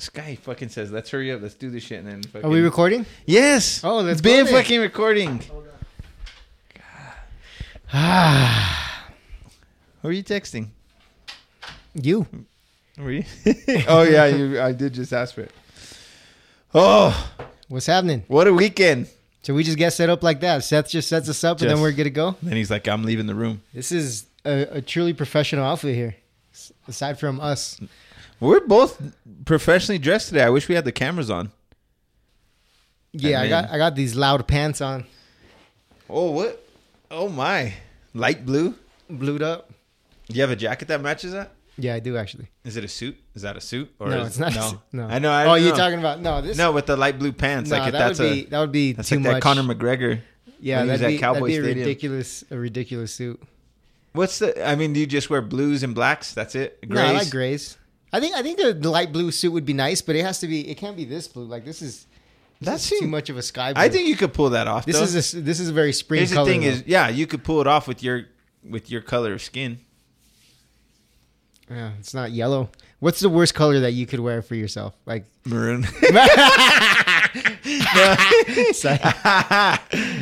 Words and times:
This 0.00 0.08
guy 0.08 0.34
fucking 0.34 0.70
says, 0.70 0.90
"Let's 0.90 1.10
hurry 1.10 1.30
up, 1.30 1.42
let's 1.42 1.52
do 1.52 1.68
this 1.68 1.82
shit." 1.84 1.98
And 1.98 2.08
then 2.08 2.22
fucking, 2.22 2.46
Are 2.46 2.50
we 2.50 2.62
recording? 2.62 3.04
yes. 3.26 3.84
Oh, 3.84 3.98
let's 4.00 4.22
been 4.22 4.46
fucking 4.46 4.80
recording. 4.80 5.42
Ah, 7.92 9.10
Who 10.00 10.08
are 10.08 10.12
you 10.12 10.24
texting? 10.24 10.68
you. 11.92 12.26
Were 12.96 13.12
you? 13.12 13.24
oh 13.88 14.04
yeah, 14.04 14.24
you. 14.24 14.58
I 14.58 14.72
did 14.72 14.94
just 14.94 15.12
ask 15.12 15.34
for 15.34 15.42
it. 15.42 15.52
Oh, 16.74 17.30
What's 17.68 17.84
happening? 17.84 18.24
what 18.26 18.46
a 18.46 18.54
weekend! 18.54 19.06
So 19.42 19.52
we 19.52 19.62
just 19.64 19.76
get 19.76 19.92
set 19.92 20.08
up 20.08 20.22
like 20.22 20.40
that. 20.40 20.64
Seth 20.64 20.88
just 20.88 21.10
sets 21.10 21.28
us 21.28 21.44
up, 21.44 21.60
and 21.60 21.68
then 21.68 21.82
we're 21.82 21.92
good 21.92 22.04
to 22.04 22.10
go. 22.10 22.36
Then 22.42 22.56
he's 22.56 22.70
like, 22.70 22.88
"I'm 22.88 23.04
leaving 23.04 23.26
the 23.26 23.34
room." 23.34 23.60
This 23.74 23.92
is 23.92 24.24
a, 24.46 24.78
a 24.78 24.80
truly 24.80 25.12
professional 25.12 25.66
outfit 25.66 25.94
here. 25.94 26.16
Aside 26.88 27.20
from 27.20 27.38
us, 27.38 27.78
We're 28.40 28.60
both 28.66 29.00
professionally 29.44 29.98
dressed 29.98 30.28
today. 30.28 30.42
I 30.42 30.48
wish 30.50 30.68
we 30.68 30.74
had 30.74 30.84
the 30.84 30.92
cameras 30.92 31.30
on. 31.30 31.52
yeah, 33.12 33.38
I 33.38 33.42
mean- 33.42 33.50
got 33.50 33.70
I 33.70 33.76
got 33.78 33.94
these 33.94 34.14
loud 34.14 34.46
pants 34.48 34.80
on, 34.80 35.04
Oh 36.08 36.30
what? 36.32 36.64
Oh 37.10 37.28
my! 37.28 37.74
Light 38.14 38.44
blue. 38.46 38.74
blued 39.08 39.42
up. 39.42 39.70
Do 40.28 40.34
you 40.36 40.40
have 40.42 40.50
a 40.50 40.56
jacket 40.56 40.88
that 40.88 41.00
matches 41.00 41.32
that? 41.32 41.52
Yeah, 41.76 41.94
I 41.94 42.00
do 42.00 42.16
actually. 42.16 42.48
Is 42.64 42.76
it 42.76 42.84
a 42.84 42.88
suit? 42.88 43.16
Is 43.34 43.42
that 43.42 43.56
a 43.56 43.60
suit? 43.60 43.90
Or 43.98 44.08
no, 44.08 44.20
is- 44.22 44.28
it's 44.28 44.38
not. 44.38 44.54
No, 44.54 44.80
No, 44.92 45.08
I 45.12 45.18
know. 45.18 45.30
I 45.30 45.46
oh, 45.46 45.54
you're 45.54 45.70
know. 45.72 45.76
talking 45.76 45.98
about 45.98 46.20
no 46.20 46.40
this. 46.40 46.56
No, 46.56 46.72
with 46.72 46.86
the 46.86 46.96
light 46.96 47.18
blue 47.18 47.32
pants. 47.32 47.70
no, 47.70 47.78
like 47.78 47.88
if 47.88 47.92
that 47.92 47.98
that's 47.98 48.18
would 48.20 48.28
a 48.32 48.34
be 48.34 48.44
that 48.46 48.58
would 48.60 48.72
be 48.72 48.92
that's 48.92 49.08
too 49.08 49.16
like 49.16 49.24
much. 49.24 49.32
that 49.34 49.42
Conor 49.42 49.62
McGregor. 49.62 50.20
yeah, 50.60 50.84
that'd 50.84 51.06
be, 51.06 51.18
Cowboy 51.18 51.40
that'd 51.40 51.46
be 51.48 51.56
a 51.56 51.62
Stadium. 51.62 51.86
ridiculous 51.86 52.44
a 52.50 52.56
ridiculous 52.58 53.14
suit. 53.14 53.42
What's 54.12 54.38
the? 54.40 54.66
I 54.66 54.74
mean, 54.76 54.92
do 54.92 55.00
you 55.00 55.06
just 55.06 55.30
wear 55.30 55.40
blues 55.42 55.82
and 55.82 55.94
blacks? 55.94 56.32
That's 56.34 56.54
it. 56.54 56.80
Grays. 56.88 56.94
No, 56.94 57.02
I 57.06 57.12
like 57.12 57.30
grays. 57.30 57.76
I 58.12 58.20
think 58.20 58.34
I 58.34 58.42
think 58.42 58.58
the, 58.58 58.90
light 58.90 59.12
blue 59.12 59.30
suit 59.30 59.52
would 59.52 59.64
be 59.64 59.72
nice, 59.72 60.02
but 60.02 60.16
it 60.16 60.24
has 60.24 60.40
to 60.40 60.48
be. 60.48 60.68
It 60.68 60.76
can't 60.76 60.96
be 60.96 61.04
this 61.04 61.28
blue. 61.28 61.44
Like 61.44 61.64
this 61.64 61.80
is 61.80 62.06
That's 62.60 62.88
too 62.88 63.06
much 63.06 63.30
of 63.30 63.36
a 63.36 63.42
sky 63.42 63.72
blue. 63.72 63.82
I 63.82 63.88
think 63.88 64.08
you 64.08 64.16
could 64.16 64.34
pull 64.34 64.50
that 64.50 64.66
off. 64.66 64.84
this 64.84 64.96
though. 64.96 65.04
is 65.04 65.34
a, 65.34 65.40
this 65.40 65.60
is 65.60 65.68
a 65.68 65.72
very 65.72 65.92
spring 65.92 66.18
Here's 66.18 66.30
the 66.30 66.44
thing: 66.44 66.62
though. 66.62 66.68
is 66.68 66.84
yeah, 66.86 67.08
you 67.08 67.26
could 67.26 67.44
pull 67.44 67.60
it 67.60 67.66
off 67.66 67.86
with 67.86 68.02
your 68.02 68.24
with 68.68 68.90
your 68.90 69.00
color 69.00 69.32
of 69.32 69.42
skin. 69.42 69.78
yeah, 71.70 71.92
it's 71.98 72.12
not 72.14 72.32
yellow. 72.32 72.70
What's 72.98 73.20
the 73.20 73.30
worst 73.30 73.54
color 73.54 73.80
that 73.80 73.92
you 73.92 74.06
could 74.06 74.20
wear 74.20 74.42
for 74.42 74.56
yourself? 74.56 74.94
Like 75.06 75.24
Maroon. 75.46 75.84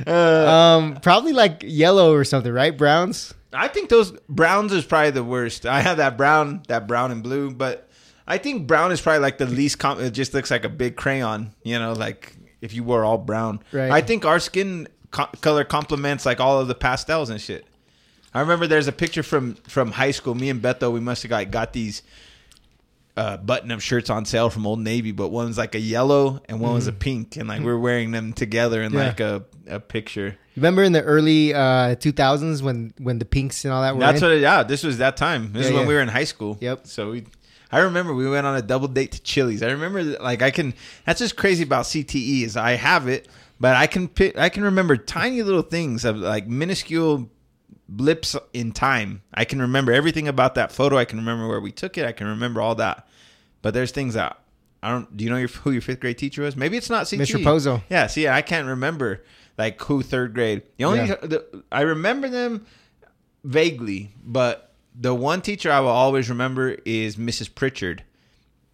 um, 0.06 1.00
probably 1.00 1.32
like 1.32 1.64
yellow 1.64 2.14
or 2.14 2.24
something, 2.24 2.52
right? 2.52 2.76
Browns. 2.76 3.34
I 3.52 3.68
think 3.68 3.88
those 3.88 4.12
browns 4.28 4.72
is 4.72 4.84
probably 4.84 5.10
the 5.10 5.24
worst. 5.24 5.64
I 5.66 5.80
have 5.80 5.96
that 5.96 6.16
brown, 6.16 6.62
that 6.68 6.86
brown 6.86 7.10
and 7.10 7.22
blue, 7.22 7.50
but 7.50 7.87
I 8.28 8.38
think 8.38 8.66
brown 8.66 8.92
is 8.92 9.00
probably 9.00 9.20
like 9.20 9.38
the 9.38 9.46
least. 9.46 9.78
Com- 9.78 10.00
it 10.00 10.10
just 10.10 10.34
looks 10.34 10.50
like 10.50 10.64
a 10.64 10.68
big 10.68 10.96
crayon, 10.96 11.52
you 11.64 11.78
know, 11.78 11.92
like 11.94 12.36
if 12.60 12.74
you 12.74 12.84
were 12.84 13.04
all 13.04 13.18
brown. 13.18 13.60
Right. 13.72 13.90
I 13.90 14.00
think 14.02 14.24
our 14.24 14.38
skin 14.38 14.86
co- 15.10 15.30
color 15.40 15.64
complements 15.64 16.24
like 16.26 16.38
all 16.38 16.60
of 16.60 16.68
the 16.68 16.74
pastels 16.74 17.30
and 17.30 17.40
shit. 17.40 17.66
I 18.34 18.40
remember 18.40 18.66
there's 18.66 18.86
a 18.88 18.92
picture 18.92 19.22
from 19.22 19.54
from 19.66 19.92
high 19.92 20.10
school. 20.12 20.34
Me 20.34 20.50
and 20.50 20.60
Beto, 20.62 20.92
we 20.92 21.00
must 21.00 21.22
have 21.22 21.30
got 21.30 21.50
got 21.50 21.72
these 21.72 22.02
uh, 23.16 23.36
button-up 23.38 23.80
shirts 23.80 24.10
on 24.10 24.24
sale 24.24 24.48
from 24.48 24.64
Old 24.66 24.78
Navy, 24.78 25.10
but 25.10 25.28
one's 25.28 25.58
like 25.58 25.74
a 25.74 25.80
yellow 25.80 26.40
and 26.48 26.60
one 26.60 26.74
was 26.74 26.86
a 26.86 26.92
pink, 26.92 27.36
and 27.36 27.48
like 27.48 27.62
we're 27.62 27.78
wearing 27.78 28.12
them 28.12 28.32
together 28.32 28.80
in 28.82 28.92
Mm. 28.92 28.94
Yeah. 28.94 29.06
like 29.06 29.20
a 29.20 29.44
a 29.66 29.80
picture. 29.80 30.36
Remember 30.56 30.82
in 30.82 30.92
the 30.92 31.02
early 31.02 31.52
uh, 31.54 31.94
2000s 31.96 32.62
when 32.62 32.92
when 32.98 33.18
the 33.18 33.24
pinks 33.24 33.64
and 33.64 33.72
all 33.74 33.82
that 33.82 33.94
were 33.94 34.00
That's 34.00 34.20
in? 34.22 34.28
what. 34.28 34.36
It, 34.36 34.40
yeah, 34.42 34.62
this 34.62 34.84
was 34.84 34.98
that 34.98 35.16
time. 35.16 35.52
This 35.52 35.62
Yeah, 35.64 35.68
is 35.68 35.72
when 35.74 35.82
yeah. 35.82 35.88
we 35.88 35.94
were 35.94 36.00
in 36.00 36.08
high 36.08 36.24
school. 36.24 36.58
Yep. 36.60 36.86
So 36.86 37.10
we, 37.12 37.24
I 37.70 37.80
remember 37.80 38.14
we 38.14 38.28
went 38.28 38.46
on 38.46 38.56
a 38.56 38.62
double 38.62 38.88
date 38.88 39.12
to 39.12 39.22
Chili's. 39.22 39.62
I 39.62 39.70
remember 39.70 40.02
like 40.02 40.42
I 40.42 40.50
can. 40.50 40.74
That's 41.04 41.18
just 41.20 41.36
crazy 41.36 41.62
about 41.64 41.84
CTE 41.84 42.42
is 42.44 42.56
I 42.56 42.72
have 42.72 43.08
it, 43.08 43.28
but 43.60 43.76
I 43.76 43.86
can 43.86 44.08
pick, 44.08 44.38
I 44.38 44.48
can 44.48 44.62
remember 44.64 44.96
tiny 44.96 45.42
little 45.42 45.62
things 45.62 46.04
of 46.04 46.16
like 46.16 46.46
minuscule 46.46 47.28
blips 47.88 48.36
in 48.52 48.72
time. 48.72 49.22
I 49.34 49.44
can 49.44 49.60
remember 49.60 49.92
everything 49.92 50.28
about 50.28 50.54
that 50.54 50.72
photo. 50.72 50.96
I 50.96 51.04
can 51.04 51.18
remember 51.18 51.46
where 51.48 51.60
we 51.60 51.72
took 51.72 51.98
it. 51.98 52.06
I 52.06 52.12
can 52.12 52.26
remember 52.26 52.60
all 52.60 52.74
that. 52.76 53.06
But 53.60 53.74
there's 53.74 53.90
things 53.90 54.14
that 54.14 54.38
I 54.82 54.90
don't. 54.90 55.14
Do 55.16 55.24
you 55.24 55.30
know 55.30 55.36
your, 55.36 55.48
who 55.48 55.70
your 55.72 55.82
fifth 55.82 56.00
grade 56.00 56.18
teacher 56.18 56.42
was? 56.42 56.56
Maybe 56.56 56.76
it's 56.76 56.90
not 56.90 57.06
CTE. 57.06 57.18
Mr. 57.20 57.42
Pozo. 57.44 57.82
Yeah. 57.90 58.06
See, 58.06 58.28
I 58.28 58.42
can't 58.42 58.68
remember 58.68 59.24
like 59.58 59.80
who 59.82 60.02
third 60.02 60.34
grade. 60.34 60.62
The 60.76 60.84
only 60.84 61.00
Yeah. 61.00 61.16
the, 61.16 61.64
I 61.70 61.82
remember 61.82 62.28
them 62.28 62.64
vaguely, 63.44 64.14
but 64.24 64.67
the 65.00 65.14
one 65.14 65.40
teacher 65.42 65.70
I 65.70 65.80
will 65.80 65.88
always 65.88 66.28
remember 66.28 66.76
is 66.84 67.16
Mrs. 67.16 67.54
Pritchard, 67.54 68.02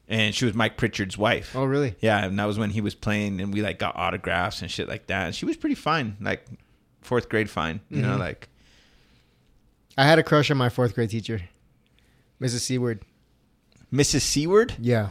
and 0.09 0.35
she 0.35 0.45
was 0.47 0.55
Mike 0.55 0.77
Pritchard's 0.77 1.19
wife. 1.19 1.55
Oh, 1.55 1.65
really? 1.65 1.95
Yeah, 2.01 2.25
and 2.25 2.39
that 2.39 2.45
was 2.47 2.59
when 2.59 2.71
he 2.71 2.81
was 2.81 2.95
playing, 2.95 3.41
and 3.41 3.53
we 3.53 3.61
like 3.63 3.79
got 3.79 3.95
autographs 3.97 4.63
and 4.63 4.71
shit 4.71 4.89
like 4.89 5.07
that. 5.09 5.27
And 5.27 5.35
she 5.35 5.45
was 5.45 5.57
pretty 5.57 5.75
fine, 5.75 6.17
like 6.21 6.47
fourth 7.03 7.29
grade 7.29 7.51
fine. 7.51 7.81
You 7.91 8.01
know, 8.03 8.17
Mhm. 8.17 8.21
like 8.21 8.49
I 9.99 10.05
had 10.07 10.19
a 10.19 10.23
crush 10.23 10.51
on 10.51 10.57
my 10.57 10.69
fourth 10.71 10.95
grade 10.95 11.11
teacher, 11.11 11.43
Mrs. 12.41 12.61
Seward. 12.61 13.03
Mrs. 13.93 14.23
Seward, 14.23 14.75
Yeah, 14.81 15.11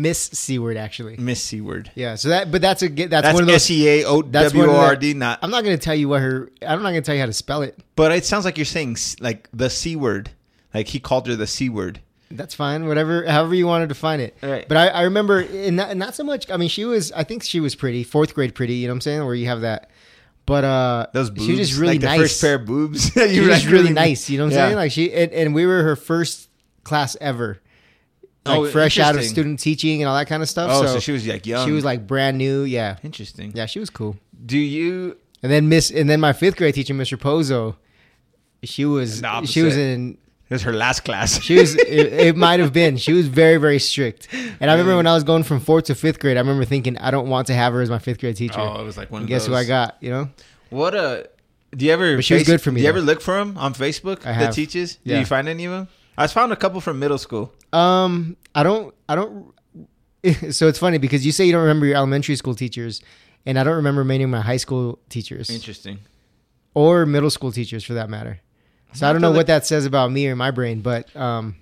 Miss 0.00 0.18
Seward 0.18 0.76
actually. 0.76 1.16
Miss 1.18 1.42
Seward. 1.42 1.90
Yeah, 1.94 2.14
so 2.14 2.30
that 2.30 2.50
but 2.50 2.62
that's 2.62 2.82
a 2.82 2.88
that's, 2.88 3.10
That's, 3.10 3.34
one 3.34 3.42
of 3.42 3.46
those. 3.46 3.56
S 3.56 3.70
E 3.70 3.88
A 3.88 4.04
O 4.04 4.22
W 4.22 4.62
the- 4.66 4.70
R 4.72 4.96
D. 4.96 5.14
Not, 5.14 5.38
I'm 5.42 5.50
not 5.50 5.62
gonna 5.64 5.76
tell 5.78 5.94
you 5.94 6.08
what 6.08 6.22
her. 6.22 6.50
I'm 6.66 6.82
not 6.82 6.90
gonna 6.90 7.02
tell 7.02 7.14
you 7.14 7.20
how 7.20 7.26
to 7.26 7.32
spell 7.32 7.62
it. 7.62 7.78
but 7.96 8.12
it 8.12 8.24
sounds 8.24 8.44
like 8.44 8.56
you're 8.58 8.64
saying 8.64 8.96
like 9.20 9.48
the 9.52 9.68
C 9.70 9.96
word. 9.96 10.30
Like 10.72 10.88
he 10.88 11.00
called 11.00 11.26
her 11.26 11.36
the 11.36 11.46
C 11.46 11.68
word. 11.68 12.00
That's 12.30 12.54
fine. 12.54 12.86
Whatever, 12.86 13.26
however 13.26 13.56
you 13.56 13.66
want 13.66 13.82
to 13.82 13.88
define 13.88 14.20
it. 14.20 14.36
Right. 14.40 14.66
But 14.68 14.76
I, 14.76 14.86
I 14.88 15.02
remember, 15.02 15.40
and 15.40 15.74
not, 15.76 15.96
not 15.96 16.14
so 16.14 16.22
much. 16.22 16.48
I 16.48 16.56
mean, 16.58 16.68
she 16.68 16.84
was. 16.84 17.10
I 17.10 17.24
think 17.24 17.42
she 17.42 17.58
was 17.58 17.74
pretty. 17.74 18.04
Fourth 18.04 18.34
grade, 18.34 18.54
pretty. 18.54 18.74
You 18.74 18.86
know 18.86 18.92
what 18.92 18.98
I'm 18.98 19.00
saying? 19.00 19.24
Where 19.26 19.34
you 19.34 19.46
have 19.46 19.62
that. 19.62 19.90
But 20.46 20.62
uh, 20.64 21.06
Those 21.12 21.28
boobs, 21.30 21.44
she 21.46 21.50
was 21.56 21.68
just 21.68 21.80
really 21.80 21.94
like 21.94 22.00
the 22.02 22.06
nice. 22.06 22.20
first 22.20 22.40
pair 22.40 22.54
of 22.54 22.66
boobs. 22.66 23.10
she 23.12 23.40
was 23.40 23.48
just 23.48 23.66
really 23.66 23.92
nice. 23.92 24.30
You 24.30 24.38
know 24.38 24.44
what 24.44 24.52
I'm 24.52 24.58
Yeah. 24.58 24.66
saying? 24.66 24.76
Like 24.76 24.92
she 24.92 25.12
and, 25.12 25.32
and 25.32 25.54
we 25.54 25.66
were 25.66 25.82
her 25.82 25.96
first 25.96 26.48
class 26.84 27.16
ever. 27.20 27.60
Like 28.46 28.58
Oh, 28.58 28.66
fresh 28.70 28.98
out 28.98 29.16
of 29.16 29.24
student 29.24 29.60
teaching 29.60 30.00
and 30.02 30.08
all 30.08 30.16
that 30.16 30.26
kind 30.26 30.42
of 30.42 30.48
stuff. 30.48 30.70
Oh, 30.72 30.82
so, 30.86 30.94
so, 30.94 30.98
she 31.00 31.12
was 31.12 31.26
like 31.26 31.44
young. 31.46 31.66
she 31.66 31.72
was 31.72 31.84
like 31.84 32.06
brand 32.06 32.38
new. 32.38 32.62
Yeah, 32.62 32.96
interesting. 33.02 33.52
yeah, 33.54 33.66
she 33.66 33.78
was 33.80 33.90
cool. 33.90 34.16
Do 34.46 34.58
you? 34.58 35.16
And 35.42 35.52
then 35.52 35.68
Miss, 35.68 35.90
and 35.90 36.08
then 36.08 36.20
my 36.20 36.32
fifth 36.32 36.56
grade 36.56 36.74
teacher, 36.74 36.94
Mr. 36.94 37.18
Pozo, 37.18 37.76
she 38.62 38.84
was 38.84 39.22
she 39.44 39.62
was 39.62 39.76
in 39.76 40.18
It 40.48 40.54
was 40.54 40.62
her 40.62 40.72
last 40.72 41.00
class. 41.04 41.40
She 41.42 41.56
was. 41.58 41.74
It, 41.90 42.12
it 42.12 42.36
might 42.36 42.60
have 42.60 42.72
been. 42.72 42.96
She 42.96 43.12
was 43.12 43.26
very, 43.28 43.56
very 43.58 43.78
strict. 43.78 44.28
And 44.32 44.70
I 44.70 44.74
remember 44.74 44.96
when 44.96 45.06
I 45.06 45.14
was 45.14 45.24
going 45.24 45.42
from 45.42 45.60
fourth 45.60 45.84
to 45.86 45.94
fifth 45.94 46.18
grade, 46.18 46.36
I 46.36 46.40
remember 46.40 46.64
thinking, 46.64 46.96
I 46.98 47.10
don't 47.10 47.28
want 47.28 47.46
to 47.48 47.54
have 47.54 47.72
her 47.74 47.80
as 47.82 47.90
my 47.90 47.98
fifth 47.98 48.20
grade 48.20 48.36
teacher. 48.36 48.58
Oh, 48.60 48.80
it 48.80 48.84
was 48.84 48.96
like 48.96 49.10
one 49.10 49.26
guess 49.26 49.46
who. 49.46 49.54
I 49.54 49.64
got? 49.64 49.96
You 50.00 50.10
know, 50.10 50.28
What 50.70 50.94
a. 50.94 51.28
Do 51.76 51.84
you 51.86 51.92
ever? 51.92 52.16
But 52.16 52.24
she 52.24 52.34
was 52.34 52.44
good 52.44 52.60
for 52.60 52.70
me, 52.72 52.80
Do 52.80 52.86
you 52.86 52.92
though. 52.92 52.98
ever 52.98 53.06
look 53.06 53.20
for 53.20 53.34
them 53.36 53.56
on 53.58 53.74
Facebook? 53.74 54.20
I 54.26 54.30
The 54.32 54.34
have. 54.46 54.54
teachers. 54.54 54.96
Did 54.96 55.00
Yeah. 55.04 55.14
Do 55.16 55.20
you 55.20 55.26
find 55.26 55.48
any 55.48 55.64
of 55.66 55.72
them? 55.72 55.88
I 56.22 56.26
found 56.26 56.52
a 56.52 56.56
couple 56.56 56.80
from 56.80 56.98
middle 56.98 57.18
school. 57.18 57.52
um, 57.72 58.36
I 58.54 58.62
don't, 58.62 58.94
I 59.08 59.14
don't. 59.16 59.52
So 60.52 60.68
it's 60.68 60.78
funny 60.78 60.98
because 60.98 61.24
you 61.24 61.32
say 61.32 61.46
you 61.46 61.52
don't 61.52 61.62
remember 61.62 61.86
your 61.86 61.96
elementary 61.96 62.36
school 62.36 62.54
teachers, 62.54 63.00
and 63.46 63.58
I 63.58 63.64
don't 63.64 63.76
remember 63.76 64.04
many 64.04 64.22
of 64.24 64.28
my 64.30 64.42
high 64.42 64.58
school 64.58 64.98
teachers 65.08 65.48
Interesting. 65.48 65.98
or 66.74 67.06
middle 67.06 67.30
school 67.30 67.50
teachers 67.52 67.82
for 67.84 67.94
that 67.94 68.10
matter. 68.10 68.38
So 68.92 69.08
I 69.08 69.12
don't 69.14 69.22
know 69.22 69.30
what 69.32 69.46
that 69.46 69.64
says 69.66 69.86
about 69.86 70.12
me 70.12 70.26
or 70.28 70.36
my 70.36 70.50
brain, 70.50 70.82
but 70.82 71.14
um, 71.16 71.56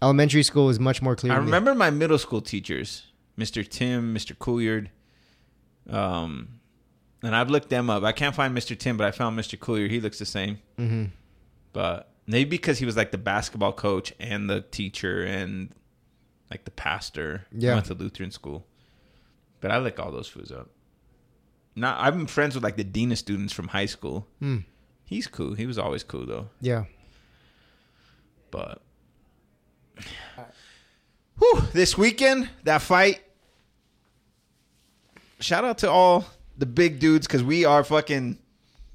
elementary 0.00 0.42
school 0.42 0.70
is 0.70 0.80
much 0.80 1.02
more 1.02 1.16
clear. 1.16 1.32
I 1.32 1.36
to 1.36 1.40
me. 1.42 1.46
remember 1.46 1.74
my 1.74 1.90
middle 1.90 2.16
school 2.18 2.40
teachers, 2.40 3.08
Mr. 3.38 3.66
Tim, 3.68 4.14
Mr. 4.14 4.34
Couillard. 4.34 4.88
Um, 5.90 6.60
and 7.22 7.34
I've 7.36 7.50
looked 7.50 7.68
them 7.68 7.90
up. 7.90 8.04
I 8.04 8.12
can't 8.12 8.34
find 8.34 8.56
Mr. 8.56 8.78
Tim, 8.78 8.96
but 8.96 9.06
I 9.06 9.10
found 9.10 9.38
Mr. 9.38 9.58
Couillard. 9.58 9.90
He 9.90 10.00
looks 10.00 10.18
the 10.18 10.24
same. 10.26 10.60
Mhm. 10.78 11.10
But 11.74 12.08
maybe 12.26 12.50
because 12.50 12.78
he 12.78 12.86
was 12.86 12.96
like 12.96 13.10
the 13.12 13.18
basketball 13.18 13.72
coach 13.72 14.12
and 14.18 14.48
the 14.48 14.60
teacher 14.62 15.22
and 15.24 15.70
like 16.50 16.64
the 16.64 16.70
pastor. 16.70 17.46
I 17.52 17.56
Yeah. 17.58 17.74
went 17.74 17.86
to 17.86 17.94
Lutheran 17.94 18.30
school. 18.30 18.66
But 19.60 19.70
I 19.70 19.78
look 19.78 19.98
all 19.98 20.10
those 20.12 20.28
foods 20.28 20.52
up. 20.52 20.70
Not 21.74 21.98
I've 22.00 22.14
been 22.16 22.26
friends 22.26 22.54
with 22.54 22.62
like 22.64 22.76
the 22.76 22.84
dean 22.84 23.10
of 23.12 23.18
students 23.18 23.52
from 23.52 23.68
high 23.68 23.86
school. 23.86 24.28
Hmm. 24.38 24.58
He's 25.04 25.26
cool. 25.26 25.54
He 25.54 25.66
was 25.66 25.78
always 25.78 26.02
cool 26.04 26.26
though. 26.26 26.48
Yeah. 26.60 26.84
But 28.50 28.80
Whew, 31.38 31.62
this 31.72 31.98
weekend, 31.98 32.48
that 32.62 32.80
fight. 32.82 33.20
Shout 35.40 35.64
out 35.64 35.78
to 35.78 35.90
all 35.90 36.26
the 36.56 36.66
big 36.66 37.00
dudes 37.00 37.26
because 37.26 37.42
we 37.42 37.64
are 37.64 37.82
fucking 37.84 38.38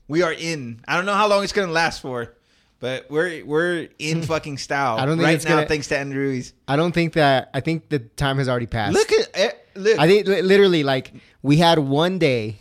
we 0.08 0.22
are 0.24 0.32
in. 0.34 0.82
I 0.88 0.96
don't 0.96 1.06
know 1.06 1.14
how 1.14 1.28
long 1.28 1.44
it's 1.44 1.52
gonna 1.54 1.72
last 1.72 2.02
for, 2.02 2.34
but 2.80 3.10
we're 3.10 3.44
we're 3.46 3.88
in 4.00 4.22
fucking 4.34 4.58
style 4.58 4.98
I 4.98 5.06
don't 5.06 5.18
think 5.18 5.26
right 5.28 5.36
it's 5.36 5.46
now 5.46 5.56
gonna- 5.56 5.68
thanks 5.68 5.88
to 5.88 5.98
Andrew 5.98 6.22
Ruiz. 6.22 6.54
I 6.68 6.76
don't 6.76 6.92
think 6.94 7.14
that. 7.14 7.50
I 7.54 7.60
think 7.60 7.90
the 7.90 8.00
time 8.00 8.38
has 8.38 8.48
already 8.50 8.68
passed. 8.68 8.94
Look 8.94 9.12
at 9.12 9.30
eh, 9.34 9.52
look. 9.76 10.00
I 10.00 10.08
think 10.08 10.28
li- 10.28 10.42
literally 10.42 10.84
like 10.84 11.12
we 11.42 11.58
had 11.58 11.80
one 11.80 12.20
day. 12.20 12.58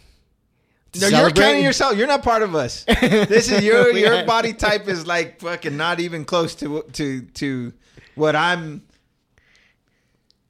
to 0.93 1.00
no, 1.00 1.06
you're 1.09 1.19
celebrate. 1.19 1.43
counting 1.43 1.65
yourself. 1.65 1.97
You're 1.97 2.06
not 2.06 2.23
part 2.23 2.43
of 2.43 2.55
us. 2.55 2.85
This 3.00 3.50
is 3.50 3.62
your 3.65 3.93
We 3.93 4.00
your 4.00 4.17
had- 4.17 4.26
body 4.26 4.53
type 4.55 4.88
is 4.88 5.06
like 5.06 5.41
fucking 5.41 5.76
not 5.76 6.00
even 6.00 6.25
close 6.25 6.55
to 6.56 6.82
to 6.94 7.23
to 7.23 7.73
what 8.15 8.35
I'm. 8.35 8.82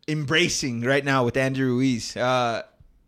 embracing 0.08 0.80
right 0.82 1.04
now 1.04 1.24
with 1.24 1.36
Andrew 1.36 1.66
Ruiz. 1.74 2.16
Uh, 2.16 2.62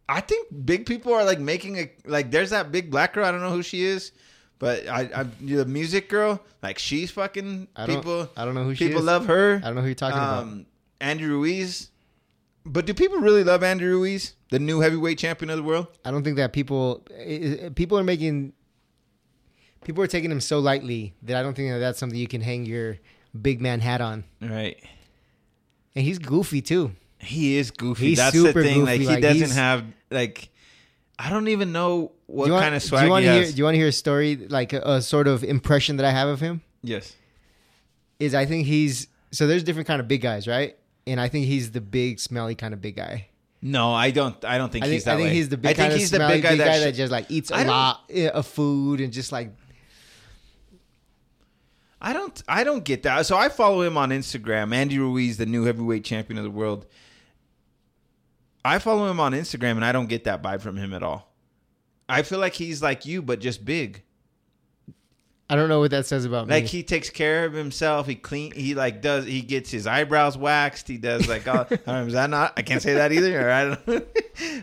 I 0.08 0.20
think 0.20 0.48
big 0.64 0.86
people 0.86 1.14
are 1.14 1.24
like 1.24 1.38
making 1.40 1.78
a 1.78 1.90
like. 2.04 2.30
There's 2.30 2.50
that 2.50 2.72
big 2.72 2.90
black 2.90 3.14
girl. 3.14 3.24
I 3.24 3.30
don't 3.30 3.40
know 3.40 3.50
who 3.50 3.62
she 3.62 3.84
is, 3.84 4.12
but 4.60 4.86
I, 4.86 5.10
I 5.14 5.22
the 5.40 5.64
music 5.64 6.08
girl. 6.08 6.40
Like 6.62 6.78
she's 6.78 7.10
fucking 7.10 7.66
I 7.74 7.86
don't, 7.86 7.96
people. 7.96 8.28
I 8.36 8.44
don't 8.44 8.54
know 8.54 8.62
who 8.62 8.76
she 8.76 8.86
People 8.86 9.00
is. 9.00 9.06
love 9.06 9.26
her. 9.26 9.56
I 9.56 9.66
don't 9.66 9.74
know 9.74 9.80
who 9.80 9.88
you're 9.88 9.94
talking 9.96 10.18
about. 10.18 10.42
Um, 10.44 10.66
Andrew 11.00 11.30
Ruiz. 11.30 11.90
But 12.66 12.84
do 12.84 12.92
people 12.92 13.18
really 13.18 13.42
love 13.42 13.62
Andrew 13.64 13.88
Ruiz, 13.88 14.34
the 14.50 14.58
new 14.58 14.80
heavyweight 14.80 15.18
champion 15.18 15.48
of 15.48 15.56
the 15.56 15.62
world? 15.62 15.86
I 16.04 16.10
don't 16.10 16.22
think 16.22 16.36
that 16.36 16.52
people 16.52 17.02
people 17.74 17.98
are 17.98 18.04
making 18.04 18.52
people 19.82 20.04
are 20.04 20.06
taking 20.06 20.30
him 20.30 20.42
so 20.42 20.58
lightly 20.58 21.14
that 21.22 21.36
I 21.36 21.42
don't 21.42 21.54
think 21.54 21.70
that 21.72 21.78
that's 21.78 21.98
something 21.98 22.18
you 22.18 22.28
can 22.28 22.42
hang 22.42 22.66
your 22.66 22.98
big 23.40 23.62
man 23.62 23.80
hat 23.80 24.02
on. 24.02 24.24
Right. 24.42 24.76
And 25.96 26.04
he's 26.04 26.18
goofy 26.18 26.60
too. 26.60 26.92
He 27.18 27.56
is 27.56 27.70
goofy. 27.70 28.08
He's 28.08 28.18
That's 28.18 28.40
the 28.40 28.52
thing. 28.52 28.84
Like 28.84 29.00
goofy, 29.00 29.08
he 29.08 29.20
like, 29.20 29.22
doesn't 29.22 29.50
have 29.50 29.84
like. 30.10 30.50
I 31.22 31.28
don't 31.28 31.48
even 31.48 31.70
know 31.70 32.12
what 32.26 32.50
want, 32.50 32.62
kind 32.62 32.74
of 32.74 32.82
do 32.82 32.96
you 32.96 33.10
want 33.10 33.24
he 33.24 33.30
to 33.30 33.34
hear? 33.34 33.44
Do 33.52 33.56
you 33.58 33.64
want 33.64 33.74
to 33.74 33.78
hear 33.78 33.88
a 33.88 33.92
story 33.92 34.36
like 34.36 34.72
a, 34.72 34.80
a 34.80 35.02
sort 35.02 35.28
of 35.28 35.44
impression 35.44 35.96
that 35.98 36.06
I 36.06 36.10
have 36.10 36.28
of 36.28 36.40
him? 36.40 36.62
yes. 36.82 37.14
Is 38.18 38.34
I 38.34 38.44
think 38.46 38.66
he's 38.66 39.06
so 39.30 39.46
there's 39.46 39.62
different 39.62 39.86
kind 39.86 40.00
of 40.00 40.08
big 40.08 40.22
guys, 40.22 40.46
right? 40.48 40.76
And 41.06 41.20
I 41.20 41.28
think 41.28 41.46
he's 41.46 41.70
the 41.72 41.80
big, 41.80 42.20
smelly 42.20 42.54
kind 42.54 42.74
of 42.74 42.80
big 42.80 42.96
guy. 42.96 43.28
No, 43.62 43.92
I 43.92 44.10
don't. 44.10 44.42
I 44.44 44.56
don't 44.58 44.70
think 44.72 44.84
I 44.84 44.88
he's 44.88 45.04
think 45.04 45.04
that 45.04 45.12
I 45.12 45.16
think 45.16 45.28
way. 45.28 45.34
he's 45.34 45.48
the 45.50 45.56
I 45.56 45.60
big 45.60 45.68
think 45.68 45.78
kind 45.78 45.92
of 45.92 45.98
he's 45.98 46.10
the 46.10 46.16
smelly 46.16 46.34
big 46.34 46.42
guy, 46.42 46.50
big 46.50 46.58
guy 46.58 46.76
sh- 46.78 46.80
that 46.80 46.94
just 46.94 47.12
like 47.12 47.30
eats 47.30 47.50
a 47.50 47.64
lot 47.64 48.00
eh, 48.10 48.28
of 48.28 48.46
food 48.46 49.00
and 49.00 49.12
just 49.12 49.32
like 49.32 49.52
I 52.00 52.12
don't. 52.14 52.42
I 52.48 52.64
don't 52.64 52.82
get 52.82 53.02
that. 53.02 53.26
So 53.26 53.36
I 53.36 53.50
follow 53.50 53.82
him 53.82 53.98
on 53.98 54.08
Instagram. 54.10 54.74
Andy 54.74 54.98
Ruiz, 54.98 55.36
the 55.36 55.46
new 55.46 55.64
heavyweight 55.64 56.04
champion 56.04 56.38
of 56.38 56.44
the 56.44 56.50
world. 56.50 56.86
I 58.64 58.78
follow 58.78 59.10
him 59.10 59.20
on 59.20 59.32
Instagram, 59.32 59.72
and 59.72 59.84
I 59.84 59.92
don't 59.92 60.08
get 60.08 60.24
that 60.24 60.42
vibe 60.42 60.60
from 60.60 60.76
him 60.76 60.92
at 60.92 61.02
all. 61.02 61.32
I 62.08 62.22
feel 62.22 62.38
like 62.38 62.54
he's 62.54 62.82
like 62.82 63.06
you, 63.06 63.22
but 63.22 63.40
just 63.40 63.64
big. 63.64 64.02
I 65.50 65.56
don't 65.56 65.68
know 65.68 65.80
what 65.80 65.90
that 65.90 66.06
says 66.06 66.24
about 66.24 66.42
Like 66.42 66.48
me. 66.48 66.54
Like 66.54 66.64
he 66.66 66.82
takes 66.84 67.10
care 67.10 67.44
of 67.44 67.52
himself. 67.52 68.06
He 68.06 68.14
clean. 68.14 68.52
He 68.52 68.74
like 68.76 69.02
does. 69.02 69.24
He 69.24 69.42
gets 69.42 69.68
his 69.68 69.84
eyebrows 69.84 70.38
waxed. 70.38 70.86
He 70.86 70.96
does 70.96 71.28
like. 71.28 71.48
All, 71.48 71.66
know, 71.88 72.04
is 72.06 72.12
that 72.12 72.30
not? 72.30 72.52
I 72.56 72.62
can't 72.62 72.80
say 72.80 72.94
that 72.94 73.10
either. 73.10 73.48
Or 73.48 73.50
I 73.50 73.74
don't. 73.74 74.08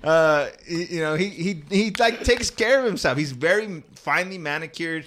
Uh, 0.04 0.50
you 0.68 1.02
know, 1.02 1.14
he 1.14 1.28
he 1.30 1.64
he 1.70 1.92
like 2.00 2.24
takes 2.24 2.50
care 2.50 2.80
of 2.80 2.86
himself. 2.86 3.16
He's 3.16 3.32
very 3.32 3.84
finely 3.94 4.40
manicured. 4.40 5.06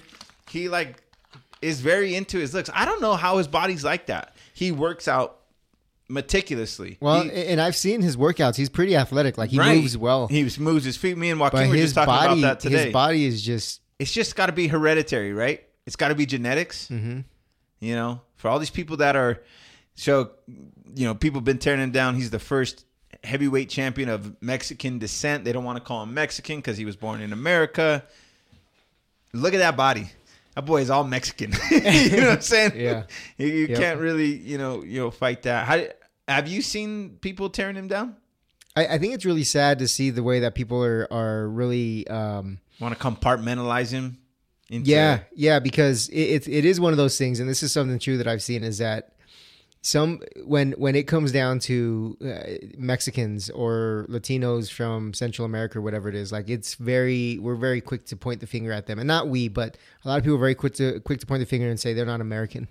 He 0.49 0.69
like 0.69 1.03
is 1.61 1.81
very 1.81 2.15
into 2.15 2.37
his 2.37 2.53
looks. 2.53 2.69
I 2.73 2.85
don't 2.85 3.01
know 3.01 3.15
how 3.15 3.37
his 3.37 3.47
body's 3.47 3.83
like 3.83 4.05
that. 4.05 4.33
He 4.53 4.71
works 4.71 5.09
out 5.09 5.40
meticulously. 6.11 6.97
Well, 6.99 7.23
He- 7.23 7.31
and 7.31 7.59
I've 7.61 7.75
seen 7.75 8.01
his 8.01 8.17
workouts. 8.17 8.55
He's 8.55 8.69
pretty 8.69 8.95
athletic. 8.95 9.37
Like 9.37 9.49
he 9.49 9.57
right. 9.59 9.77
moves 9.77 9.97
well. 9.97 10.27
He 10.27 10.43
moves 10.59 10.83
his 10.85 10.97
feet. 10.97 11.17
Me 11.17 11.29
and 11.29 11.39
Joaquin 11.39 11.61
but 11.61 11.69
were 11.69 11.75
just 11.77 11.95
talking 11.95 12.07
body, 12.13 12.39
about 12.41 12.47
that 12.47 12.59
today. 12.59 12.85
his 12.85 12.93
body 12.93 13.25
is 13.25 13.41
just 13.41 13.81
it's 13.99 14.11
just 14.11 14.35
got 14.35 14.47
to 14.47 14.51
be 14.51 14.67
hereditary, 14.67 15.33
right? 15.33 15.63
It's 15.85 15.95
got 15.95 16.09
to 16.09 16.15
be 16.15 16.25
genetics. 16.25 16.87
mhm. 16.89 17.23
You 17.79 17.95
know, 17.95 18.21
for 18.35 18.49
all 18.49 18.59
these 18.59 18.69
people 18.69 18.97
that 18.97 19.15
are, 19.15 19.41
so 19.95 20.31
you 20.95 21.05
know, 21.05 21.15
people 21.15 21.41
been 21.41 21.57
tearing 21.57 21.81
him 21.81 21.91
down. 21.91 22.15
He's 22.15 22.29
the 22.29 22.37
first 22.39 22.85
heavyweight 23.23 23.69
champion 23.69 24.09
of 24.09 24.35
Mexican 24.41 24.99
descent. 24.99 25.43
They 25.45 25.51
don't 25.51 25.63
want 25.63 25.77
to 25.77 25.83
call 25.83 26.03
him 26.03 26.13
Mexican 26.13 26.57
because 26.57 26.77
he 26.77 26.85
was 26.85 26.95
born 26.95 27.21
in 27.21 27.33
America. 27.33 28.03
Look 29.33 29.53
at 29.53 29.59
that 29.59 29.77
body. 29.77 30.09
That 30.55 30.65
boy 30.65 30.81
is 30.81 30.89
all 30.89 31.03
Mexican. 31.05 31.53
you 31.71 31.79
know 32.17 32.27
what 32.27 32.29
I'm 32.37 32.41
saying? 32.41 32.73
Yeah. 32.75 33.03
You, 33.37 33.47
you 33.47 33.67
Yep. 33.67 33.77
can't 33.79 33.99
really, 33.99 34.35
you 34.35 34.57
know, 34.57 34.83
you 34.83 34.99
know, 34.99 35.09
fight 35.11 35.43
that. 35.43 35.65
How 35.65 35.81
have 36.27 36.47
you 36.47 36.61
seen 36.61 37.17
people 37.21 37.49
tearing 37.49 37.75
him 37.75 37.87
down? 37.87 38.15
I, 38.75 38.87
I 38.87 38.97
think 38.97 39.13
it's 39.13 39.25
really 39.25 39.43
sad 39.43 39.79
to 39.79 39.87
see 39.87 40.09
the 40.09 40.23
way 40.23 40.39
that 40.39 40.55
people 40.55 40.83
are 40.83 41.07
are 41.11 41.47
really 41.47 42.07
um, 42.07 42.59
Want 42.79 42.97
to 42.97 42.99
compartmentalize 42.99 43.91
him? 43.91 44.17
Into, 44.69 44.89
yeah 44.89 45.19
yeah 45.35 45.59
because 45.59 46.07
it, 46.07 46.15
it 46.21 46.47
it 46.47 46.65
is 46.65 46.79
one 46.79 46.93
of 46.93 46.97
those 46.97 47.17
things 47.17 47.41
and 47.41 47.49
this 47.49 47.61
is 47.61 47.73
something 47.73 47.99
true 47.99 48.17
that 48.17 48.27
I've 48.27 48.41
seen 48.41 48.63
is 48.63 48.77
that 48.77 49.15
some 49.81 50.21
when 50.45 50.71
when 50.73 50.95
it 50.95 51.07
comes 51.07 51.33
down 51.33 51.59
to 51.59 52.17
uh, 52.23 52.53
Mexicans 52.77 53.49
or 53.49 54.05
Latinos 54.07 54.71
from 54.71 55.13
Central 55.13 55.45
America 55.45 55.79
or 55.79 55.81
whatever 55.81 56.07
it 56.07 56.15
is 56.15 56.31
like 56.31 56.49
it's 56.49 56.75
very 56.75 57.37
we're 57.39 57.55
very 57.55 57.81
quick 57.81 58.05
to 58.05 58.15
point 58.15 58.39
the 58.39 58.47
finger 58.47 58.71
at 58.71 58.85
them 58.85 58.97
and 58.97 59.07
not 59.07 59.27
we 59.27 59.49
but 59.49 59.75
a 60.05 60.07
lot 60.07 60.17
of 60.17 60.23
people 60.23 60.37
are 60.37 60.39
very 60.39 60.55
quick 60.55 60.75
to 60.75 61.01
quick 61.01 61.19
to 61.19 61.25
point 61.25 61.41
the 61.41 61.45
finger 61.45 61.67
and 61.67 61.77
say 61.77 61.93
they're 61.93 62.05
not 62.05 62.21
American 62.21 62.69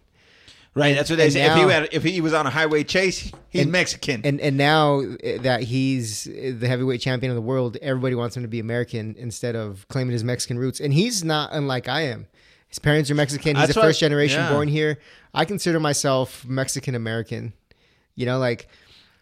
right. 0.74 0.94
That's 0.94 1.10
what 1.10 1.16
they 1.16 1.24
and 1.24 1.32
say. 1.32 1.44
if 1.46 1.54
he 1.56 1.62
had, 1.72 1.88
if 1.92 2.02
he 2.02 2.20
was 2.20 2.32
on 2.34 2.46
a 2.46 2.50
highway 2.50 2.84
chase, 2.84 3.30
he's 3.48 3.62
And- 3.62 3.72
Mexican. 3.72 4.20
and 4.24 4.40
and 4.40 4.56
now 4.56 5.00
eh, 5.22 5.38
that 5.38 5.62
he's 5.62 6.24
the 6.24 6.66
heavyweight 6.68 7.00
champion 7.00 7.30
of 7.30 7.36
the 7.36 7.42
world, 7.42 7.76
everybody 7.82 8.14
wants 8.14 8.36
him 8.36 8.42
to 8.42 8.48
be 8.48 8.60
American 8.60 9.14
instead 9.18 9.56
of 9.56 9.86
claiming 9.88 10.12
his 10.12 10.24
Mexican 10.24 10.58
roots. 10.58 10.80
And 10.80 10.92
he's 10.92 11.24
not 11.24 11.50
unlike 11.52 11.88
I 11.88 12.02
am. 12.02 12.26
His 12.68 12.78
parents 12.78 13.10
are 13.10 13.14
Mexican. 13.16 13.56
He's 13.56 13.66
That's 13.66 13.76
a 13.76 13.80
what- 13.80 13.86
first 13.86 14.00
generation 14.00 14.40
yeah. 14.40 14.52
born 14.52 14.68
here. 14.68 14.98
I 15.34 15.44
consider 15.44 15.80
myself 15.80 16.44
Mexican 16.46 16.94
American. 16.94 17.52
You 18.14 18.26
know, 18.26 18.38
like, 18.38 18.68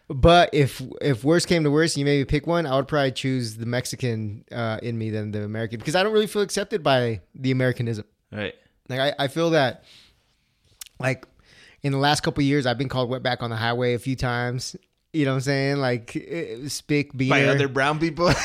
but 0.07 0.49
if 0.53 0.81
if 1.01 1.23
worst 1.23 1.47
came 1.47 1.63
to 1.63 1.71
worst, 1.71 1.95
you 1.97 2.03
maybe 2.05 2.25
pick 2.25 2.45
one, 2.47 2.65
I 2.65 2.75
would 2.75 2.87
probably 2.87 3.11
choose 3.11 3.55
the 3.57 3.65
Mexican 3.65 4.43
uh, 4.51 4.79
in 4.83 4.97
me 4.97 5.09
than 5.09 5.31
the 5.31 5.43
American 5.43 5.79
because 5.79 5.95
I 5.95 6.03
don't 6.03 6.13
really 6.13 6.27
feel 6.27 6.41
accepted 6.41 6.83
by 6.83 7.21
the 7.33 7.51
Americanism. 7.51 8.05
right. 8.31 8.53
Like 8.89 8.99
I, 8.99 9.23
I 9.25 9.27
feel 9.27 9.51
that 9.51 9.83
like 10.99 11.25
in 11.83 11.91
the 11.91 11.97
last 11.97 12.21
couple 12.21 12.41
of 12.41 12.45
years 12.45 12.65
I've 12.65 12.77
been 12.77 12.89
called 12.89 13.09
wetback 13.09 13.41
on 13.41 13.49
the 13.49 13.55
highway 13.55 13.93
a 13.93 13.99
few 13.99 14.15
times. 14.15 14.75
You 15.13 15.25
know 15.25 15.31
what 15.31 15.35
I'm 15.35 15.41
saying? 15.41 15.77
Like 15.77 16.15
eh, 16.15 16.67
Spick 16.67 17.11
By 17.13 17.45
other 17.45 17.67
brown 17.67 17.99
people. 17.99 18.31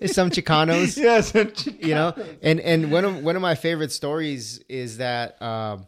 some 0.06 0.30
Chicanos. 0.30 0.96
yes. 0.96 1.34
You 1.80 1.94
know? 1.94 2.14
And 2.42 2.60
and 2.60 2.92
one 2.92 3.04
of 3.04 3.22
one 3.22 3.36
of 3.36 3.42
my 3.42 3.54
favorite 3.54 3.92
stories 3.92 4.58
is 4.68 4.98
that 4.98 5.40
um 5.42 5.86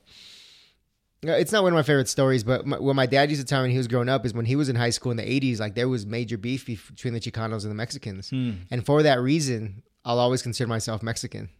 it's 1.22 1.52
not 1.52 1.62
one 1.62 1.72
of 1.72 1.76
my 1.76 1.82
favorite 1.82 2.08
stories, 2.08 2.42
but 2.42 2.66
my, 2.66 2.78
what 2.78 2.96
my 2.96 3.04
dad 3.04 3.28
used 3.28 3.42
to 3.42 3.46
tell 3.46 3.60
me 3.60 3.64
when 3.64 3.70
he 3.72 3.76
was 3.76 3.88
growing 3.88 4.08
up 4.08 4.24
is 4.24 4.32
when 4.32 4.46
he 4.46 4.56
was 4.56 4.70
in 4.70 4.76
high 4.76 4.88
school 4.88 5.10
in 5.10 5.18
the 5.18 5.22
80s, 5.22 5.60
like 5.60 5.74
there 5.74 5.86
was 5.86 6.06
major 6.06 6.38
beef 6.38 6.64
between 6.66 7.12
the 7.12 7.20
Chicanos 7.20 7.62
and 7.62 7.70
the 7.70 7.74
Mexicans. 7.74 8.30
And 8.70 8.86
for 8.86 9.02
that 9.02 9.20
reason, 9.20 9.82
I'll 10.02 10.18
always 10.18 10.40
consider 10.40 10.66
myself 10.66 11.02
Mexican. 11.02 11.50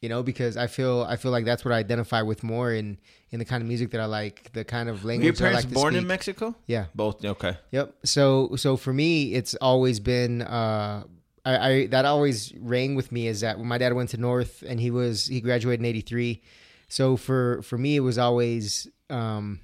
You 0.00 0.08
know, 0.08 0.22
because 0.22 0.56
I 0.56 0.66
feel 0.66 1.04
I 1.06 1.16
feel 1.16 1.30
like 1.30 1.44
that's 1.44 1.62
what 1.62 1.72
I 1.74 1.78
identify 1.78 2.22
with 2.22 2.42
more 2.42 2.72
in 2.72 2.96
in 3.30 3.38
the 3.38 3.44
kind 3.44 3.62
of 3.62 3.68
music 3.68 3.90
that 3.90 4.00
I 4.00 4.06
like, 4.06 4.50
the 4.54 4.64
kind 4.64 4.88
of 4.88 5.04
Were 5.04 5.08
language 5.08 5.24
your 5.26 5.32
that 5.34 5.44
I 5.44 5.48
parents 5.60 5.64
like 5.66 5.74
born 5.74 5.94
in. 5.94 6.06
Mexico? 6.06 6.54
Yeah. 6.66 6.86
Both. 6.94 7.22
Okay. 7.24 7.58
Yep. 7.70 7.94
So 8.04 8.56
so 8.56 8.78
for 8.78 8.94
me, 8.94 9.34
it's 9.34 9.54
always 9.56 10.00
been 10.00 10.40
uh, 10.40 11.04
I, 11.44 11.68
I 11.70 11.86
that 11.88 12.06
always 12.06 12.54
rang 12.58 12.94
with 12.94 13.12
me 13.12 13.26
is 13.26 13.42
that 13.42 13.58
when 13.58 13.68
my 13.68 13.76
dad 13.76 13.92
went 13.92 14.08
to 14.10 14.16
North 14.16 14.62
and 14.66 14.80
he 14.80 14.90
was 14.90 15.26
he 15.26 15.42
graduated 15.42 15.80
in 15.80 15.86
'83. 15.86 16.42
So 16.88 17.18
for 17.18 17.60
for 17.62 17.76
me, 17.76 17.96
it 17.96 18.00
was 18.00 18.16
always 18.16 18.88
um, 19.10 19.60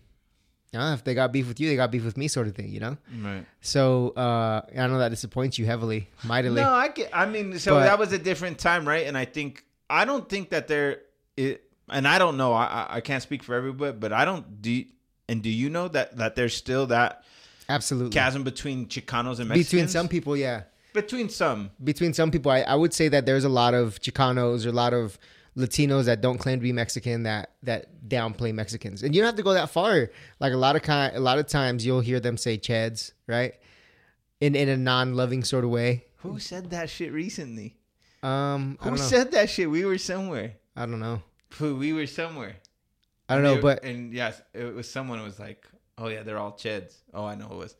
ah, 0.74 0.92
if 0.92 1.02
they 1.02 1.14
got 1.14 1.32
beef 1.32 1.48
with 1.48 1.60
you, 1.60 1.68
they 1.70 1.76
got 1.76 1.90
beef 1.90 2.04
with 2.04 2.18
me, 2.18 2.28
sort 2.28 2.46
of 2.46 2.54
thing. 2.54 2.68
You 2.72 2.80
know. 2.80 2.96
Right. 3.22 3.46
So 3.62 4.10
uh, 4.10 4.60
I 4.70 4.86
know 4.86 4.98
that 4.98 5.08
disappoints 5.08 5.58
you 5.58 5.64
heavily, 5.64 6.08
mightily. 6.24 6.60
No, 6.60 6.68
I 6.70 6.88
get. 6.88 7.08
I 7.14 7.24
mean, 7.24 7.58
so 7.58 7.74
But- 7.76 7.84
that 7.84 7.98
was 7.98 8.12
a 8.12 8.18
different 8.18 8.58
time, 8.58 8.86
right? 8.86 9.06
And 9.06 9.16
I 9.16 9.24
think 9.24 9.64
I 9.88 10.04
don't 10.04 10.28
think 10.28 10.50
that 10.50 10.68
there. 10.68 11.00
It, 11.36 11.62
and 11.88 12.06
I 12.08 12.18
don't 12.18 12.36
know. 12.36 12.52
I 12.52 12.86
I- 12.90 13.00
can't 13.00 13.22
speak 13.22 13.42
for 13.42 13.54
everybody, 13.54 13.96
but 13.96 14.12
I 14.12 14.24
don't. 14.24 14.60
Do 14.62 14.84
and 15.28 15.42
do 15.42 15.50
you 15.50 15.70
know 15.70 15.88
that 15.88 16.16
that 16.16 16.34
there's 16.36 16.56
still 16.56 16.86
that 16.88 17.24
Absolutely. 17.68 18.10
chasm 18.10 18.42
between 18.42 18.86
Chicanos 18.86 19.38
and 19.38 19.48
Mexicans? 19.48 19.70
Between 19.70 19.88
some 19.88 20.08
people, 20.08 20.36
yeah. 20.36 20.62
Between 20.92 21.28
some. 21.28 21.70
between 21.84 22.14
some 22.14 22.30
people, 22.30 22.50
I, 22.50 22.60
I 22.62 22.74
would 22.74 22.94
say 22.94 23.08
that 23.08 23.26
there's 23.26 23.44
a 23.44 23.50
lot 23.50 23.74
of 23.74 24.00
Chicanos 24.00 24.64
or 24.64 24.70
a 24.70 24.72
lot 24.72 24.94
of 24.94 25.18
Latinos 25.56 26.04
that 26.04 26.20
don't 26.20 26.38
claim 26.38 26.58
to 26.58 26.62
be 26.62 26.72
Mexican 26.72 27.22
that 27.24 27.52
that 27.62 28.08
downplay 28.08 28.52
Mexicans, 28.54 29.02
and 29.02 29.14
you 29.14 29.20
don't 29.20 29.26
have 29.26 29.36
to 29.36 29.42
go 29.42 29.52
that 29.54 29.70
far. 29.70 30.10
Like 30.40 30.52
a 30.52 30.56
lot 30.56 30.74
of 30.76 30.82
kind, 30.82 31.14
a 31.16 31.20
lot 31.20 31.38
of 31.38 31.46
times 31.46 31.84
you'll 31.84 32.00
hear 32.00 32.20
them 32.20 32.36
say 32.36 32.58
"chads," 32.58 33.12
right? 33.26 33.54
In 34.40 34.54
in 34.54 34.68
a 34.68 34.76
non-loving 34.76 35.44
sort 35.44 35.64
of 35.64 35.70
way. 35.70 36.04
Who 36.18 36.38
said 36.38 36.70
that 36.70 36.90
shit 36.90 37.12
recently? 37.12 37.76
Um, 38.22 38.78
I 38.80 38.88
Who 38.90 38.96
said 38.96 39.32
that 39.32 39.50
shit? 39.50 39.70
We 39.70 39.84
were 39.84 39.98
somewhere. 39.98 40.54
I 40.74 40.86
don't 40.86 41.00
know. 41.00 41.22
We 41.60 41.92
were 41.92 42.06
somewhere. 42.06 42.56
I 43.28 43.34
don't 43.34 43.44
know, 43.44 43.56
They- 43.56 43.60
but 43.60 43.84
and 43.84 44.12
yes, 44.12 44.40
it 44.54 44.74
was 44.74 44.88
someone 44.88 45.22
was 45.22 45.38
like, 45.38 45.64
"Oh 45.98 46.08
yeah, 46.08 46.22
they're 46.22 46.38
all 46.38 46.52
Cheds." 46.52 46.94
Oh, 47.12 47.24
I 47.24 47.34
know 47.34 47.46
it 47.50 47.56
was, 47.56 47.74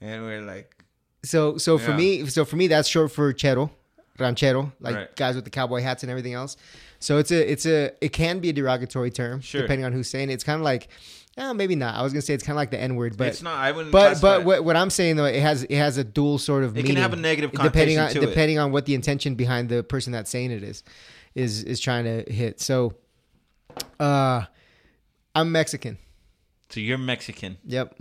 and 0.00 0.24
we 0.24 0.32
are 0.32 0.42
like, 0.42 0.84
so 1.22 1.56
so 1.58 1.78
for 1.78 1.90
Yeah. 1.92 1.96
me, 1.96 2.26
so 2.26 2.44
for 2.44 2.56
me, 2.56 2.66
that's 2.66 2.88
short 2.88 3.12
for 3.12 3.32
chero, 3.32 3.70
ranchero, 4.18 4.72
like 4.80 4.94
Right. 4.96 5.16
guys 5.16 5.34
with 5.36 5.44
the 5.44 5.50
cowboy 5.50 5.82
hats 5.82 6.02
and 6.02 6.10
everything 6.10 6.34
else. 6.34 6.56
So 7.00 7.18
it's 7.18 7.30
a 7.30 7.50
it's 7.52 7.64
a 7.66 7.92
it 8.00 8.12
can 8.12 8.40
be 8.40 8.48
a 8.48 8.52
derogatory 8.52 9.10
term 9.12 9.40
Sure. 9.40 9.62
depending 9.62 9.84
on 9.84 9.92
who's 9.92 10.08
saying 10.10 10.30
it. 10.30 10.34
It's 10.34 10.44
kind 10.44 10.56
of 10.60 10.64
like, 10.64 10.88
eh, 11.38 11.52
maybe 11.54 11.74
not. 11.76 11.94
I 11.94 12.02
was 12.02 12.12
gonna 12.12 12.20
say 12.22 12.34
it's 12.34 12.44
kind 12.44 12.54
of 12.54 12.58
like 12.58 12.70
the 12.70 12.80
N 12.80 12.96
word, 12.96 13.16
but 13.16 13.28
it's 13.28 13.42
not. 13.42 13.56
I 13.56 13.72
wouldn't. 13.72 13.92
but 13.92 14.20
but 14.20 14.44
what, 14.44 14.64
what 14.64 14.76
I'm 14.76 14.90
saying 14.90 15.16
though, 15.16 15.24
it 15.24 15.40
has 15.40 15.62
it 15.62 15.76
has 15.76 15.96
a 15.96 16.04
dual 16.04 16.38
sort 16.38 16.64
of 16.64 16.76
It 16.76 16.84
can 16.84 16.96
have 16.96 17.12
a 17.12 17.16
negative 17.16 17.52
depending 17.52 17.98
on 17.98 18.04
connotation 18.04 18.22
to 18.22 18.28
it. 18.28 18.30
depending 18.30 18.58
on 18.58 18.72
what 18.72 18.84
the 18.86 18.94
intention 18.94 19.34
behind 19.34 19.68
the 19.70 19.82
person 19.82 20.12
that's 20.12 20.30
saying 20.30 20.50
it 20.50 20.62
is 20.62 20.82
is 21.34 21.64
is 21.64 21.80
trying 21.80 22.04
to 22.04 22.30
hit. 22.32 22.60
So, 22.60 22.94
uh, 24.00 24.42
I'm 25.34 25.52
Mexican. 25.52 25.98
so 26.70 26.80
you're 26.80 26.98
Mexican. 26.98 27.58
Yep. 27.64 27.98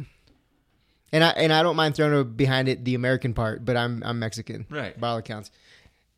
and 1.12 1.24
I 1.24 1.30
and 1.32 1.54
I 1.54 1.64
don't 1.64 1.76
mind 1.76 1.96
throwing 1.96 2.32
behind 2.34 2.68
it 2.68 2.84
the 2.84 2.96
American 2.96 3.34
part, 3.34 3.64
but 3.64 3.78
I'm 3.78 4.02
I'm 4.04 4.20
Mexican, 4.20 4.66
Right. 4.70 5.00
By 5.00 5.10
all 5.10 5.18
accounts, 5.18 5.52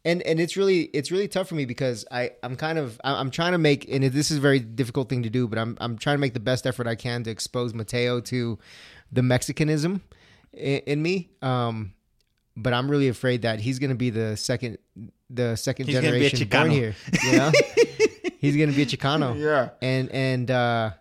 and 0.05 0.21
and 0.23 0.39
it's 0.39 0.55
really 0.57 0.83
it's 0.93 1.11
really 1.11 1.27
tough 1.27 1.49
for 1.49 1.55
me 1.55 1.65
because 1.65 2.05
I 2.11 2.31
I'm 2.43 2.55
kind 2.55 2.77
of 2.77 2.99
I- 3.03 3.15
I'm 3.19 3.29
trying 3.31 3.51
to 3.51 3.57
make 3.57 3.89
and 3.89 4.03
this 4.03 4.31
is 4.31 4.37
a 4.37 4.41
very 4.41 4.59
difficult 4.59 5.09
thing 5.09 5.23
to 5.23 5.29
do, 5.29 5.47
but 5.47 5.59
I'm 5.59 5.77
I'm 5.81 5.97
trying 5.97 6.15
to 6.15 6.19
make 6.21 6.33
the 6.33 6.39
best 6.39 6.65
effort 6.65 6.87
I 6.87 6.95
can 6.95 7.23
to 7.23 7.29
expose 7.31 7.73
Mateo 7.73 8.19
to 8.21 8.57
the 9.11 9.21
Mexicanism 9.21 10.01
in, 10.53 10.79
in 10.85 11.01
me. 11.01 11.29
Um, 11.41 11.93
but 12.55 12.73
I'm 12.73 12.89
really 12.91 13.07
afraid 13.07 13.41
that 13.43 13.59
he's 13.59 13.79
going 13.79 13.89
to 13.91 13.95
be 13.95 14.09
the 14.09 14.35
second 14.35 14.77
the 15.29 15.55
second 15.55 15.85
He's 15.87 15.95
gonna 15.95 16.11
be 16.11 16.25
a 16.25 16.29
generation 16.29 16.47
born 16.49 16.71
here. 16.71 16.95
You 17.23 17.31
know, 17.37 17.51
he's 18.39 18.55
going 18.57 18.69
to 18.69 18.75
be 18.75 18.81
a 18.81 18.85
Chicano. 18.85 19.37
Yeah. 19.39 19.69
and 19.81 20.09
and 20.11 20.51
uh, 20.51 20.91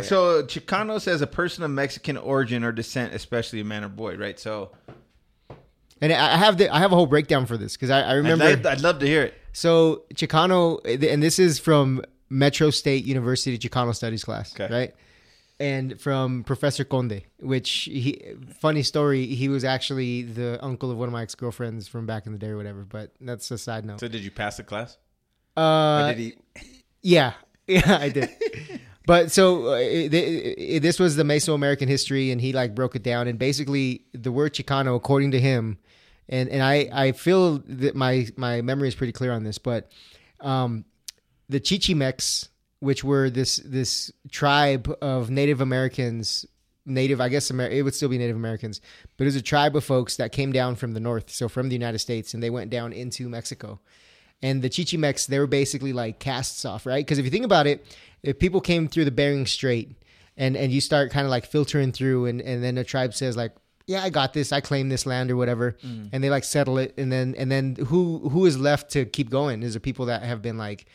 So 0.00 0.42
Chicano 0.42 1.00
says 1.00 1.20
a 1.22 1.26
person 1.26 1.62
of 1.64 1.70
Mexican 1.70 2.16
origin 2.16 2.64
or 2.64 2.72
descent, 2.72 3.14
especially 3.14 3.60
a 3.60 3.64
man 3.64 3.84
or 3.84 3.88
boy, 3.88 4.16
right? 4.16 4.38
So 4.40 4.72
and 6.04 6.12
I 6.12 6.36
have 6.36 6.56
the 6.58 6.68
I 6.74 6.78
have 6.78 6.92
a 6.92 6.94
whole 6.96 7.06
breakdown 7.06 7.46
for 7.46 7.56
this 7.56 7.72
because 7.74 7.90
I, 7.90 8.00
I 8.02 8.10
I'd, 8.10 8.14
remember. 8.14 8.44
I'd 8.68 8.80
love 8.80 8.98
to 9.00 9.06
hear 9.06 9.22
it. 9.22 9.34
So 9.52 10.04
Chicano, 10.14 10.80
and 11.12 11.22
this 11.22 11.38
is 11.38 11.58
from 11.58 12.02
Metro 12.28 12.70
State 12.70 13.04
University 13.04 13.56
Chicano 13.58 13.94
Studies 13.94 14.24
class, 14.24 14.54
Okay. 14.54 14.72
right? 14.72 14.94
And 15.60 16.00
from 16.00 16.42
Professor 16.42 16.82
Conde, 16.84 17.22
which 17.38 17.70
he 17.84 18.20
funny 18.58 18.82
story, 18.82 19.26
he 19.26 19.48
was 19.48 19.62
actually 19.64 20.22
the 20.22 20.58
uncle 20.64 20.90
of 20.90 20.96
one 20.98 21.06
of 21.08 21.12
my 21.12 21.22
ex 21.22 21.34
girlfriends 21.36 21.86
from 21.86 22.06
back 22.06 22.26
in 22.26 22.32
the 22.32 22.38
day 22.38 22.48
or 22.48 22.56
whatever. 22.56 22.84
But 22.84 23.12
that's 23.20 23.48
a 23.52 23.58
side 23.58 23.84
note. 23.84 24.00
So 24.00 24.08
did 24.08 24.22
you 24.24 24.32
pass 24.32 24.56
the 24.56 24.64
class? 24.64 24.98
Or 25.56 25.62
Uh, 25.62 26.08
did 26.12 26.18
he? 26.18 26.34
yeah, 27.02 27.34
yeah, 27.68 27.98
I 28.00 28.08
did. 28.08 28.30
but 29.06 29.30
so 29.30 29.68
uh, 29.74 29.76
it, 29.76 30.12
it, 30.12 30.80
this 30.82 30.98
was 30.98 31.14
the 31.14 31.22
Mesoamerican 31.22 31.86
history, 31.86 32.32
and 32.32 32.40
he 32.40 32.52
like 32.52 32.74
broke 32.74 32.96
it 32.96 33.04
down. 33.04 33.28
And 33.28 33.38
basically, 33.38 34.02
the 34.12 34.32
word 34.32 34.54
Chicano, 34.54 34.96
according 34.96 35.30
to 35.30 35.40
him, 35.40 35.78
and 36.28 36.48
and 36.48 36.62
I 36.62 36.88
I 36.92 37.12
feel 37.12 37.58
that 37.66 37.94
my 37.94 38.26
my 38.36 38.62
memory 38.62 38.88
is 38.88 38.94
pretty 38.94 39.12
clear 39.12 39.32
on 39.32 39.44
this, 39.44 39.58
but 39.58 39.90
um, 40.40 40.84
the 41.48 41.60
Chichimecs, 41.60 42.48
which 42.80 43.04
were 43.04 43.30
this 43.30 43.56
this 43.64 44.12
tribe 44.30 44.94
of 45.00 45.30
Native 45.30 45.60
Americans. 45.60 46.46
Native, 46.86 47.18
I 47.18 47.30
guess 47.30 47.50
Amer- 47.50 47.70
it 47.70 47.82
would 47.82 47.94
still 47.94 48.10
be 48.10 48.18
Native 48.18 48.36
Americans, 48.36 48.82
but 49.16 49.24
it 49.24 49.28
was 49.28 49.36
a 49.36 49.42
tribe 49.42 49.74
of 49.74 49.82
folks 49.84 50.16
that 50.16 50.32
came 50.32 50.52
down 50.52 50.76
from 50.76 50.92
the 50.92 51.00
north, 51.00 51.30
so 51.30 51.48
from 51.48 51.70
the 51.70 51.74
United 51.74 51.98
States, 51.98 52.34
and 52.34 52.42
they 52.42 52.50
went 52.50 52.68
down 52.68 52.92
into 52.92 53.26
Mexico 53.26 53.80
and 54.44 54.60
the 54.60 54.68
Chichimecs, 54.68 55.26
they 55.26 55.38
were 55.38 55.46
basically 55.46 55.94
like 55.94 56.18
casts 56.18 56.66
off, 56.66 56.84
right? 56.84 57.04
Because 57.04 57.18
if 57.18 57.24
you 57.24 57.30
think 57.30 57.46
about 57.46 57.66
it, 57.66 57.86
if 58.22 58.38
people 58.38 58.60
came 58.60 58.88
through 58.88 59.06
the 59.06 59.10
Bering 59.10 59.46
Strait 59.46 59.96
and 60.36 60.54
and 60.54 60.70
you 60.70 60.82
start 60.82 61.10
kind 61.10 61.24
of 61.24 61.30
like 61.30 61.46
filtering 61.46 61.92
through, 61.92 62.26
and 62.26 62.42
and 62.42 62.62
then 62.62 62.76
a 62.76 62.84
tribe 62.84 63.14
says 63.14 63.38
like, 63.38 63.52
yeah, 63.86 64.02
I 64.02 64.10
got 64.10 64.32
this, 64.32 64.52
I 64.52 64.60
claim 64.60 64.88
this 64.88 65.04
land 65.04 65.30
or 65.30 65.36
whatever, 65.36 65.76
mm. 65.84 66.08
and 66.12 66.24
they 66.24 66.30
like 66.30 66.44
settle 66.44 66.78
it, 66.78 66.94
and 66.96 67.12
then 67.12 67.34
and 67.36 67.50
then 67.50 67.76
who 67.76 68.28
who 68.30 68.46
is 68.46 68.58
left 68.58 68.90
to 68.92 69.04
keep 69.04 69.30
going 69.30 69.62
is 69.62 69.74
the 69.74 69.80
people 69.80 70.06
that 70.06 70.22
have 70.22 70.40
been 70.40 70.56
like, 70.56 70.86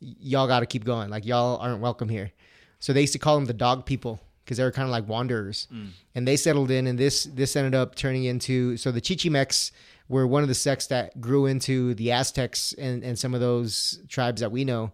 y'all 0.00 0.46
got 0.46 0.60
to 0.60 0.66
keep 0.66 0.84
going, 0.84 1.08
like 1.08 1.24
y'all 1.24 1.56
aren't 1.58 1.80
welcome 1.80 2.08
here. 2.08 2.32
So 2.78 2.92
they 2.92 3.00
used 3.00 3.14
to 3.14 3.18
call 3.18 3.36
them 3.36 3.46
the 3.46 3.54
dog 3.54 3.86
people 3.86 4.20
because 4.44 4.58
they 4.58 4.64
were 4.64 4.70
kind 4.70 4.86
of 4.86 4.92
like 4.92 5.08
wanderers, 5.08 5.66
mm. 5.72 5.88
and 6.14 6.28
they 6.28 6.36
settled 6.36 6.70
in, 6.70 6.86
and 6.86 6.98
this 6.98 7.24
this 7.24 7.56
ended 7.56 7.74
up 7.74 7.94
turning 7.94 8.24
into 8.24 8.76
so 8.76 8.92
the 8.92 9.00
Chichimecs 9.00 9.70
were 10.08 10.26
one 10.26 10.42
of 10.42 10.48
the 10.48 10.54
sects 10.54 10.86
that 10.88 11.20
grew 11.20 11.46
into 11.46 11.94
the 11.94 12.12
Aztecs 12.12 12.72
and, 12.74 13.02
and 13.02 13.18
some 13.18 13.34
of 13.34 13.40
those 13.40 14.00
tribes 14.08 14.40
that 14.40 14.52
we 14.52 14.64
know. 14.64 14.92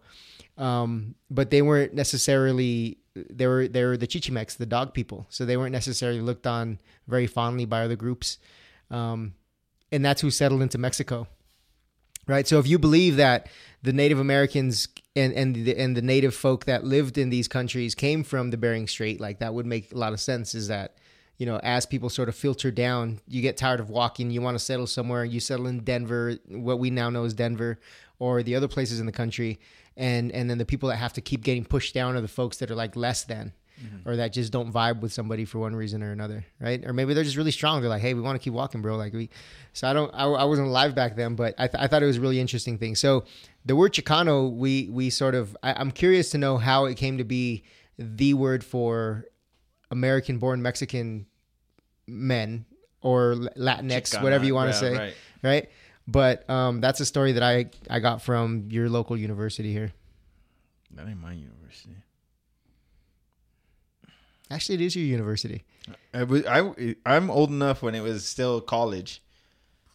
Um, 0.59 1.15
but 1.31 1.51
they 1.51 1.63
weren't 1.63 1.95
necessarily 1.95 2.99
they 3.15 3.47
were 3.47 3.69
they 3.69 3.85
were 3.85 3.97
the 3.97 4.07
Chichimecs, 4.07 4.57
the 4.57 4.67
dog 4.67 4.95
people. 4.95 5.27
So 5.31 5.45
they 5.45 5.57
weren't 5.57 5.73
necessarily 5.73 6.21
looked 6.21 6.47
on 6.47 6.79
very 7.07 7.27
fondly 7.27 7.65
by 7.65 7.83
other 7.83 7.97
groups. 7.97 8.39
Um, 8.91 9.35
and 9.91 10.05
that's 10.05 10.21
who 10.23 10.31
settled 10.31 10.63
into 10.63 10.79
Mexico. 10.79 11.27
Right. 12.27 12.47
So 12.47 12.61
if 12.61 12.69
you 12.69 12.79
believe 12.79 13.17
that 13.17 13.49
the 13.83 13.93
Native 13.93 14.21
Americans 14.21 14.89
and 15.17 15.33
and 15.33 15.55
the, 15.57 15.77
and 15.77 15.97
the 15.97 16.03
native 16.03 16.35
folk 16.35 16.67
that 16.67 16.85
lived 16.85 17.19
in 17.19 17.31
these 17.31 17.49
countries 17.49 17.95
came 17.95 18.23
from 18.23 18.51
the 18.51 18.57
Bering 18.57 18.87
Strait, 18.87 19.21
like 19.21 19.41
that 19.41 19.55
would 19.55 19.67
make 19.67 19.93
a 19.93 19.99
lot 19.99 20.13
of 20.13 20.21
sense. 20.21 20.55
Is 20.55 20.69
that 20.69 20.99
you 21.37 21.47
know 21.47 21.59
as 21.65 21.85
people 21.85 22.09
sort 22.09 22.29
of 22.29 22.37
filter 22.37 22.71
down, 22.71 23.19
you 23.27 23.43
get 23.43 23.57
tired 23.57 23.81
of 23.81 23.91
walking, 23.91 24.31
you 24.31 24.41
want 24.41 24.55
to 24.55 24.65
settle 24.65 24.87
somewhere, 24.87 25.25
you 25.25 25.41
settle 25.41 25.67
in 25.67 25.81
Denver, 25.81 26.37
what 26.49 26.79
we 26.79 26.91
now 26.91 27.11
know 27.11 27.25
as 27.25 27.35
Denver, 27.35 27.81
or 28.21 28.45
the 28.45 28.55
other 28.55 28.69
places 28.69 29.01
in 29.01 29.07
the 29.07 29.13
country, 29.13 29.59
and 29.97 30.33
and 30.33 30.49
then 30.49 30.59
the 30.59 30.65
people 30.65 30.89
that 30.89 30.97
have 30.97 31.13
to 31.15 31.21
keep 31.21 31.43
getting 31.43 31.65
pushed 31.65 31.95
down 31.95 32.17
are 32.17 32.21
the 32.21 32.29
folks 32.29 32.59
that 32.59 32.71
are 32.71 32.75
like 32.75 32.97
less 32.97 33.25
than. 33.25 33.53
Mm-hmm. 33.83 34.09
Or 34.09 34.17
that 34.17 34.33
just 34.33 34.53
don't 34.53 34.71
vibe 34.71 35.01
with 35.01 35.13
somebody 35.13 35.45
for 35.45 35.59
one 35.59 35.75
reason 35.75 36.05
or 36.05 36.13
another, 36.13 36.45
right? 36.61 36.85
Or 36.85 36.93
maybe 36.93 37.15
they're 37.15 37.25
just 37.25 37.39
really 37.39 37.51
strong. 37.51 37.81
They're 37.81 37.91
like, 37.91 38.03
"Hey, 38.03 38.15
we 38.15 38.21
want 38.21 38.39
to 38.39 38.45
keep 38.45 38.53
walking, 38.53 38.81
bro." 38.81 38.97
Like 38.97 39.13
we, 39.13 39.29
so 39.73 39.89
I 39.89 39.93
don't, 39.93 40.11
I, 40.15 40.25
I 40.25 40.45
wasn't 40.45 40.69
alive 40.69 40.95
back 40.95 41.17
then, 41.17 41.35
but 41.35 41.55
I, 41.59 41.67
th- 41.67 41.83
I 41.83 41.89
thought 41.89 42.01
it 42.01 42.07
was 42.07 42.19
a 42.19 42.21
really 42.21 42.39
interesting 42.39 42.79
thing. 42.79 42.95
So 42.95 43.25
the 43.65 43.75
word 43.75 43.93
Chicano, 43.93 44.55
we 44.55 44.89
we 44.89 45.11
sort 45.11 45.35
of, 45.35 45.57
I, 45.65 45.73
I'm 45.73 45.91
curious 45.91 46.31
to 46.31 46.39
know 46.39 46.59
how 46.59 46.85
it 46.85 46.97
came 46.97 47.19
to 47.19 47.25
be 47.25 47.65
the 47.99 48.35
word 48.35 48.63
for 48.63 49.25
American-born 49.91 50.63
Mexican 50.63 51.27
men 52.07 52.67
or 53.01 53.35
Latinx, 53.57 54.13
Chicana, 54.13 54.23
whatever 54.23 54.45
you 54.45 54.55
want 54.55 54.69
yeah, 54.69 54.73
to 54.73 54.79
say, 54.79 54.97
right. 54.97 55.15
right? 55.43 55.71
But 56.09 56.49
um, 56.51 56.81
that's 56.81 57.01
a 57.01 57.07
story 57.07 57.33
that 57.33 57.43
I 57.43 57.67
I 57.89 58.01
got 58.01 58.23
from 58.23 58.67
your 58.71 58.89
local 58.89 59.17
university 59.17 59.73
here. 59.73 59.93
That 60.95 61.07
ain't 61.09 61.21
my 61.21 61.33
university. 61.33 61.97
Actually, 64.51 64.75
it 64.77 64.81
is 64.83 64.97
your 64.97 65.05
university. 65.07 65.65
I, 66.13 66.25
was- 66.25 66.45
I, 66.47 66.95
I'm 67.07 67.31
old 67.31 67.49
enough 67.51 67.83
when 67.83 67.95
it 67.95 68.01
was 68.03 68.27
still 68.27 68.61
college. 68.61 69.23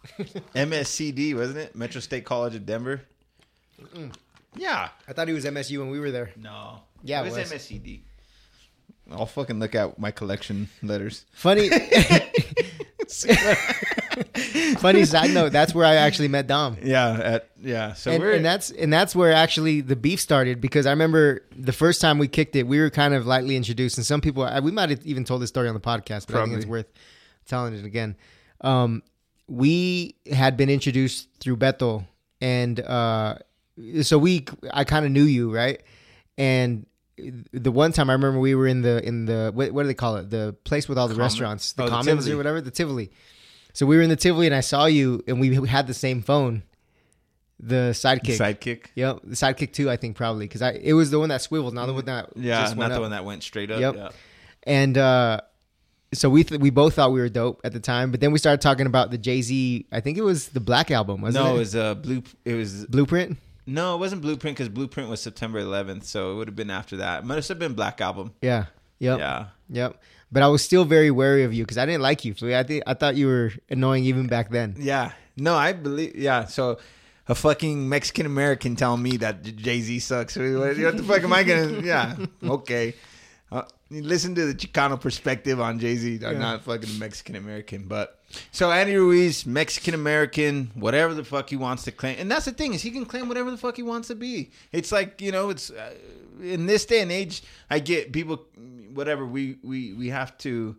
MSCD, 0.56 1.36
wasn't 1.36 1.60
it? 1.60 1.76
Metro 1.76 2.02
State 2.02 2.26
College 2.26 2.56
of 2.56 2.66
Denver. 2.66 3.02
Yeah. 4.56 4.90
I 5.08 5.14
thought 5.14 5.30
it 5.30 5.34
was 5.34 5.46
MSU 5.46 5.78
when 5.80 5.90
we 5.92 6.00
were 6.00 6.10
there. 6.12 6.32
No. 6.36 6.80
Yeah, 7.04 7.22
it 7.22 7.28
it 7.28 7.34
was, 7.34 7.52
was. 7.52 7.52
MSCD. 7.52 8.00
I'll 9.12 9.26
fucking 9.28 9.60
look 9.60 9.76
at 9.76 10.00
my 10.00 10.10
collection 10.12 10.70
letters. 10.82 11.26
Funny, 11.32 11.70
funny 14.80 15.06
side 15.06 15.32
note. 15.32 15.52
That's 15.52 15.74
where 15.74 15.86
I 15.86 15.96
actually 15.96 16.28
met 16.28 16.48
Dom. 16.48 16.78
Yeah, 16.84 17.20
at 17.24 17.50
yeah. 17.62 17.94
So 17.94 18.12
and, 18.12 18.22
we're 18.24 18.34
and 18.34 18.46
that's 18.46 18.72
and 18.72 18.92
that's 18.92 19.16
where 19.16 19.34
actually 19.34 19.82
the 19.82 19.96
beef 19.96 20.20
started 20.20 20.62
because 20.62 20.86
I 20.86 20.92
remember 20.92 21.44
the 21.56 21.74
first 21.74 22.02
time 22.02 22.18
we 22.18 22.28
kicked 22.28 22.56
it, 22.56 22.68
we 22.68 22.80
were 22.80 22.90
kind 22.90 23.14
of 23.14 23.26
lightly 23.26 23.56
introduced, 23.56 23.98
and 23.98 24.06
some 24.06 24.22
people 24.22 24.44
I- 24.44 24.60
we 24.60 24.72
might 24.72 24.90
have 24.90 25.06
even 25.06 25.24
told 25.24 25.42
this 25.42 25.50
story 25.50 25.68
on 25.68 25.74
the 25.74 25.82
podcast, 25.82 26.28
but 26.28 26.36
I 26.36 26.44
think 26.46 26.58
it's 26.58 26.66
worth 26.66 26.88
telling 27.46 27.74
it 27.74 27.86
again. 27.86 28.16
Um, 28.62 29.04
we 29.48 30.16
had 30.32 30.58
been 30.58 30.70
introduced 30.70 31.30
through 31.40 31.58
Beto, 31.58 32.06
and 32.42 32.80
uh, 32.80 33.36
so 34.02 34.18
we 34.18 34.46
I 34.72 34.84
kind 34.84 35.06
of 35.06 35.12
knew 35.12 35.24
you, 35.24 35.54
right? 35.54 35.82
And 36.38 36.86
the 37.52 37.72
one 37.72 37.92
time 37.94 38.10
I 38.10 38.14
remember 38.14 38.40
we 38.40 38.54
were 38.56 38.68
in 38.68 38.82
the 38.82 39.04
in 39.06 39.26
the 39.26 39.52
what, 39.54 39.72
what 39.72 39.84
do 39.84 39.88
they 39.88 39.94
call 39.94 40.18
it? 40.18 40.30
The 40.30 40.56
place 40.64 40.88
with 40.88 40.98
all 40.98 41.08
the 41.08 41.16
Common- 41.16 41.26
restaurants, 41.26 41.74
the 41.74 41.84
oh, 41.84 41.90
Commons 41.90 42.26
Tivoli. 42.26 42.34
or 42.34 42.38
whatever, 42.38 42.62
the 42.62 42.72
Tivoli. 42.72 43.12
So 43.78 43.86
we 43.86 43.96
were 43.96 44.02
in 44.02 44.10
the 44.10 44.16
Tivoli, 44.16 44.48
and 44.48 44.56
I 44.56 44.62
saw 44.62 44.88
you, 44.88 45.24
and 45.28 45.40
we 45.40 45.54
had 45.68 45.86
the 45.86 45.94
same 45.94 46.24
phone, 46.24 46.64
the 47.60 47.92
Sidekick. 47.94 48.36
sidekick. 48.40 48.86
Yep, 48.96 49.20
the 49.24 49.36
Sidekick 49.36 49.72
too. 49.72 49.88
I 49.88 49.98
think 49.98 50.18
probably 50.18 50.46
because 50.46 50.64
I 50.64 50.72
it 50.72 50.94
was 50.94 51.12
the 51.12 51.20
one 51.20 51.30
that 51.30 51.44
swiveled, 51.44 51.76
not 51.76 51.86
the 51.86 51.94
one 51.94 52.06
that 52.06 52.32
Yeah, 52.36 52.62
just 52.62 52.76
not 52.76 52.80
went 52.80 52.90
the 52.90 52.96
up. 52.96 53.02
one 53.04 53.12
that 53.12 53.24
went 53.24 53.44
straight 53.44 53.70
up. 53.70 53.80
Yep. 53.80 53.96
Yeah. 53.96 54.10
And 54.64 54.98
uh, 54.98 55.42
so 56.12 56.28
we 56.28 56.44
th- 56.44 56.60
we 56.60 56.72
both 56.72 56.96
thought 56.96 57.12
we 57.12 57.20
were 57.20 57.30
dope 57.30 57.62
at 57.64 57.72
the 57.72 57.80
time, 57.80 58.10
but 58.10 58.20
then 58.20 58.32
we 58.32 58.40
started 58.40 58.62
talking 58.62 58.88
about 58.88 59.12
the 59.12 59.18
Jay 59.20 59.44
Z. 59.44 59.86
I 59.92 60.00
think 60.00 60.18
it 60.18 60.24
was 60.24 60.48
the 60.48 60.60
Black 60.60 60.90
album, 60.90 61.22
wasn't 61.22 61.46
it? 61.46 61.48
No, 61.48 61.54
it? 61.54 61.58
it 61.58 61.60
was 61.60 61.76
uh, 61.76 61.94
blue. 61.94 62.24
It 62.46 62.56
was 62.56 62.88
Blueprint. 62.88 63.38
no, 63.68 63.94
it 63.94 64.00
wasn't 64.00 64.24
Blueprint 64.24 64.58
because 64.58 64.70
Blueprint 64.70 65.08
was 65.08 65.22
September 65.22 65.62
11th, 65.62 66.06
so 66.06 66.32
it 66.32 66.36
would 66.38 66.48
have 66.48 66.56
been 66.56 66.72
after 66.72 66.98
that. 66.98 67.20
It 67.20 67.26
must 67.28 67.48
have 67.50 67.60
been 67.60 67.74
Black 67.76 68.02
Album. 68.02 68.34
Yeah. 68.42 68.66
Yep. 68.98 69.20
Yeah. 69.20 69.46
Yep. 69.70 70.02
But 70.32 70.44
I 70.44 70.48
was 70.48 70.62
still 70.64 70.84
very 70.86 71.10
wary 71.12 71.44
of 71.44 71.54
you 71.54 71.64
because 71.64 71.78
I 71.78 71.86
didn't 71.86 72.02
like 72.02 72.26
you. 72.26 72.34
So 72.36 72.48
I 72.58 72.64
think 72.64 72.84
I 72.86 72.94
thought 72.94 73.16
you 73.16 73.28
were 73.28 73.52
annoying 73.70 74.04
even 74.06 74.28
back 74.28 74.50
then. 74.50 74.76
Yeah. 74.78 75.12
No, 75.38 75.56
I 75.56 75.72
believe. 75.74 76.16
Yeah. 76.16 76.46
So 76.46 76.80
a 77.30 77.36
fucking 77.36 77.88
Mexican 77.88 78.26
American 78.26 78.76
telling 78.76 79.02
me 79.04 79.18
that 79.18 79.44
Jay 79.44 79.80
Z 79.82 80.00
sucks. 80.00 80.36
What, 80.36 80.48
what 80.78 80.98
the 80.98 81.04
fuck 81.08 81.24
am 81.24 81.32
I 81.34 81.44
gonna? 81.44 81.82
Yeah. 81.84 82.16
Okay. 82.44 82.94
Uh, 83.50 83.62
listen 83.90 84.36
to 84.36 84.46
the 84.46 84.54
Chicano 84.54 85.00
perspective 85.00 85.62
on 85.62 85.80
Jay 85.80 85.96
Z. 85.96 86.16
I'm 86.26 86.34
Yeah. 86.34 86.40
not 86.40 86.64
fucking 86.66 87.00
Mexican 87.00 87.36
American, 87.38 87.84
but 87.88 88.20
so 88.52 88.70
Andy 88.70 88.96
Ruiz, 88.98 89.46
Mexican 89.46 89.94
American, 89.94 90.72
whatever 90.76 91.14
the 91.14 91.24
fuck 91.24 91.50
he 91.50 91.56
wants 91.56 91.84
to 91.84 91.94
claim, 91.94 92.18
and 92.20 92.30
that's 92.30 92.44
the 92.44 92.52
thing 92.52 92.74
is 92.74 92.82
he 92.82 92.92
can 92.92 93.06
claim 93.06 93.30
whatever 93.30 93.50
the 93.50 93.58
fuck 93.58 93.78
he 93.78 93.84
wants 93.84 94.10
to 94.10 94.16
be. 94.16 94.52
It's 94.74 94.92
like 94.92 95.22
you 95.22 95.32
know, 95.32 95.50
it's 95.50 95.70
uh, 95.70 95.94
in 96.42 96.66
this 96.66 96.86
day 96.86 97.00
and 97.02 97.10
age. 97.12 97.42
I 97.70 97.80
get 97.80 98.12
people, 98.12 98.46
whatever 98.98 99.26
we 99.26 99.58
we 99.64 99.94
we 99.94 100.10
have 100.10 100.38
to 100.40 100.76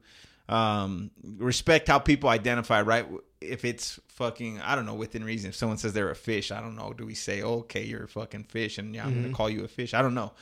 um, 0.48 1.10
respect 1.38 1.88
how 1.88 1.98
people 1.98 2.28
identify, 2.28 2.82
right? 2.82 3.06
If 3.40 3.64
it's 3.64 4.00
fucking, 4.08 4.60
I 4.60 4.74
don't 4.74 4.86
know, 4.86 4.94
within 4.94 5.22
reason. 5.24 5.50
If 5.50 5.56
someone 5.56 5.78
says 5.78 5.92
they're 5.92 6.10
a 6.10 6.16
fish, 6.16 6.50
I 6.50 6.60
don't 6.60 6.74
know. 6.74 6.92
Do 6.92 7.06
we 7.06 7.14
say, 7.14 7.42
okay, 7.42 7.84
you're 7.84 8.04
a 8.04 8.08
fucking 8.08 8.44
fish, 8.44 8.78
and 8.78 8.94
yeah, 8.94 9.06
I'm 9.06 9.14
gonna 9.22 9.34
call 9.34 9.48
you 9.48 9.64
a 9.64 9.68
fish? 9.68 9.94
I 9.94 10.02
don't 10.02 10.14
know. 10.14 10.32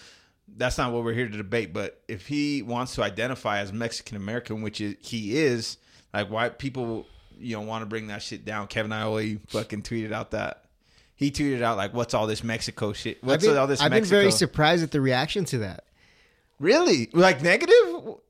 that's 0.56 0.78
not 0.78 0.92
what 0.92 1.04
we're 1.04 1.12
here 1.12 1.28
to 1.28 1.36
debate. 1.36 1.72
But 1.72 2.00
if 2.08 2.26
he 2.26 2.62
wants 2.62 2.94
to 2.94 3.02
identify 3.02 3.58
as 3.58 3.72
Mexican 3.72 4.16
American, 4.16 4.62
which 4.62 4.80
is, 4.80 4.96
he 5.00 5.36
is, 5.38 5.76
like 6.14 6.30
why 6.30 6.48
people 6.48 7.06
you 7.38 7.56
know 7.56 7.62
want 7.62 7.82
to 7.82 7.86
bring 7.86 8.06
that 8.08 8.22
shit 8.22 8.44
down? 8.44 8.66
Kevin 8.68 8.92
Iole 8.92 9.40
fucking 9.48 9.82
tweeted 9.82 10.12
out 10.12 10.30
that 10.30 10.64
he 11.16 11.30
tweeted 11.30 11.62
out 11.62 11.76
like, 11.76 11.92
"What's 11.94 12.14
all 12.14 12.26
this 12.26 12.44
Mexico 12.44 12.92
shit? 12.92 13.22
What's 13.24 13.44
been, 13.44 13.56
all 13.56 13.66
this?" 13.66 13.80
I've 13.80 13.90
been 13.90 14.04
very 14.04 14.30
surprised 14.30 14.82
at 14.82 14.90
the 14.92 15.00
reaction 15.00 15.44
to 15.46 15.58
that. 15.58 15.84
Really 16.58 17.08
like 17.12 17.42
negative. 17.42 17.74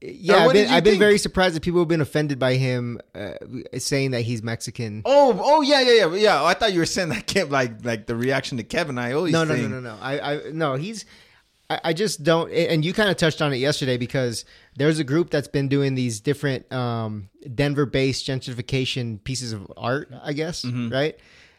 Yeah, 0.01 0.45
I've 0.45 0.53
been, 0.53 0.69
I've 0.69 0.85
been 0.85 0.99
very 0.99 1.19
surprised 1.19 1.55
that 1.57 1.63
people 1.63 1.81
have 1.81 1.89
been 1.89 2.01
offended 2.01 2.39
by 2.39 2.55
him 2.55 3.01
uh, 3.15 3.33
saying 3.79 4.11
that 4.13 4.23
he's 4.23 4.43
Mexican. 4.43 5.03
Oh, 5.05 5.39
oh 5.43 5.61
yeah, 5.63 5.81
yeah, 5.81 6.07
yeah, 6.07 6.15
yeah. 6.15 6.45
I 6.45 6.55
thought 6.55 6.73
you 6.73 6.81
were 6.81 6.87
saying 6.87 7.09
that 7.15 7.27
Kev, 7.27 7.51
like, 7.51 7.85
like 7.85 8.07
the 8.07 8.17
reaction 8.17 8.57
to 8.59 8.65
Kevin 8.65 8.97
Iole. 8.99 9.31
no, 9.31 9.45
no, 9.45 9.55
no, 9.57 9.69
no, 9.69 9.81
no. 9.81 9.97
I, 10.01 10.19
I, 10.35 10.41
no. 10.53 10.75
He's. 10.75 11.05
I, 11.69 11.81
I 11.87 11.93
just 11.93 12.23
don't. 12.23 12.53
And 12.53 12.85
you 12.85 12.93
kind 12.93 13.11
of 13.11 13.17
touched 13.17 13.43
on 13.43 13.53
it 13.53 13.57
yesterday 13.57 13.97
because 13.97 14.45
there's 14.77 14.99
a 15.01 15.05
group 15.05 15.31
that's 15.31 15.49
been 15.49 15.69
doing 15.69 15.95
these 15.97 16.21
different 16.21 16.71
um, 16.73 17.29
Denver-based 17.55 18.25
gentrification 18.27 19.23
pieces 19.25 19.53
of 19.53 19.71
art, 19.77 20.13
I 20.23 20.33
guess, 20.33 20.65
Mm-hmm. 20.65 20.91
right? 20.93 21.19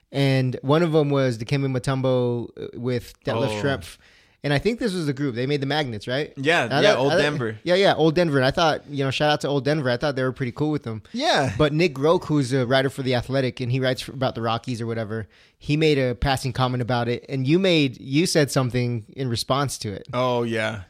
And 0.09 0.57
one 0.61 0.83
of 0.83 0.93
them 0.93 1.09
was 1.09 1.37
the 1.37 1.43
Dikembe 1.45 1.69
Mutombo 1.77 2.47
uh, 2.57 2.79
with 2.79 3.13
Detlef 3.25 3.49
Oh. 3.49 3.61
Schrempf. 3.61 3.97
And 4.43 4.53
I 4.53 4.59
think 4.59 4.79
this 4.79 4.93
was 4.93 5.07
the 5.07 5.13
group. 5.13 5.33
They 5.35 5.47
made 5.47 5.61
the 5.61 5.65
magnets, 5.67 6.07
right? 6.07 6.31
Yeah, 6.37 6.65
yeah, 6.65 6.81
thought- 6.93 6.97
Old 6.99 7.11
thought- 7.13 7.17
Denver. 7.21 7.59
Yeah, 7.63 7.75
yeah, 7.75 7.95
Old 7.95 8.13
Denver. 8.15 8.37
And 8.37 8.45
I 8.45 8.51
thought, 8.51 8.87
you 8.87 9.03
know, 9.03 9.09
shout 9.11 9.31
out 9.31 9.41
to 9.41 9.47
Old 9.47 9.65
Denver. 9.65 9.89
I 9.89 9.97
thought 9.97 10.15
they 10.15 10.23
were 10.23 10.31
pretty 10.31 10.51
cool 10.51 10.69
with 10.71 10.83
them. 10.83 11.01
Yeah, 11.11 11.53
But 11.57 11.73
Nick 11.73 11.95
Groke, 11.95 12.25
who's 12.25 12.53
a 12.53 12.65
writer 12.65 12.89
for 12.89 13.01
the 13.01 13.15
Athletic, 13.15 13.59
and 13.59 13.71
he 13.71 13.79
writes 13.79 14.07
about 14.07 14.35
the 14.35 14.41
Rockies 14.41 14.79
or 14.79 14.85
whatever, 14.85 15.27
he 15.57 15.75
made 15.75 15.97
a 15.97 16.13
passing 16.13 16.53
comment 16.53 16.81
about 16.83 17.07
it, 17.09 17.25
and 17.27 17.47
you 17.47 17.57
made 17.57 17.99
you 17.99 18.25
said 18.27 18.51
something 18.51 19.05
in 19.15 19.27
response 19.27 19.77
to 19.79 19.91
it, 19.91 20.07
oh 20.13 20.43
yeah. 20.43 20.81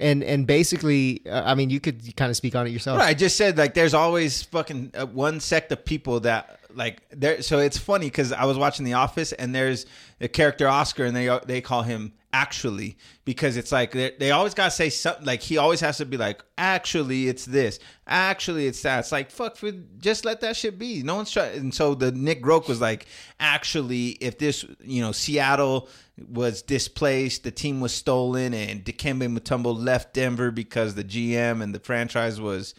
and 0.00 0.24
and 0.24 0.46
basically, 0.46 1.20
uh, 1.26 1.42
I 1.44 1.54
mean, 1.54 1.68
you 1.68 1.78
could 1.78 2.16
kind 2.16 2.30
of 2.30 2.36
speak 2.36 2.56
on 2.56 2.66
it 2.66 2.70
yourself. 2.70 2.98
Right, 2.98 3.08
I 3.10 3.14
just 3.14 3.36
said 3.36 3.58
like 3.58 3.74
there's 3.74 3.92
always 3.94 4.42
fucking 4.44 4.92
uh, 4.94 5.04
one 5.06 5.40
sect 5.40 5.70
of 5.72 5.84
people 5.84 6.20
that 6.20 6.58
like 6.74 7.02
there. 7.10 7.42
So 7.42 7.58
it's 7.58 7.76
funny 7.76 8.06
because 8.06 8.32
I 8.32 8.46
was 8.46 8.56
watching 8.56 8.86
The 8.86 8.94
Office 8.94 9.32
and 9.32 9.54
there's 9.54 9.84
a 10.20 10.28
character 10.28 10.68
Oscar 10.68 11.04
and 11.04 11.16
they 11.16 11.38
they 11.46 11.60
call 11.60 11.82
him 11.82 12.12
actually 12.32 12.96
because 13.24 13.56
it's 13.56 13.70
like 13.70 13.92
they, 13.92 14.12
they 14.18 14.32
always 14.32 14.54
gotta 14.54 14.70
say 14.70 14.90
something 14.90 15.24
like 15.24 15.40
he 15.40 15.56
always 15.56 15.80
has 15.80 15.98
to 15.98 16.04
be 16.04 16.16
like 16.16 16.42
actually 16.58 17.28
it's 17.28 17.44
this 17.44 17.78
actually 18.08 18.66
it's 18.66 18.82
that 18.82 19.00
it's 19.00 19.12
like 19.12 19.30
fuck 19.30 19.56
for 19.56 19.70
just 19.98 20.24
let 20.24 20.40
that 20.40 20.56
shit 20.56 20.76
be 20.76 21.02
no 21.02 21.14
one's 21.14 21.30
trying 21.30 21.56
and 21.56 21.74
so 21.74 21.94
the 21.94 22.10
Nick 22.10 22.42
Groke 22.42 22.66
was 22.66 22.80
like 22.80 23.06
actually 23.38 24.10
if 24.20 24.38
this 24.38 24.64
you 24.80 25.00
know 25.00 25.12
Seattle 25.12 25.88
was 26.28 26.62
displaced 26.62 27.44
the 27.44 27.52
team 27.52 27.80
was 27.80 27.94
stolen 27.94 28.52
and 28.52 28.84
Dikembe 28.84 29.32
Mutombo 29.32 29.76
left 29.76 30.12
Denver 30.12 30.50
because 30.50 30.96
the 30.96 31.04
GM 31.04 31.62
and 31.62 31.72
the 31.72 31.80
franchise 31.80 32.40
was 32.40 32.74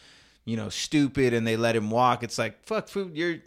you 0.46 0.56
know, 0.56 0.70
stupid 0.70 1.34
and 1.34 1.46
they 1.46 1.58
let 1.58 1.76
him 1.76 1.90
walk. 1.90 2.24
It's 2.24 2.38
like, 2.38 2.66
fuck, 2.66 2.88
food, 2.88 3.18
you're 3.18 3.38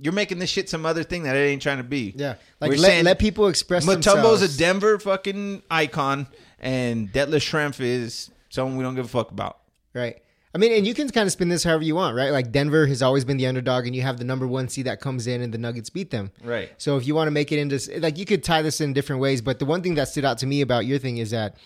you're 0.00 0.12
making 0.12 0.38
this 0.38 0.50
shit 0.50 0.68
some 0.68 0.86
other 0.86 1.02
thing 1.02 1.24
that 1.24 1.36
it 1.36 1.40
ain't 1.40 1.62
trying 1.62 1.78
to 1.78 1.84
be. 1.84 2.14
Yeah, 2.16 2.34
like 2.60 2.70
We're 2.70 2.78
let, 2.78 3.04
let 3.04 3.18
people 3.18 3.48
express 3.48 3.84
Mutombo's 3.86 4.40
themselves. 4.40 4.54
a 4.54 4.58
Denver 4.58 4.98
fucking 4.98 5.62
icon, 5.70 6.26
and 6.58 7.12
Detlef 7.12 7.36
Schrempf 7.36 7.80
is 7.80 8.30
someone 8.50 8.76
we 8.76 8.84
don't 8.84 8.94
give 8.94 9.04
a 9.06 9.08
fuck 9.08 9.30
about. 9.30 9.58
Right. 9.94 10.22
I 10.54 10.58
mean, 10.58 10.72
and 10.72 10.86
you 10.86 10.94
can 10.94 11.10
kind 11.10 11.26
of 11.26 11.32
spin 11.32 11.50
this 11.50 11.64
however 11.64 11.84
you 11.84 11.94
want, 11.94 12.16
right? 12.16 12.30
Like 12.30 12.50
Denver 12.50 12.86
has 12.86 13.02
always 13.02 13.26
been 13.26 13.36
the 13.36 13.46
underdog, 13.46 13.86
and 13.86 13.94
you 13.94 14.02
have 14.02 14.16
the 14.16 14.24
number 14.24 14.46
one 14.46 14.68
seed 14.68 14.86
that 14.86 15.00
comes 15.00 15.26
in, 15.26 15.42
and 15.42 15.52
the 15.52 15.58
Nuggets 15.58 15.90
beat 15.90 16.10
them. 16.10 16.30
Right. 16.42 16.70
So 16.78 16.96
if 16.96 17.06
you 17.06 17.14
want 17.14 17.26
to 17.26 17.30
make 17.30 17.52
it 17.52 17.58
into 17.58 18.00
like 18.00 18.16
you 18.16 18.24
could 18.24 18.42
tie 18.42 18.62
this 18.62 18.80
in 18.80 18.94
different 18.94 19.20
ways, 19.20 19.42
but 19.42 19.58
the 19.58 19.66
one 19.66 19.82
thing 19.82 19.96
that 19.96 20.08
stood 20.08 20.24
out 20.24 20.38
to 20.38 20.46
me 20.46 20.62
about 20.62 20.86
your 20.86 20.98
thing 20.98 21.18
is 21.18 21.30
that 21.32 21.56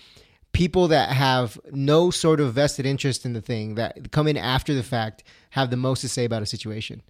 people 0.53 0.89
that 0.89 1.11
have 1.11 1.59
no 1.71 2.11
sort 2.11 2.41
of 2.41 2.55
vested 2.55 2.85
interest 2.85 3.25
in 3.25 3.33
the 3.33 3.41
thing 3.41 3.77
that 3.77 4.11
come 4.11 4.27
in 4.27 4.37
after 4.37 4.75
the 4.75 4.83
fact 4.83 5.23
have 5.51 5.71
the 5.71 5.77
most 5.77 6.01
to 6.01 6.09
say 6.09 6.25
about 6.25 6.43
a 6.43 6.47
situation. 6.47 7.03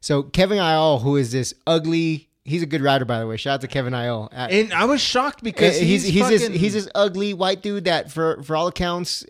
So 0.00 0.22
Kevin 0.22 0.58
Iole, 0.58 1.00
who 1.00 1.16
is 1.16 1.32
this 1.32 1.54
ugly, 1.66 2.28
he's 2.44 2.62
a 2.62 2.66
good 2.66 2.80
rider, 2.80 3.04
by 3.04 3.18
the 3.18 3.26
way. 3.26 3.36
Shout 3.36 3.54
out 3.54 3.60
to 3.62 3.68
Kevin 3.68 3.92
Iole. 3.92 4.28
And 4.32 4.72
I 4.72 4.84
was 4.84 5.00
shocked 5.00 5.42
because 5.42 5.78
he's 5.78 6.04
he's 6.04 6.28
he's 6.28 6.28
this, 6.28 6.48
he's 6.48 6.72
this 6.74 6.88
ugly 6.94 7.34
white 7.34 7.62
dude 7.62 7.84
that 7.84 8.10
for 8.10 8.42
for 8.42 8.56
all 8.56 8.68
accounts 8.68 9.24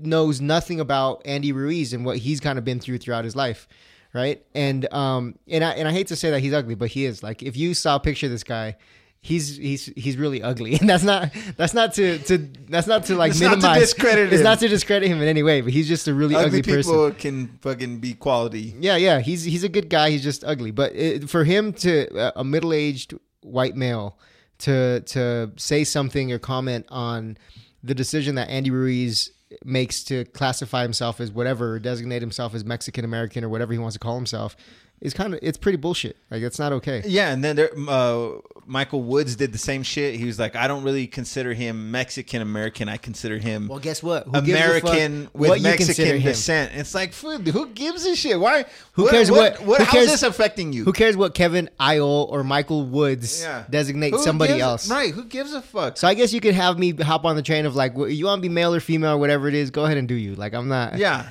knows 0.00 0.40
nothing 0.40 0.80
about 0.80 1.22
Andy 1.24 1.52
Ruiz 1.52 1.92
and 1.92 2.04
what 2.04 2.18
he's 2.18 2.40
kind 2.40 2.58
of 2.58 2.64
been 2.64 2.80
through 2.80 2.98
throughout 2.98 3.24
his 3.24 3.34
life, 3.34 3.66
right? 4.12 4.44
And 4.54 4.92
um 4.92 5.36
and 5.48 5.64
I 5.64 5.72
and 5.72 5.88
I 5.88 5.92
hate 5.92 6.08
to 6.08 6.16
say 6.16 6.30
that 6.30 6.40
he's 6.40 6.52
ugly, 6.52 6.74
but 6.74 6.90
he 6.90 7.04
is. 7.04 7.22
Like 7.22 7.42
if 7.42 7.56
you 7.56 7.74
saw 7.74 7.96
a 7.96 8.00
picture 8.00 8.26
of 8.26 8.32
this 8.32 8.44
guy, 8.44 8.76
he's 9.20 9.56
he's 9.56 9.86
he's 9.96 10.16
really 10.16 10.42
ugly, 10.42 10.74
and 10.80 10.88
that's 10.88 11.04
not 11.04 11.30
that's 11.56 11.74
not 11.74 11.94
to 11.94 12.18
to 12.18 12.38
that's 12.68 12.86
not 12.86 13.04
to 13.06 13.16
like 13.16 13.30
It's 13.32 13.40
not 13.40 13.50
to 13.50 13.56
minimize. 13.56 13.80
discredit 13.80 14.26
It's 14.32 14.36
him. 14.40 14.44
not 14.44 14.58
to 14.60 14.68
discredit 14.68 15.08
him 15.08 15.20
in 15.20 15.28
any 15.28 15.42
way, 15.42 15.60
but 15.60 15.72
he's 15.72 15.88
just 15.88 16.06
a 16.08 16.14
really 16.14 16.34
ugly, 16.34 16.60
ugly 16.60 16.62
people 16.62 17.08
person. 17.10 17.14
can 17.18 17.58
fucking 17.62 17.98
be 17.98 18.14
quality. 18.14 18.74
Yeah, 18.80 18.96
yeah, 18.96 19.20
he's 19.20 19.44
he's 19.44 19.64
a 19.64 19.68
good 19.68 19.88
guy. 19.90 20.10
He's 20.10 20.22
just 20.22 20.44
ugly. 20.44 20.70
But 20.70 20.94
it, 20.94 21.28
for 21.30 21.44
him 21.44 21.72
to 21.74 22.08
uh, 22.18 22.32
a 22.36 22.44
middle 22.44 22.72
aged 22.72 23.14
white 23.42 23.76
male 23.76 24.18
to 24.58 25.00
to 25.00 25.52
say 25.56 25.84
something 25.84 26.32
or 26.32 26.38
comment 26.38 26.86
on 26.88 27.36
the 27.84 27.94
decision 27.94 28.34
that 28.36 28.48
Andy 28.48 28.70
Ruiz 28.70 29.30
makes 29.64 30.04
to 30.04 30.24
classify 30.26 30.82
himself 30.82 31.20
as 31.20 31.30
whatever, 31.32 31.74
or 31.74 31.78
designate 31.78 32.20
himself 32.20 32.54
as 32.54 32.64
Mexican 32.64 33.04
American 33.04 33.44
or 33.44 33.48
whatever 33.48 33.72
he 33.72 33.78
wants 33.78 33.94
to 33.94 33.98
call 34.00 34.16
himself, 34.16 34.56
is 35.00 35.14
kind 35.14 35.32
of 35.34 35.40
it's 35.42 35.58
pretty 35.58 35.78
bullshit. 35.78 36.16
Like 36.30 36.42
it's 36.42 36.58
not 36.58 36.72
okay. 36.74 37.02
Yeah, 37.06 37.30
and 37.32 37.42
then 37.44 37.56
there, 37.56 37.70
uh, 37.88 38.30
Michael 38.66 39.02
Woods 39.02 39.36
did 39.36 39.52
the 39.52 39.58
same 39.58 39.82
shit. 39.82 40.16
He 40.16 40.24
was 40.26 40.38
like, 40.38 40.54
I 40.56 40.68
don't 40.68 40.82
really 40.84 41.06
consider 41.06 41.54
him 41.54 41.90
Mexican 41.90 42.42
American. 42.42 42.88
I 42.88 42.98
consider 42.98 43.38
him 43.38 43.68
Well, 43.68 43.78
guess 43.78 44.02
what? 44.02 44.26
American 44.26 45.30
what 45.32 45.50
with 45.50 45.56
you 45.58 45.62
Mexican 45.62 46.20
descent. 46.20 46.72
It's 46.74 46.94
like, 46.94 47.12
food. 47.12 47.46
Who 47.48 47.68
gives 47.68 48.04
a 48.04 48.14
shit? 48.14 48.38
Why? 48.38 48.66
Who 48.92 49.08
cares 49.08 49.30
what- 49.30 49.62
What? 49.62 49.78
who 49.80 49.84
how's 49.84 50.06
this 50.08 50.22
affecting 50.22 50.72
you? 50.74 50.84
Who 50.84 50.92
cares 50.92 51.16
what 51.16 51.34
Kevin 51.34 51.70
Iole 51.80 52.28
or 52.30 52.44
Michael 52.44 52.84
Woods 52.84 53.40
Yeah. 53.40 53.64
designate 53.70 54.10
Who 54.12 54.22
somebody 54.22 54.52
gives- 54.54 54.62
else? 54.62 54.90
Right? 54.90 55.14
Who 55.14 55.24
gives 55.24 55.54
a 55.54 55.62
fuck? 55.62 55.96
So 55.96 56.06
I 56.06 56.12
guess 56.14 56.32
you 56.34 56.40
could 56.40 56.54
have 56.54 56.78
me 56.78 56.92
hop 56.92 57.24
on 57.24 57.36
the 57.36 57.42
train 57.42 57.64
of 57.64 57.74
like, 57.74 57.94
you 57.96 58.26
want 58.26 58.42
to 58.42 58.48
be 58.48 58.52
male 58.52 58.74
or 58.74 58.80
female 58.80 59.12
or 59.12 59.18
whatever 59.18 59.48
it 59.48 59.54
is. 59.54 59.70
Go 59.70 59.84
ahead 59.86 59.96
and 59.96 60.06
do 60.08 60.14
you. 60.14 60.34
Like 60.34 60.52
I'm 60.54 60.68
not. 60.68 60.98
Yeah. 60.98 61.26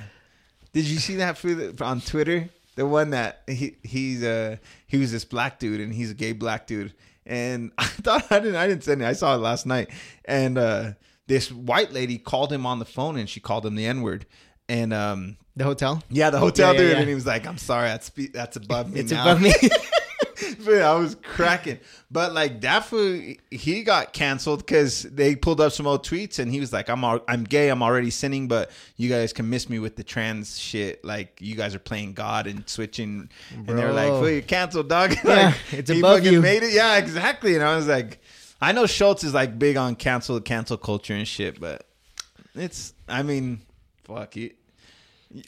Did 0.72 0.86
you 0.86 0.98
see 0.98 1.16
that 1.16 1.38
food 1.38 1.80
on 1.80 2.00
Twitter? 2.00 2.48
The 2.78 2.86
one 2.86 3.10
that 3.10 3.42
he 3.48 3.76
he's 3.82 4.22
uh 4.22 4.56
he 4.86 4.98
was 4.98 5.10
this 5.10 5.24
black 5.24 5.58
dude 5.58 5.80
and 5.80 5.92
he's 5.92 6.12
a 6.12 6.14
gay 6.14 6.30
black 6.32 6.66
dude. 6.68 6.94
And 7.26 7.72
I 7.78 7.84
thought 7.86 8.30
I 8.30 8.38
didn't 8.38 8.54
I 8.54 8.68
didn't 8.68 8.84
send 8.84 9.02
it. 9.02 9.04
I 9.04 9.14
saw 9.14 9.34
it 9.34 9.38
last 9.38 9.66
night. 9.66 9.90
And 10.24 10.56
uh 10.56 10.92
this 11.26 11.50
white 11.50 11.92
lady 11.92 12.18
called 12.18 12.52
him 12.52 12.64
on 12.66 12.78
the 12.78 12.84
phone 12.84 13.16
and 13.18 13.28
she 13.28 13.40
called 13.40 13.66
him 13.66 13.74
the 13.74 13.84
N 13.84 14.02
word. 14.02 14.26
And 14.68 14.92
um 14.92 15.38
The 15.56 15.64
hotel. 15.64 16.02
yeah, 16.08 16.30
the 16.30 16.38
hotel 16.38 16.68
Yeah, 16.72 16.72
yeah, 16.72 16.78
dude, 16.86 16.92
yeah. 16.92 17.00
and 17.00 17.08
he 17.08 17.14
was 17.16 17.26
like, 17.26 17.46
"I'm 17.48 17.58
sorry, 17.58 17.88
that's 17.88 18.10
that's 18.32 18.56
above 18.56 18.92
me 18.92 19.00
It's 19.00 19.10
now." 19.10 19.22
above 19.22 19.42
me. 19.42 19.52
But 20.64 20.82
I 20.82 20.94
was 20.94 21.14
cracking. 21.16 21.78
But 22.10 22.32
like 22.32 22.60
that 22.62 22.84
he 23.50 23.82
got 23.82 24.12
canceled 24.12 24.60
because 24.60 25.02
they 25.02 25.36
pulled 25.36 25.60
up 25.60 25.72
some 25.72 25.86
old 25.86 26.04
tweets, 26.06 26.38
and 26.38 26.50
he 26.50 26.60
was 26.60 26.72
like, 26.72 26.88
"I'm 26.88 27.04
al- 27.04 27.24
I'm 27.28 27.44
gay. 27.44 27.68
I'm 27.68 27.82
already 27.82 28.10
sinning, 28.10 28.48
but 28.48 28.70
you 28.96 29.08
guys 29.08 29.32
can 29.32 29.48
miss 29.50 29.68
me 29.68 29.78
with 29.78 29.96
the 29.96 30.04
trans 30.04 30.58
shit. 30.58 31.04
Like 31.04 31.38
you 31.40 31.54
guys 31.54 31.74
are 31.74 31.78
playing 31.80 32.14
God 32.14 32.46
and 32.46 32.68
switching." 32.68 33.28
And 33.54 33.66
they're 33.78 33.92
like, 33.92 34.08
Bro. 34.08 34.20
"Fool, 34.20 34.30
you 34.30 34.42
canceled, 34.42 34.88
dog." 34.88 35.10
like, 35.24 35.24
Yeah, 35.24 35.54
it's 35.72 35.90
above 35.90 36.24
you. 36.24 36.40
Made 36.40 36.62
it. 36.62 36.72
Yeah, 36.72 36.96
exactly. 36.96 37.54
And 37.54 37.64
I 37.64 37.76
was 37.76 37.86
like, 37.86 38.20
I 38.60 38.72
know 38.72 38.86
Schultz 38.86 39.24
is 39.24 39.34
like 39.34 39.58
big 39.58 39.76
on 39.76 39.94
cancel 39.96 40.40
cancel 40.40 40.76
culture 40.76 41.14
and 41.14 41.26
shit, 41.28 41.60
but 41.60 41.86
it's. 42.54 42.94
I 43.08 43.22
mean, 43.22 43.60
fuck 44.04 44.36
it. 44.36 44.56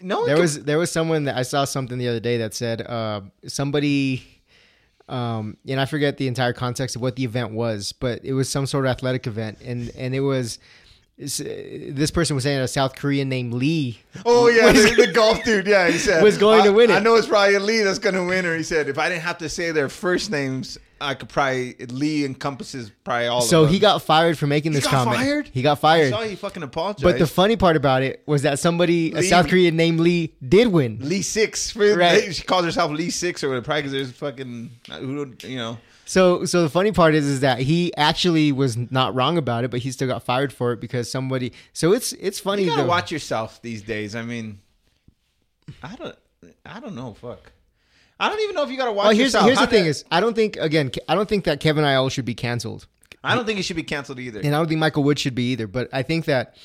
No, 0.03 0.27
there 0.27 0.35
can- 0.35 0.43
was 0.43 0.63
there 0.65 0.79
was 0.79 0.91
someone 0.93 1.25
that 1.25 1.37
I 1.39 1.43
saw 1.43 1.65
something 1.65 1.97
the 1.97 2.09
other 2.09 2.21
day 2.21 2.37
that 2.39 2.53
said 2.53 2.83
uh, 2.83 3.23
somebody, 3.47 4.40
um, 5.11 5.57
and 5.69 5.81
I 5.81 5.85
forget 5.85 6.17
the 6.17 6.29
entire 6.29 6.53
context 6.53 6.97
of 6.97 7.03
what 7.03 7.17
the 7.17 7.25
event 7.25 7.53
was, 7.53 7.93
but 7.93 8.25
it 8.25 8.33
was 8.33 8.49
some 8.49 8.67
sort 8.67 8.87
of 8.87 8.91
athletic 8.91 9.27
event, 9.27 9.59
and 9.65 9.91
and 9.97 10.15
it 10.15 10.21
was. 10.21 10.59
Uh, 11.21 11.45
This 11.93 12.11
person 12.11 12.35
was 12.35 12.45
saying 12.45 12.61
a 12.61 12.69
South 12.69 12.95
Korean 12.97 13.29
named 13.29 13.53
Lee. 13.55 14.01
Oh 14.25 14.49
yeah, 14.49 14.73
was- 14.73 14.85
the, 14.97 15.07
the 15.07 15.13
golf 15.13 15.43
dude. 15.45 15.67
Yeah, 15.67 15.89
he 15.89 15.99
said 15.99 16.23
was 16.23 16.39
going 16.39 16.65
to 16.65 16.73
win 16.73 16.91
it." 16.91 16.95
I 16.95 16.99
know 17.01 17.15
it's 17.17 17.27
probably 17.27 17.59
Lee 17.59 17.83
that's 17.83 17.99
going 17.99 18.15
to 18.15 18.25
win. 18.25 18.47
Or 18.47 18.57
he 18.57 18.63
said, 18.63 18.89
if 18.89 18.99
I 18.99 19.09
didn't 19.09 19.23
have 19.23 19.39
to 19.39 19.49
say 19.49 19.71
their 19.73 19.89
first 19.89 20.31
names, 20.31 20.79
I 21.01 21.15
could 21.15 21.29
probably 21.29 21.75
Lee 21.91 22.25
encompasses 22.25 22.91
probably 23.05 23.27
all. 23.27 23.41
So 23.43 23.63
of 23.63 23.67
them. 23.69 23.75
he 23.75 23.79
got 23.81 24.03
fired 24.03 24.39
for 24.39 24.47
making 24.47 24.73
this 24.73 24.85
got 24.85 24.91
comment. 24.91 25.17
fired? 25.19 25.51
He 25.53 25.63
got 25.63 25.73
I 25.79 25.81
fired. 25.81 26.11
saw 26.11 26.23
he 26.23 26.37
fucking 26.37 26.63
apologized. 26.63 27.03
But 27.05 27.19
the 27.19 27.27
funny 27.27 27.57
part 27.57 27.77
about 27.77 28.03
it 28.03 28.23
was 28.27 28.43
that 28.43 28.59
somebody, 28.59 29.13
a 29.13 29.23
South 29.23 29.49
Korean 29.49 29.77
named 29.77 30.01
Lee, 30.01 30.35
did 30.47 30.69
win. 30.69 30.99
Lee 31.01 31.23
Six, 31.23 31.71
for, 31.71 31.97
Right. 31.97 32.35
she 32.35 32.43
calls 32.45 32.65
herself 32.65 32.91
Lee 32.93 33.11
Six 33.11 33.45
or 33.45 33.49
whatever. 33.49 33.65
Probably 33.65 33.83
because 33.83 33.93
there's 33.93 34.13
fucking 34.13 34.71
who 34.91 35.35
you 35.43 35.57
know. 35.57 35.79
So, 36.11 36.45
so 36.45 36.63
the 36.63 36.69
funny 36.69 36.91
part 36.91 37.15
is, 37.15 37.25
is 37.25 37.39
that 37.39 37.61
he 37.61 37.95
actually 37.97 38.51
was 38.51 38.77
not 38.77 39.15
wrong 39.15 39.39
about 39.39 39.63
it, 39.63 39.71
but 39.71 39.79
he 39.79 39.93
still 39.93 40.09
got 40.09 40.25
fired 40.25 40.53
for 40.53 40.73
it 40.73 40.81
because 40.81 41.09
somebody. 41.09 41.53
So 41.73 41.93
it's 41.93 42.13
it's 42.15 42.41
funny. 42.41 42.65
You 42.65 42.71
gotta 42.71 42.83
though. 42.83 42.89
watch 42.89 43.13
yourself 43.13 43.63
these 43.63 43.83
days. 43.83 44.17
I 44.17 44.23
mean, 44.23 44.59
I 45.85 45.95
don't, 45.95 46.17
I 46.67 46.81
don't 46.81 46.97
know. 46.97 47.15
Fuck, 47.15 47.53
I 48.19 48.29
don't 48.29 48.41
even 48.41 48.57
know 48.57 48.65
if 48.65 48.73
you 48.73 48.77
gotta 48.77 48.91
oh, 48.91 48.95
watch 48.95 49.05
Well, 49.05 49.13
here's 49.13 49.27
yourself. 49.27 49.45
here's 49.47 49.59
How 49.61 49.67
the 49.67 49.71
thing: 49.71 49.87
is 49.87 50.05
I 50.11 50.19
don't 50.19 50.35
think 50.35 50.57
again 50.57 50.91
I 51.09 51.15
don't 51.15 51.29
think 51.29 51.45
that 51.45 51.61
Kevin 51.61 51.85
Iole 51.85 52.11
should 52.11 52.25
be 52.25 52.35
canceled. 52.35 52.89
I 53.23 53.37
don't 53.37 53.47
think 53.47 53.59
he 53.59 53.63
should 53.63 53.77
be 53.77 53.85
canceled 53.85 54.19
either. 54.19 54.41
and 54.41 54.53
I 54.53 54.59
don't 54.59 54.67
think 54.67 54.81
Michael 54.81 55.05
Wood 55.05 55.21
should 55.21 55.37
be 55.37 55.53
either. 55.53 55.69
But 55.69 55.91
I 55.93 56.03
think 56.03 56.25
that 56.25 56.57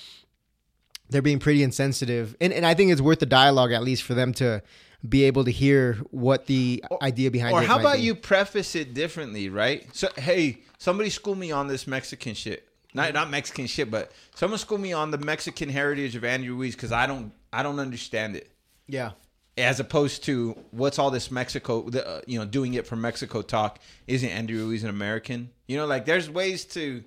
they're 1.12 1.22
being 1.22 1.38
pretty 1.38 1.62
insensitive, 1.62 2.36
and 2.42 2.52
and 2.52 2.66
I 2.66 2.74
think 2.74 2.92
it's 2.92 3.00
worth 3.00 3.20
the 3.20 3.28
dialogue 3.28 3.74
at 3.74 3.84
least 3.84 4.02
for 4.02 4.16
them 4.16 4.34
to 4.34 4.64
be 5.08 5.24
able 5.26 5.46
to 5.46 5.52
hear 5.52 5.94
what 6.12 6.46
the 6.46 6.84
idea 7.02 7.32
behind 7.32 7.54
or 7.54 7.62
it. 7.62 7.68
how 7.68 7.76
might 7.76 7.82
about 7.82 7.96
be. 7.98 8.04
you 8.04 8.16
preface 8.16 8.76
it 8.76 8.94
differently, 8.94 9.50
right? 9.50 9.88
So, 9.94 10.10
hey, 10.18 10.60
somebody 10.78 11.10
school 11.10 11.36
me 11.36 11.52
on 11.52 11.68
this 11.68 11.88
Mexican 11.88 12.34
shit. 12.34 12.68
Not 12.94 13.14
not 13.14 13.30
Mexican 13.30 13.68
shit, 13.68 13.92
but 13.92 14.12
someone 14.36 14.58
school 14.58 14.78
me 14.78 14.94
on 14.94 15.12
the 15.12 15.18
Mexican 15.18 15.68
heritage 15.68 16.16
of 16.16 16.24
Andy 16.24 16.50
Ruiz 16.50 16.76
because 16.76 16.94
I 16.94 17.06
don't 17.08 17.34
I 17.52 17.62
don't 17.62 17.80
understand 17.80 18.36
it. 18.38 18.50
Yeah, 18.88 19.12
As 19.58 19.80
opposed 19.80 20.24
to 20.26 20.56
what's 20.72 21.00
all 21.00 21.12
this 21.12 21.32
Mexico, 21.32 21.90
the, 21.90 22.08
uh, 22.08 22.22
you 22.28 22.38
know, 22.40 22.46
doing 22.46 22.76
it 22.76 22.86
for 22.88 22.96
Mexico 22.96 23.42
talk? 23.42 23.80
Isn't 24.08 24.30
Andy 24.30 24.54
Ruiz 24.54 24.84
an 24.84 24.90
American? 24.90 25.50
You 25.68 25.78
know, 25.78 25.86
like 25.86 26.06
there's 26.06 26.30
ways 26.30 26.64
to 26.66 27.04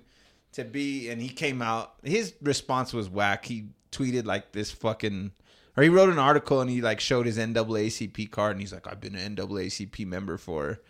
to 0.53 0.63
be. 0.63 1.09
And 1.09 1.21
he 1.21 1.29
came 1.29 1.61
out. 1.61 1.93
His 2.03 2.33
response 2.41 2.93
was 2.93 3.09
whack. 3.09 3.45
He 3.45 3.69
tweeted 3.91 4.25
like 4.25 4.51
this 4.51 4.71
fucking, 4.71 5.31
or 5.79 5.81
he 5.81 5.87
wrote 5.87 6.09
an 6.09 6.19
article 6.19 6.59
and 6.59 6.69
he 6.69 6.81
like 6.81 6.99
showed 6.99 7.25
his 7.25 7.37
NAACP 7.37 8.29
card 8.31 8.51
and 8.51 8.59
he's 8.59 8.73
like, 8.73 8.85
I've 8.85 8.99
been 8.99 9.15
an 9.15 9.37
NAACP 9.37 10.05
member 10.05 10.37
for 10.37 10.81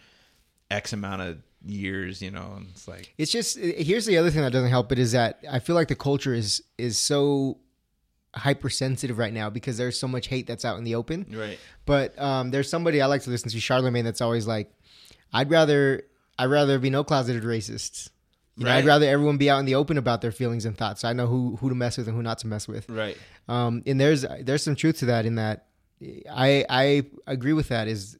X 0.71 0.93
amount 0.93 1.21
of 1.21 1.37
years. 1.63 2.23
You 2.23 2.31
know, 2.31 2.53
and 2.57 2.69
it's 2.71 2.87
like 2.87 3.13
it's 3.15 3.31
just 3.31 3.59
here's 3.59 4.07
the 4.07 4.17
other 4.17 4.31
thing 4.31 4.41
that 4.41 4.51
doesn't 4.51 4.71
help 4.71 4.91
it 4.91 4.97
is 4.97 5.11
that 5.11 5.43
I 5.47 5.59
feel 5.59 5.75
like 5.75 5.89
the 5.89 5.95
culture 5.95 6.33
is 6.33 6.63
is 6.79 6.97
so 6.97 7.59
hypersensitive 8.33 9.19
right 9.19 9.31
now 9.31 9.51
because 9.51 9.77
there's 9.77 9.99
so 9.99 10.07
much 10.07 10.25
hate 10.25 10.47
that's 10.47 10.65
out 10.65 10.79
in 10.79 10.85
the 10.85 10.95
open. 10.95 11.27
right. 11.31 11.59
But 11.85 12.19
um, 12.19 12.49
there's 12.49 12.67
somebody 12.67 12.99
I 12.99 13.05
like 13.05 13.21
to 13.23 13.29
listen 13.29 13.51
to, 13.51 13.59
Charlemagne, 13.59 14.05
that's 14.05 14.21
always 14.21 14.47
like, 14.47 14.73
I'd 15.31 15.51
rather 15.51 16.01
I'd 16.39 16.47
rather 16.47 16.79
be 16.79 16.89
no 16.89 17.03
closeted 17.03 17.43
racists. 17.43 18.09
You 18.59 18.65
know, 18.65 18.71
Right. 18.71 18.77
I'd 18.79 18.85
rather 18.85 19.07
everyone 19.07 19.37
be 19.37 19.49
out 19.49 19.59
in 19.59 19.65
the 19.65 19.75
open 19.75 19.97
about 19.97 20.19
their 20.21 20.31
feelings 20.33 20.65
and 20.65 20.77
thoughts. 20.77 21.01
So 21.01 21.07
I 21.07 21.13
know 21.13 21.27
who 21.27 21.55
who 21.55 21.69
to 21.69 21.75
mess 21.75 21.97
with 21.97 22.07
and 22.07 22.15
who 22.15 22.21
not 22.21 22.37
to 22.39 22.47
mess 22.47 22.67
with. 22.67 22.87
Right. 22.89 23.17
Um, 23.47 23.81
and 23.87 23.99
there's 23.99 24.25
there's 24.41 24.61
some 24.63 24.75
truth 24.75 24.99
to 24.99 25.05
that. 25.05 25.25
In 25.25 25.35
that, 25.35 25.65
I 26.29 26.65
I 26.69 27.03
agree 27.25 27.53
with 27.53 27.69
that. 27.69 27.87
Is 27.87 28.17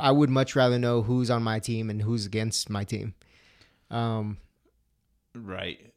I 0.00 0.10
would 0.10 0.30
much 0.30 0.56
rather 0.56 0.78
know 0.78 1.02
who's 1.02 1.30
on 1.30 1.42
my 1.42 1.58
team 1.60 1.90
and 1.90 2.00
who's 2.02 2.26
against 2.26 2.68
my 2.70 2.82
team. 2.84 3.14
Um, 3.90 4.38
Right. 5.34 5.92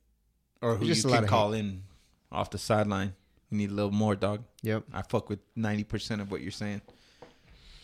Or 0.61 0.75
who 0.75 0.85
Just 0.85 1.03
you 1.05 1.09
can 1.11 1.25
call 1.25 1.53
in 1.53 1.83
off 2.31 2.49
the 2.51 2.57
sideline. 2.57 3.13
You 3.49 3.57
need 3.57 3.71
a 3.71 3.73
little 3.73 3.91
more, 3.91 4.15
dog. 4.15 4.43
yep. 4.61 4.83
I 4.93 5.01
fuck 5.01 5.29
with 5.29 5.39
ninety 5.55 5.83
percent 5.83 6.21
of 6.21 6.29
what 6.31 6.41
you're 6.41 6.51
saying. 6.51 6.81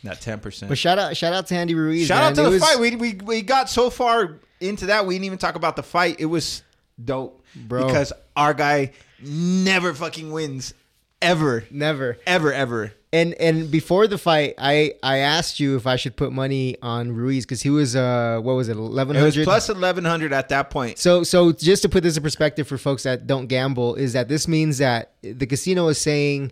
Not 0.03 0.21
ten 0.21 0.39
percent. 0.39 0.69
But 0.69 0.77
shout 0.77 0.99
out 0.99 1.17
shout 1.17 1.33
out 1.33 1.47
to 1.47 1.55
Andy 1.55 1.73
Ruiz. 1.75 2.07
Shout 2.07 2.17
man. 2.21 2.31
out 2.31 2.35
to 2.35 2.41
It 2.41 2.43
the 2.45 2.49
was- 2.51 2.61
fight. 2.61 2.79
We, 2.79 2.95
we 2.95 3.13
we 3.23 3.41
got 3.41 3.69
so 3.69 3.89
far 3.89 4.39
into 4.59 4.87
that 4.87 5.05
we 5.05 5.15
didn't 5.15 5.25
even 5.25 5.37
talk 5.37 5.55
about 5.55 5.75
the 5.75 5.83
fight. 5.83 6.17
It 6.19 6.25
was 6.25 6.63
dope, 7.03 7.43
Bro. 7.55 7.87
Because 7.87 8.13
our 8.35 8.53
guy 8.53 8.91
never 9.21 9.93
fucking 9.93 10.31
wins, 10.31 10.73
ever, 11.21 11.65
Never. 11.71 12.17
ever, 12.25 12.53
ever. 12.53 12.93
And 13.13 13.33
and 13.35 13.71
before 13.71 14.05
the 14.07 14.17
fight, 14.17 14.55
I 14.57 14.93
I 15.01 15.19
asked 15.19 15.61
you 15.61 15.77
if 15.77 15.87
I 15.87 15.95
should 15.95 16.17
put 16.17 16.33
money 16.33 16.75
on 16.81 17.13
Ruiz 17.13 17.45
because 17.45 17.61
he 17.61 17.69
was 17.69 17.95
uh 17.95 18.39
what 18.43 18.53
was 18.55 18.67
it 18.67 18.75
eleven 18.75 19.15
hundred 19.15 19.45
plus 19.45 19.69
eleven 19.69 20.03
hundred 20.03 20.33
at 20.33 20.49
that 20.49 20.69
point. 20.69 20.97
So 20.99 21.23
so 21.23 21.53
just 21.53 21.83
to 21.83 21.89
put 21.89 22.03
this 22.03 22.17
in 22.17 22.23
perspective 22.23 22.67
for 22.67 22.77
folks 22.77 23.03
that 23.03 23.25
don't 23.25 23.47
gamble 23.47 23.95
is 23.95 24.11
that 24.11 24.27
this 24.27 24.45
means 24.47 24.79
that 24.79 25.13
the 25.21 25.45
casino 25.45 25.87
is 25.87 25.99
saying. 25.99 26.51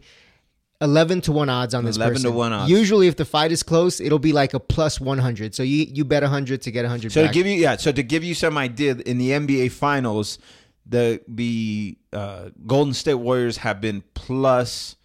11 0.82 1.22
to 1.22 1.32
1 1.32 1.50
odds 1.50 1.74
on 1.74 1.86
this 1.86 1.96
11 1.96 2.22
to 2.24 2.32
1 2.32 2.54
odds. 2.54 2.70
Usually 2.72 3.08
if 3.08 3.16
the 3.16 3.26
fight 3.26 3.52
is 3.52 3.64
close, 3.64 4.00
it'll 4.02 4.20
be 4.20 4.34
like 4.34 4.54
a 4.54 4.60
plus 4.60 5.00
100. 5.00 5.56
So 5.56 5.64
you 5.64 5.86
you 5.90 6.04
bet 6.06 6.22
100 6.24 6.62
to 6.64 6.72
get 6.72 6.82
100 6.84 7.12
So 7.12 7.22
back. 7.24 7.32
to 7.32 7.34
give 7.34 7.48
you 7.48 7.54
yeah, 7.54 7.78
so 7.78 7.92
to 7.92 8.04
give 8.04 8.24
you 8.24 8.34
some 8.34 8.58
idea, 8.58 8.96
in 9.06 9.18
the 9.18 9.32
NBA 9.32 9.72
Finals, 9.72 10.38
the 10.86 11.22
the 11.28 11.98
uh, 12.14 12.50
Golden 12.68 12.94
State 12.94 13.16
Warriors 13.16 13.58
have 13.58 13.80
been 13.82 14.04
plus 14.14 14.96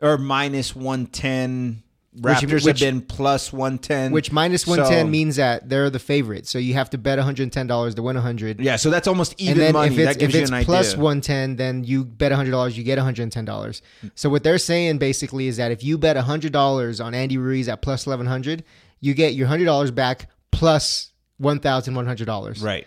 or 0.00 0.18
minus 0.18 0.76
one 0.76 1.06
ten. 1.06 1.82
Raptors 2.18 2.64
which- 2.64 2.64
have 2.64 2.78
been 2.80 3.00
plus 3.02 3.52
one 3.52 3.78
ten. 3.78 4.10
which 4.12 4.32
minus 4.32 4.66
110 4.66 5.06
So- 5.06 5.10
means 5.10 5.36
that 5.36 5.68
they're 5.68 5.90
the 5.90 5.98
favorite. 5.98 6.46
So 6.48 6.58
you 6.58 6.74
have 6.74 6.90
to 6.90 6.98
bet 6.98 7.18
$110 7.18 7.94
to 7.94 8.02
win 8.02 8.16
100. 8.16 8.60
yeah, 8.60 8.76
so 8.76 8.90
that's 8.90 9.06
almost 9.06 9.34
even 9.38 9.62
and 9.62 9.72
money. 9.74 9.92
if 9.94 9.98
it's, 9.98 10.06
that 10.14 10.18
gives 10.18 10.34
if 10.34 10.38
you 10.38 10.42
it's 10.42 10.50
an 10.50 10.54
idea. 10.56 10.64
plus 10.66 10.96
110, 10.96 11.56
then 11.56 11.84
you 11.84 12.04
bet 12.04 12.32
$100, 12.32 12.76
you 12.76 12.82
get 12.82 12.98
$110. 12.98 13.82
So 14.14 14.30
what 14.30 14.42
they're 14.42 14.58
saying 14.58 14.98
basically 14.98 15.46
is 15.48 15.58
that 15.58 15.70
if 15.70 15.84
you 15.84 15.98
bet 15.98 16.16
$100 16.16 17.00
on 17.04 17.14
Andy 17.14 17.36
Ruiz 17.38 17.68
at 17.68 17.82
plus 17.82 18.06
1100, 18.06 18.64
you 19.00 19.14
get 19.14 19.34
your 19.34 19.46
$100 19.46 19.94
back 19.94 20.28
plus 20.50 21.12
$1,100. 21.40 22.62
right, 22.62 22.86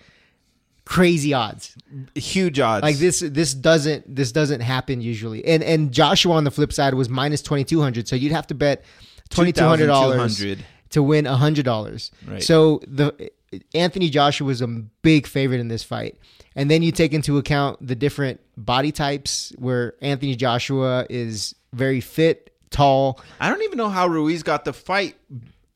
Crazy 0.84 1.34
odds. 1.34 1.78
huge 2.16 2.60
odds. 2.60 2.82
Like 2.84 2.98
this 2.98 3.20
this 3.22 3.54
doesn't 3.54 4.14
this 4.14 4.32
doesn't 4.34 4.62
happen 4.62 5.00
usually. 5.00 5.46
And 5.46 5.64
and 5.64 5.92
Joshua 5.92 6.34
on 6.34 6.44
the 6.44 6.52
flip 6.52 6.74
side 6.74 6.96
was 6.96 7.08
minus 7.08 7.42
2200, 7.44 8.08
so 8.10 8.16
you'd 8.16 8.32
have 8.34 8.48
to 8.48 8.56
bet 8.56 8.84
$2200 9.32 9.56
2,200. 9.80 10.66
to 10.92 11.04
win 11.04 11.26
$100. 11.26 12.12
Right. 12.28 12.44
So 12.44 12.82
the 12.88 13.32
Anthony 13.74 14.10
Joshua 14.10 14.46
was 14.48 14.62
a 14.62 14.68
big 14.68 15.28
favorite 15.28 15.60
in 15.60 15.68
this 15.68 15.84
fight. 15.84 16.18
And 16.56 16.70
then 16.70 16.84
you 16.84 16.92
take 16.92 17.14
into 17.14 17.38
account 17.38 17.86
the 17.86 17.96
different 17.96 18.40
body 18.58 18.92
types 18.92 19.54
where 19.58 19.94
Anthony 20.02 20.36
Joshua 20.36 21.06
is 21.10 21.56
very 21.74 22.02
fit, 22.02 22.54
tall. 22.70 23.22
I 23.40 23.50
don't 23.50 23.62
even 23.64 23.78
know 23.78 23.90
how 23.90 24.08
Ruiz 24.08 24.44
got 24.44 24.66
the 24.66 24.74
fight. 24.74 25.16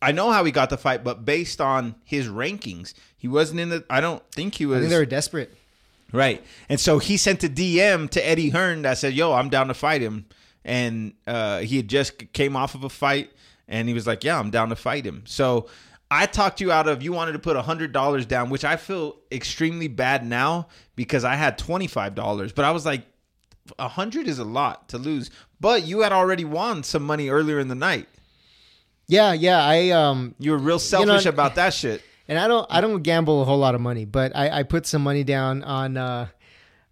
I 0.02 0.12
know 0.12 0.32
how 0.32 0.44
he 0.44 0.52
got 0.52 0.70
the 0.70 0.78
fight, 0.78 1.04
but 1.04 1.24
based 1.26 1.62
on 1.62 1.96
his 2.04 2.28
rankings, 2.28 2.94
he 3.18 3.28
wasn't 3.28 3.62
in 3.62 3.70
the. 3.70 3.86
I 3.90 4.02
don't 4.02 4.22
think 4.32 4.56
he 4.56 4.66
I 4.66 4.68
was. 4.68 4.80
think 4.82 4.90
they 4.92 4.98
were 5.00 5.06
desperate. 5.06 5.56
Right. 6.12 6.44
And 6.70 6.80
so 6.80 7.00
he 7.00 7.18
sent 7.18 7.44
a 7.44 7.50
DM 7.50 8.10
to 8.12 8.26
Eddie 8.28 8.50
Hearn 8.50 8.84
that 8.84 8.98
said, 8.98 9.14
"Yo, 9.14 9.34
I'm 9.34 9.50
down 9.50 9.70
to 9.70 9.74
fight 9.74 10.02
him." 10.02 10.26
And 10.64 11.14
uh, 11.26 11.60
he 11.60 11.78
had 11.78 11.88
just 11.88 12.32
came 12.34 12.56
off 12.56 12.76
of 12.76 12.84
a 12.84 12.90
fight, 12.90 13.32
and 13.68 13.88
he 13.88 13.94
was 13.94 14.08
like, 14.08 14.24
"Yeah, 14.24 14.40
I'm 14.40 14.50
down 14.50 14.70
to 14.70 14.76
fight 14.76 15.06
him." 15.06 15.24
So 15.26 15.68
I 16.10 16.26
talked 16.28 16.62
you 16.62 16.72
out 16.72 16.88
of 16.88 17.02
you 17.02 17.12
wanted 17.14 17.34
to 17.34 17.40
put 17.40 17.56
hundred 17.58 17.92
dollars 17.92 18.26
down, 18.26 18.50
which 18.50 18.64
I 18.64 18.76
feel 18.78 19.18
extremely 19.32 19.88
bad 19.88 20.26
now 20.26 20.68
because 20.96 21.24
I 21.24 21.36
had 21.36 21.58
twenty 21.58 21.88
five 21.88 22.16
dollars, 22.16 22.52
but 22.52 22.66
I 22.66 22.72
was 22.72 22.86
like, 22.86 23.06
a 23.80 23.88
hundred 23.88 24.28
is 24.28 24.40
a 24.40 24.44
lot 24.44 24.90
to 24.90 24.98
lose. 24.98 25.32
But 25.60 25.84
you 25.84 26.02
had 26.02 26.12
already 26.12 26.46
won 26.46 26.84
some 26.84 27.04
money 27.04 27.30
earlier 27.30 27.60
in 27.60 27.68
the 27.68 27.76
night. 27.76 28.08
Yeah, 29.08 29.34
yeah. 29.34 29.64
I 29.64 29.90
um 29.90 30.36
You 30.40 30.52
were 30.52 30.58
real 30.58 30.80
selfish 30.80 31.26
know, 31.26 31.30
about 31.30 31.56
that 31.56 31.74
shit. 31.74 32.02
and 32.28 32.38
I 32.38 32.48
don't 32.48 32.68
I 32.70 32.82
don't 32.82 33.02
gamble 33.02 33.42
a 33.42 33.46
whole 33.46 33.60
lot 33.60 33.76
of 33.76 33.82
money, 33.82 34.06
but 34.06 34.36
I, 34.36 34.60
I 34.60 34.64
put 34.64 34.86
some 34.86 35.04
money 35.04 35.24
down 35.24 35.64
on 35.64 35.98
uh 35.98 36.28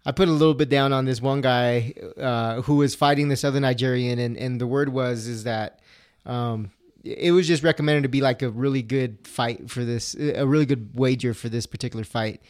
I 0.06 0.12
put 0.12 0.28
a 0.28 0.32
little 0.32 0.54
bit 0.54 0.68
down 0.68 0.92
on 0.92 1.06
this 1.06 1.22
one 1.22 1.40
guy 1.40 1.94
uh, 2.18 2.60
who 2.62 2.76
was 2.76 2.94
fighting 2.94 3.28
this 3.28 3.42
other 3.42 3.58
Nigerian, 3.58 4.18
and, 4.18 4.36
and 4.36 4.60
the 4.60 4.66
word 4.66 4.90
was 4.90 5.26
is 5.26 5.44
that 5.44 5.80
um, 6.26 6.70
it 7.04 7.32
was 7.32 7.46
just 7.46 7.62
recommended 7.62 8.02
to 8.04 8.08
be 8.08 8.20
like 8.20 8.42
a 8.42 8.48
really 8.50 8.82
good 8.82 9.26
fight 9.26 9.70
for 9.70 9.84
this, 9.84 10.14
a 10.14 10.46
really 10.46 10.66
good 10.66 10.90
wager 10.98 11.34
for 11.34 11.48
this 11.48 11.66
particular 11.66 12.04
fight. 12.04 12.40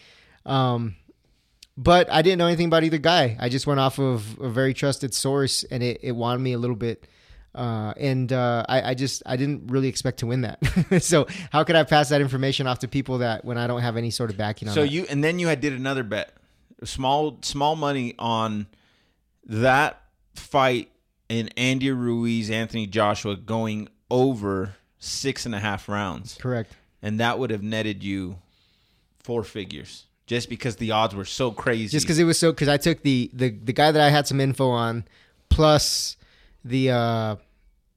Um, 0.47 0.97
but 1.77 2.09
I 2.13 2.23
didn't 2.23 2.39
know 2.39 2.47
anything 2.47 2.67
about 2.67 2.85
either 2.85 2.99
guy. 2.99 3.37
I 3.41 3.49
just 3.49 3.67
went 3.67 3.81
off 3.81 3.99
of 3.99 4.39
a 4.41 4.49
very 4.49 4.75
trusted 4.75 5.13
source, 5.13 5.65
and 5.65 5.83
it, 5.83 5.99
it 6.03 6.13
won 6.13 6.41
me 6.41 6.53
a 6.53 6.59
little 6.59 6.77
bit. 6.77 7.09
Uh, 7.53 7.95
and 7.97 8.33
uh, 8.33 8.65
I, 8.69 8.91
I 8.91 8.95
just 8.95 9.23
I 9.27 9.37
didn't 9.37 9.69
really 9.69 9.89
expect 9.89 10.19
to 10.21 10.27
win 10.27 10.43
that. 10.43 10.59
so 11.03 11.27
how 11.51 11.65
could 11.65 11.77
I 11.77 11.85
pass 11.85 12.09
that 12.11 12.21
information 12.21 12.67
off 12.67 12.81
to 12.81 12.89
people 12.89 13.19
that 13.19 13.45
when 13.45 13.59
I 13.59 13.67
don't 13.67 13.81
have 13.83 13.97
any 13.97 14.11
sort 14.11 14.31
of 14.31 14.37
backing 14.37 14.69
on 14.69 14.75
So 14.75 14.83
that? 14.83 14.89
you 14.91 15.07
and 15.09 15.23
then 15.23 15.39
you 15.39 15.47
had 15.49 15.61
did 15.61 15.73
another 15.73 16.03
bet, 16.03 16.33
small 16.83 17.39
small 17.43 17.77
money 17.77 18.15
on 18.19 18.67
that 19.47 20.01
fight 20.35 20.91
in 21.29 21.49
Andy 21.57 21.91
Ruiz, 21.91 22.51
Anthony 22.51 22.87
Joshua 22.87 23.37
going 23.37 23.89
over 24.11 24.75
six 24.99 25.47
and 25.47 25.55
a 25.55 25.61
half 25.61 25.89
rounds, 25.89 26.37
Correct. 26.41 26.73
and 27.03 27.21
that 27.21 27.39
would 27.39 27.51
have 27.51 27.63
netted 27.63 28.03
you 28.03 28.39
four 29.23 29.43
figures 29.43 30.07
just 30.27 30.49
because 30.49 30.77
the 30.77 30.91
odds 30.91 31.15
were 31.15 31.25
so 31.25 31.51
crazy. 31.51 31.89
Just 31.89 32.07
because 32.07 32.19
it 32.19 32.25
was 32.25 32.39
so 32.39 32.53
because 32.53 32.69
I 32.69 32.77
took 32.77 33.03
the 33.03 33.31
the 33.33 33.51
the 33.51 33.73
guy 33.73 33.93
that 33.93 34.01
I 34.01 34.11
had 34.11 34.27
some 34.27 34.41
info 34.41 34.71
on, 34.71 35.05
plus 35.49 36.17
the 36.65 36.91
uh 36.91 37.37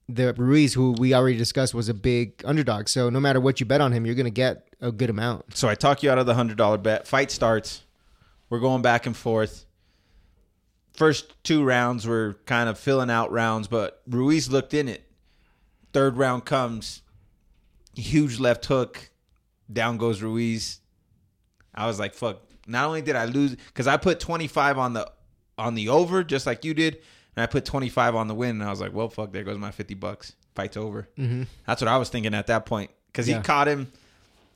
the 0.08 0.32
Ruiz 0.34 0.74
who 0.74 0.92
we 0.92 1.12
already 1.14 1.36
discussed 1.36 1.74
was 1.74 1.88
a 1.88 1.94
big 1.94 2.42
underdog. 2.44 2.88
So 2.88 3.10
no 3.10 3.20
matter 3.20 3.40
what 3.40 3.60
you 3.60 3.66
bet 3.66 3.80
on 3.80 3.92
him, 3.92 4.06
you're 4.06 4.14
gonna 4.14 4.30
get 4.30 4.68
a 4.80 4.92
good 4.92 5.10
amount. 5.10 5.56
So 5.56 5.68
I 5.68 5.74
talk 5.74 6.02
you 6.02 6.10
out 6.10 6.18
of 6.18 6.26
the 6.26 6.34
hundred 6.34 6.56
dollar 6.56 6.78
bet. 6.78 7.06
Fight 7.06 7.30
starts. 7.30 7.82
We're 8.50 8.60
going 8.60 8.80
back 8.82 9.04
and 9.06 9.14
forth. 9.16 9.66
First 10.98 11.32
two 11.44 11.62
rounds 11.64 12.06
were 12.06 12.36
kind 12.44 12.68
of 12.68 12.76
filling 12.78 13.08
out 13.08 13.30
rounds, 13.30 13.68
but 13.68 14.02
Ruiz 14.08 14.50
looked 14.50 14.74
in 14.74 14.88
it. 14.88 15.08
Third 15.92 16.16
round 16.16 16.44
comes, 16.44 17.02
huge 17.94 18.40
left 18.40 18.66
hook, 18.66 19.10
down 19.72 19.96
goes 19.96 20.20
Ruiz. 20.22 20.80
I 21.74 21.86
was 21.86 21.98
like, 22.00 22.14
"Fuck!" 22.14 22.38
Not 22.66 22.86
only 22.86 23.00
did 23.02 23.14
I 23.16 23.26
lose 23.26 23.54
because 23.54 23.86
I 23.86 23.96
put 23.96 24.18
twenty 24.18 24.48
five 24.48 24.76
on 24.76 24.92
the 24.92 25.08
on 25.56 25.74
the 25.76 25.88
over, 25.88 26.24
just 26.24 26.46
like 26.46 26.64
you 26.64 26.74
did, 26.74 26.96
and 27.36 27.42
I 27.42 27.46
put 27.46 27.64
twenty 27.64 27.88
five 27.88 28.14
on 28.16 28.26
the 28.26 28.34
win, 28.34 28.50
and 28.60 28.64
I 28.64 28.70
was 28.70 28.80
like, 28.80 28.92
"Well, 28.92 29.08
fuck! 29.08 29.32
There 29.32 29.44
goes 29.44 29.56
my 29.56 29.70
fifty 29.70 29.94
bucks. 29.94 30.34
Fight's 30.56 30.76
over." 30.76 31.08
Mm-hmm. 31.16 31.44
That's 31.66 31.80
what 31.80 31.88
I 31.88 31.96
was 31.96 32.08
thinking 32.08 32.34
at 32.34 32.48
that 32.48 32.66
point 32.66 32.90
because 33.06 33.28
Yeah. 33.28 33.36
he 33.38 33.42
caught 33.44 33.68
him, 33.68 33.92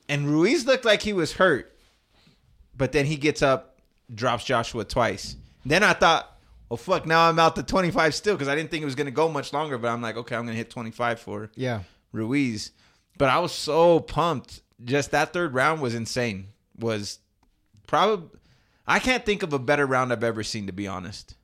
and 0.09 0.27
Ruiz 0.27 0.65
looked 0.65 0.83
like 0.85 1.01
he 1.03 1.13
was 1.13 1.33
hurt. 1.33 1.69
but 2.75 2.91
then 2.91 3.05
he 3.05 3.15
gets 3.15 3.41
up, 3.41 3.79
drops 4.13 4.43
Joshua 4.43 4.83
twice. 4.83 5.35
Then 5.65 5.83
I 5.83 5.93
thought, 5.93 6.32
well, 6.73 6.77
fuck, 6.99 7.05
now 7.05 7.29
I'm 7.29 7.37
out 7.37 7.55
to 7.57 7.61
25 7.63 8.15
still 8.15 8.33
because 8.33 8.47
I 8.47 8.55
didn't 8.55 8.71
think 8.71 8.81
it 8.81 8.85
was 8.85 8.95
going 8.95 9.05
to 9.05 9.11
go 9.11 9.29
much 9.29 9.53
longer. 9.53 9.77
But 9.77 9.89
I'm 9.89 10.01
like, 10.01 10.17
okay, 10.17 10.35
I'm 10.35 10.41
going 10.45 10.53
to 10.55 10.57
hit 10.57 10.71
25 10.71 11.19
for 11.19 11.51
Yeah. 11.55 11.81
Ruiz. 12.11 12.71
But 13.17 13.29
I 13.29 13.37
was 13.37 13.51
so 13.51 13.99
pumped. 13.99 14.61
Just 14.83 15.11
that 15.11 15.33
third 15.33 15.53
round 15.53 15.81
was 15.81 15.93
insane. 15.93 16.47
Was 16.79 17.19
probably 17.85 18.39
I 18.87 18.97
can't 18.97 19.23
think 19.23 19.43
of 19.43 19.53
a 19.53 19.59
better 19.59 19.85
round 19.85 20.11
I've 20.11 20.23
ever 20.23 20.41
seen 20.43 20.65
to 20.65 20.73
be 20.73 20.87
honest. 20.87 21.35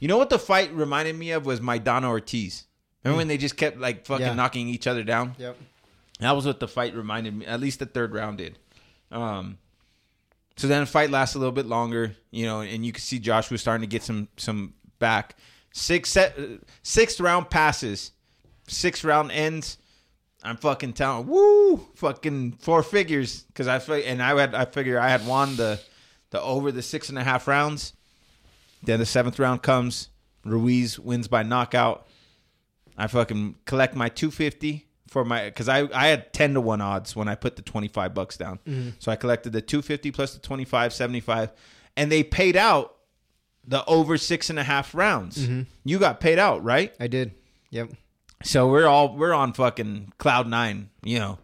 You 0.00 0.08
know 0.08 0.18
what 0.18 0.28
the 0.30 0.38
fight 0.38 0.72
reminded 0.74 1.16
me 1.16 1.30
of 1.30 1.46
was 1.46 1.60
Maidana 1.60 2.04
Ortiz. 2.06 2.64
Remember 3.04 3.18
when 3.18 3.28
they 3.28 3.38
just 3.38 3.56
kept 3.56 3.78
like 3.78 4.04
fucking 4.06 4.26
Yeah. 4.26 4.34
knocking 4.34 4.68
each 4.68 4.86
other 4.88 5.04
down? 5.04 5.36
Yep. 5.38 5.56
That 6.18 6.32
was 6.32 6.44
what 6.46 6.58
the 6.60 6.66
fight 6.68 6.94
reminded 6.96 7.34
me. 7.36 7.46
At 7.46 7.60
least 7.60 7.78
the 7.78 7.86
third 7.86 8.12
round 8.12 8.38
did. 8.38 8.58
Um, 9.12 9.58
so 10.56 10.66
then 10.68 10.80
the 10.80 10.86
fight 10.86 11.10
lasts 11.10 11.34
a 11.34 11.38
little 11.38 11.52
bit 11.52 11.66
longer, 11.66 12.16
you 12.30 12.46
know, 12.46 12.60
and 12.60 12.84
you 12.84 12.92
can 12.92 13.02
see 13.02 13.18
Joshua 13.18 13.58
starting 13.58 13.82
to 13.82 13.90
get 13.90 14.02
some 14.02 14.28
some 14.36 14.74
back. 14.98 15.36
Six 15.72 16.10
set, 16.10 16.38
sixth 16.82 17.20
round 17.20 17.50
passes, 17.50 18.12
six 18.66 19.04
round 19.04 19.30
ends. 19.32 19.76
I'm 20.42 20.56
fucking 20.56 20.94
telling, 20.94 21.26
woo, 21.26 21.78
fucking 21.96 22.52
four 22.60 22.82
figures 22.82 23.42
because 23.42 23.66
I 23.66 23.78
and 23.98 24.22
I 24.22 24.38
had 24.38 24.54
I 24.54 24.64
figure 24.64 24.98
I 24.98 25.08
had 25.10 25.26
won 25.26 25.56
the 25.56 25.78
the 26.30 26.40
over 26.40 26.72
the 26.72 26.82
six 26.82 27.10
and 27.10 27.18
a 27.18 27.24
half 27.24 27.46
rounds. 27.46 27.92
Then 28.82 28.98
the 28.98 29.06
seventh 29.06 29.38
round 29.38 29.62
comes, 29.62 30.08
Ruiz 30.44 30.98
wins 30.98 31.28
by 31.28 31.42
knockout. 31.42 32.06
I 32.96 33.08
fucking 33.08 33.56
collect 33.66 33.94
my 33.94 34.08
250 34.08 34.85
for 35.16 35.24
my 35.24 35.46
because 35.46 35.66
I 35.66 35.88
I 35.94 36.08
had 36.08 36.30
10 36.34 36.54
to 36.54 36.60
one 36.60 36.82
odds 36.82 37.16
when 37.16 37.26
I 37.26 37.36
put 37.36 37.56
the 37.56 37.62
25 37.62 38.12
bucks 38.12 38.36
down. 38.36 38.58
Mm-hmm. 38.66 38.90
So 38.98 39.10
I 39.10 39.16
collected 39.16 39.54
the 39.54 39.62
250 39.62 40.10
plus 40.10 40.34
the 40.34 40.40
25, 40.40 40.92
75, 40.92 41.52
and 41.96 42.12
they 42.12 42.22
paid 42.22 42.54
out 42.54 42.96
the 43.66 43.82
over 43.86 44.18
six 44.18 44.50
and 44.50 44.58
a 44.58 44.62
half 44.62 44.94
rounds. 44.94 45.38
Mm-hmm. 45.38 45.62
You 45.84 45.98
got 45.98 46.20
paid 46.20 46.38
out, 46.38 46.62
right? 46.62 46.94
I 47.00 47.06
did. 47.06 47.32
Yep. 47.70 47.92
So 48.44 48.68
we're 48.68 48.86
all 48.86 49.16
we're 49.16 49.32
on 49.32 49.54
fucking 49.54 50.12
cloud 50.18 50.48
nine, 50.48 50.90
you 51.02 51.18
know. 51.18 51.38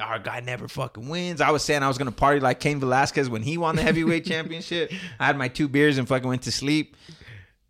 Our 0.00 0.18
guy 0.18 0.40
never 0.40 0.66
fucking 0.66 1.06
wins. 1.06 1.42
I 1.42 1.50
was 1.50 1.62
saying 1.62 1.82
I 1.82 1.88
was 1.88 1.98
gonna 1.98 2.12
party 2.12 2.40
like 2.40 2.60
Cain 2.60 2.80
Velasquez 2.80 3.28
when 3.28 3.42
he 3.42 3.58
won 3.58 3.76
the 3.76 3.82
heavyweight 3.82 4.24
championship. 4.32 4.90
I 5.20 5.26
had 5.26 5.36
my 5.36 5.48
two 5.48 5.68
beers 5.68 5.98
and 5.98 6.08
fucking 6.08 6.26
went 6.26 6.42
to 6.42 6.52
sleep. 6.52 6.96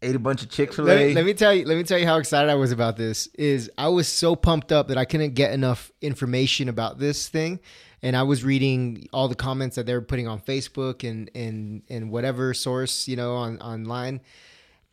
Ate 0.01 0.15
a 0.15 0.19
bunch 0.19 0.43
of 0.43 0.49
Chick 0.49 0.73
Fil 0.73 0.85
Let, 0.85 0.99
A. 0.99 1.07
me- 1.09 1.15
let 1.15 1.25
me 1.25 1.35
tell 1.35 1.53
you. 1.53 1.65
Let 1.65 1.77
me 1.77 1.83
tell 1.83 1.99
you 1.99 2.07
how 2.07 2.19
excited 2.19 2.49
I 2.51 2.55
was 2.55 2.71
about 2.71 2.97
this. 2.97 3.27
Is 3.39 3.71
I 3.77 3.89
was 3.89 4.07
so 4.07 4.37
pumped 4.37 4.71
up 4.71 4.89
that 4.89 4.97
I 4.99 5.05
couldn't 5.05 5.35
get 5.35 5.53
enough 5.53 5.91
information 6.01 6.69
about 6.69 6.99
this 7.01 7.29
thing, 7.29 7.59
and 8.03 8.17
I 8.17 8.23
was 8.23 8.45
reading 8.45 9.09
all 9.13 9.27
the 9.29 9.35
comments 9.35 9.75
that 9.77 9.87
they 9.87 9.95
were 9.95 10.01
putting 10.03 10.29
on 10.29 10.41
Facebook 10.41 11.09
and 11.09 11.31
and 11.35 11.83
and 11.89 12.11
whatever 12.13 12.55
source 12.55 13.09
you 13.09 13.17
know 13.17 13.35
on 13.35 13.59
online, 13.61 14.21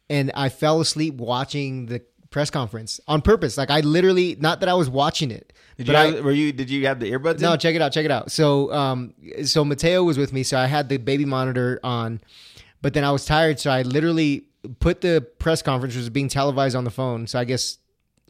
and 0.10 0.32
I 0.36 0.50
fell 0.50 0.82
asleep 0.82 1.16
watching 1.16 1.86
the 1.86 2.02
press 2.32 2.50
conference 2.50 3.00
on 3.08 3.22
purpose. 3.22 3.58
Like 3.60 3.70
I 3.70 3.82
literally, 3.82 4.36
not 4.40 4.60
that 4.62 4.70
I 4.70 4.74
was 4.74 4.90
watching 4.90 5.30
it, 5.30 5.54
Did 5.78 5.86
but 5.88 6.10
you 6.14 6.18
I, 6.18 6.22
were 6.22 6.32
you 6.32 6.52
did 6.52 6.70
you 6.72 6.86
have 6.88 7.00
the 7.00 7.12
earbuds? 7.12 7.40
no, 7.42 7.54
in? 7.54 7.60
check 7.60 7.76
it 7.76 7.82
out, 7.82 7.92
check 7.94 8.06
it 8.06 8.12
out. 8.12 8.32
So, 8.32 8.74
um, 8.74 9.14
so 9.44 9.64
Mateo 9.64 10.04
was 10.04 10.18
with 10.18 10.34
me, 10.34 10.42
so 10.42 10.58
I 10.58 10.66
had 10.66 10.90
the 10.90 10.98
baby 10.98 11.26
monitor 11.26 11.80
on, 11.84 12.20
but 12.82 12.94
then 12.96 13.04
I 13.04 13.12
was 13.12 13.24
tired, 13.24 13.60
so 13.60 13.70
I 13.70 13.84
literally 13.84 14.46
put 14.80 15.02
the 15.02 15.26
press 15.40 15.62
conference 15.62 15.96
was 15.96 16.10
being 16.10 16.28
televised 16.28 16.76
on 16.76 16.84
the 16.84 16.92
phone. 16.92 17.28
So 17.28 17.40
I 17.40 17.46
guess 17.46 17.78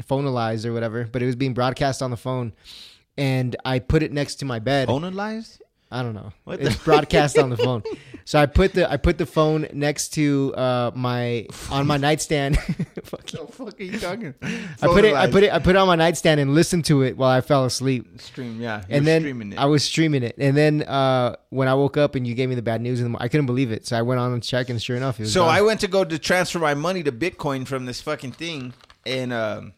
phonalized 0.03 0.65
or 0.65 0.73
whatever, 0.73 1.07
but 1.11 1.21
it 1.21 1.25
was 1.25 1.35
being 1.35 1.53
broadcast 1.53 2.01
on 2.01 2.11
the 2.11 2.17
phone, 2.17 2.53
and 3.17 3.55
I 3.63 3.79
put 3.79 4.03
it 4.03 4.11
next 4.11 4.35
to 4.35 4.45
my 4.45 4.59
bed. 4.59 4.87
Phonalized? 4.87 5.61
I 5.95 6.03
don't 6.03 6.13
know. 6.13 6.33
What 6.43 6.59
it's 6.59 6.75
broadcast 6.83 7.37
on 7.37 7.49
the 7.49 7.55
phone. 7.55 7.81
So 8.25 8.37
I 8.37 8.47
put 8.47 8.73
the 8.73 8.91
I 8.91 8.97
put 8.97 9.17
the 9.17 9.25
phone 9.25 9.65
next 9.71 10.09
to 10.15 10.53
uh 10.55 10.91
my 10.93 11.47
on 11.71 11.87
my 11.87 11.95
nightstand. 11.95 12.57
Fuck. 13.03 13.27
The 13.27 13.47
fuck 13.49 13.79
are 13.79 13.83
you 13.83 13.97
talking? 13.97 14.33
I 14.41 14.87
put 14.87 15.05
it 15.05 15.15
I 15.15 15.31
put 15.31 15.43
it 15.43 15.53
I 15.53 15.59
put 15.59 15.75
it 15.75 15.77
on 15.77 15.87
my 15.87 15.95
nightstand 15.95 16.41
and 16.41 16.53
listened 16.53 16.83
to 16.85 17.03
it 17.03 17.15
while 17.15 17.29
I 17.29 17.39
fell 17.39 17.63
asleep. 17.63 18.19
stream. 18.19 18.59
Yeah, 18.59 18.83
and 18.89 19.07
then 19.07 19.21
streaming 19.21 19.53
it. 19.53 19.57
I 19.59 19.65
was 19.65 19.85
streaming 19.85 20.23
it. 20.23 20.35
And 20.37 20.57
then 20.57 20.83
uh, 20.83 21.37
when 21.49 21.69
I 21.69 21.75
woke 21.75 21.95
up 21.95 22.15
and 22.15 22.27
you 22.27 22.33
gave 22.35 22.49
me 22.49 22.55
the 22.55 22.61
bad 22.61 22.81
news, 22.81 22.99
in 22.99 23.05
the 23.05 23.09
mo- 23.11 23.19
I 23.21 23.29
couldn't 23.29 23.45
believe 23.45 23.71
it. 23.71 23.87
So 23.87 23.97
I 23.97 24.01
went 24.01 24.19
on 24.19 24.33
and 24.33 24.43
checked, 24.43 24.69
and 24.69 24.81
sure 24.81 24.97
enough, 24.97 25.17
it 25.19 25.23
was 25.23 25.33
so 25.33 25.43
gone. 25.45 25.55
I 25.55 25.61
went 25.61 25.79
to 25.79 25.87
go 25.87 26.03
to 26.03 26.19
transfer 26.19 26.59
my 26.59 26.73
money 26.73 27.03
to 27.03 27.11
Bitcoin 27.13 27.65
from 27.65 27.85
this 27.85 28.01
fucking 28.01 28.33
thing, 28.33 28.73
and 29.05 29.31
um, 29.31 29.73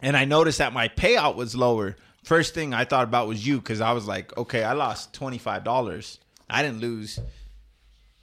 and 0.00 0.16
I 0.16 0.24
noticed 0.24 0.58
that 0.58 0.72
my 0.72 0.88
payout 0.88 1.36
was 1.36 1.54
lower. 1.54 1.96
First 2.26 2.54
thing 2.54 2.74
I 2.74 2.84
thought 2.84 3.04
about 3.04 3.28
was 3.28 3.46
you 3.46 3.58
because 3.58 3.80
I 3.80 3.92
was 3.92 4.06
like, 4.08 4.36
okay, 4.36 4.64
I 4.64 4.72
lost 4.72 5.14
twenty 5.14 5.38
five 5.38 5.62
dollars. 5.62 6.18
I 6.50 6.62
didn't 6.62 6.80
lose 6.80 7.20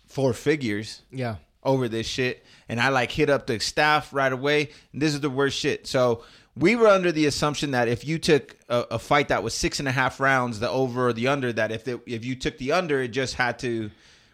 four 0.07 0.33
figures. 0.33 1.01
yeah. 1.09 1.35
over 1.63 1.87
this 1.87 2.05
shit 2.05 2.43
and 2.67 2.79
I 2.81 2.89
like 2.89 3.11
hit 3.11 3.29
up 3.29 3.47
the 3.47 3.59
staff 3.59 4.13
right 4.13 4.31
away. 4.31 4.69
And 4.91 5.01
this 5.01 5.13
is 5.13 5.21
the 5.21 5.29
worst 5.29 5.57
shit. 5.57 5.87
So 5.87 6.23
we 6.55 6.75
were 6.75 6.87
under 6.87 7.11
the 7.11 7.25
assumption 7.25 7.71
that 7.71 7.87
if 7.87 8.05
you 8.05 8.19
took 8.19 8.57
a, 8.69 8.85
a 8.91 8.99
fight 8.99 9.29
that 9.29 9.43
was 9.43 9.53
six 9.53 9.79
and 9.79 9.87
a 9.87 9.91
half 9.91 10.19
rounds, 10.19 10.59
the 10.59 10.69
over 10.69 11.07
or 11.07 11.13
the 11.13 11.27
under, 11.27 11.53
that 11.53 11.71
if 11.71 11.87
it, 11.87 12.01
if 12.05 12.25
you 12.25 12.35
took 12.35 12.57
the 12.57 12.71
under, 12.73 13.01
it 13.01 13.09
just 13.09 13.35
had 13.35 13.59
to, 13.59 13.89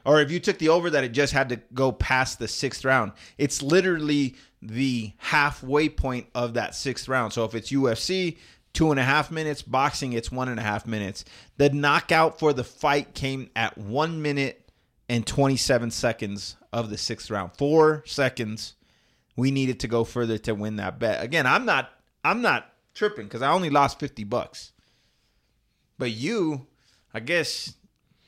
or 0.06 0.22
if 0.22 0.32
you 0.32 0.40
took 0.40 0.58
the 0.58 0.70
over, 0.70 0.90
that 0.90 1.04
it 1.04 1.10
just 1.10 1.34
had 1.34 1.50
to 1.50 1.58
go 1.74 1.92
past 1.92 2.40
the 2.40 2.48
sixth 2.48 2.84
round. 2.86 3.12
It's 3.38 3.62
literally 3.62 4.36
the 4.62 5.14
halfway 5.18 5.88
point 5.90 6.28
of 6.36 6.56
that 6.56 6.76
sixth 6.76 7.08
round. 7.08 7.34
So 7.34 7.46
if 7.46 7.56
it's 7.56 7.72
UFC, 7.72 8.38
two 8.80 8.92
and 8.92 9.00
a 9.00 9.04
half 9.04 9.30
minutes, 9.30 9.62
boxing, 9.62 10.14
it's 10.14 10.32
one 10.32 10.48
and 10.48 10.58
a 10.58 10.64
half 10.64 10.88
minutes. 10.88 11.26
The 11.58 11.70
knockout 11.70 12.40
for 12.40 12.54
the 12.54 12.64
fight 12.64 13.14
came 13.14 13.50
at 13.54 13.78
one 13.78 14.22
minute 14.22 14.72
and 15.10 15.28
27 15.28 15.92
seconds 15.92 16.56
of 16.72 16.90
the 16.90 16.98
sixth 16.98 17.30
round. 17.30 17.58
Four 17.58 18.04
seconds 18.06 18.76
we 19.36 19.52
needed 19.52 19.82
to 19.82 19.90
go 19.90 20.06
further 20.06 20.38
to 20.38 20.56
win 20.56 20.78
that 20.78 20.98
bet. 20.98 21.22
Again, 21.22 21.46
I'm 21.46 21.66
not 21.66 21.90
I'm 22.24 22.42
not 22.42 22.74
tripping 22.94 23.26
because 23.26 23.42
I 23.42 23.52
only 23.52 23.70
lost 23.70 24.00
50 24.00 24.24
bucks. 24.24 24.72
But 25.98 26.12
you, 26.12 26.66
I 27.14 27.20
guess 27.20 27.76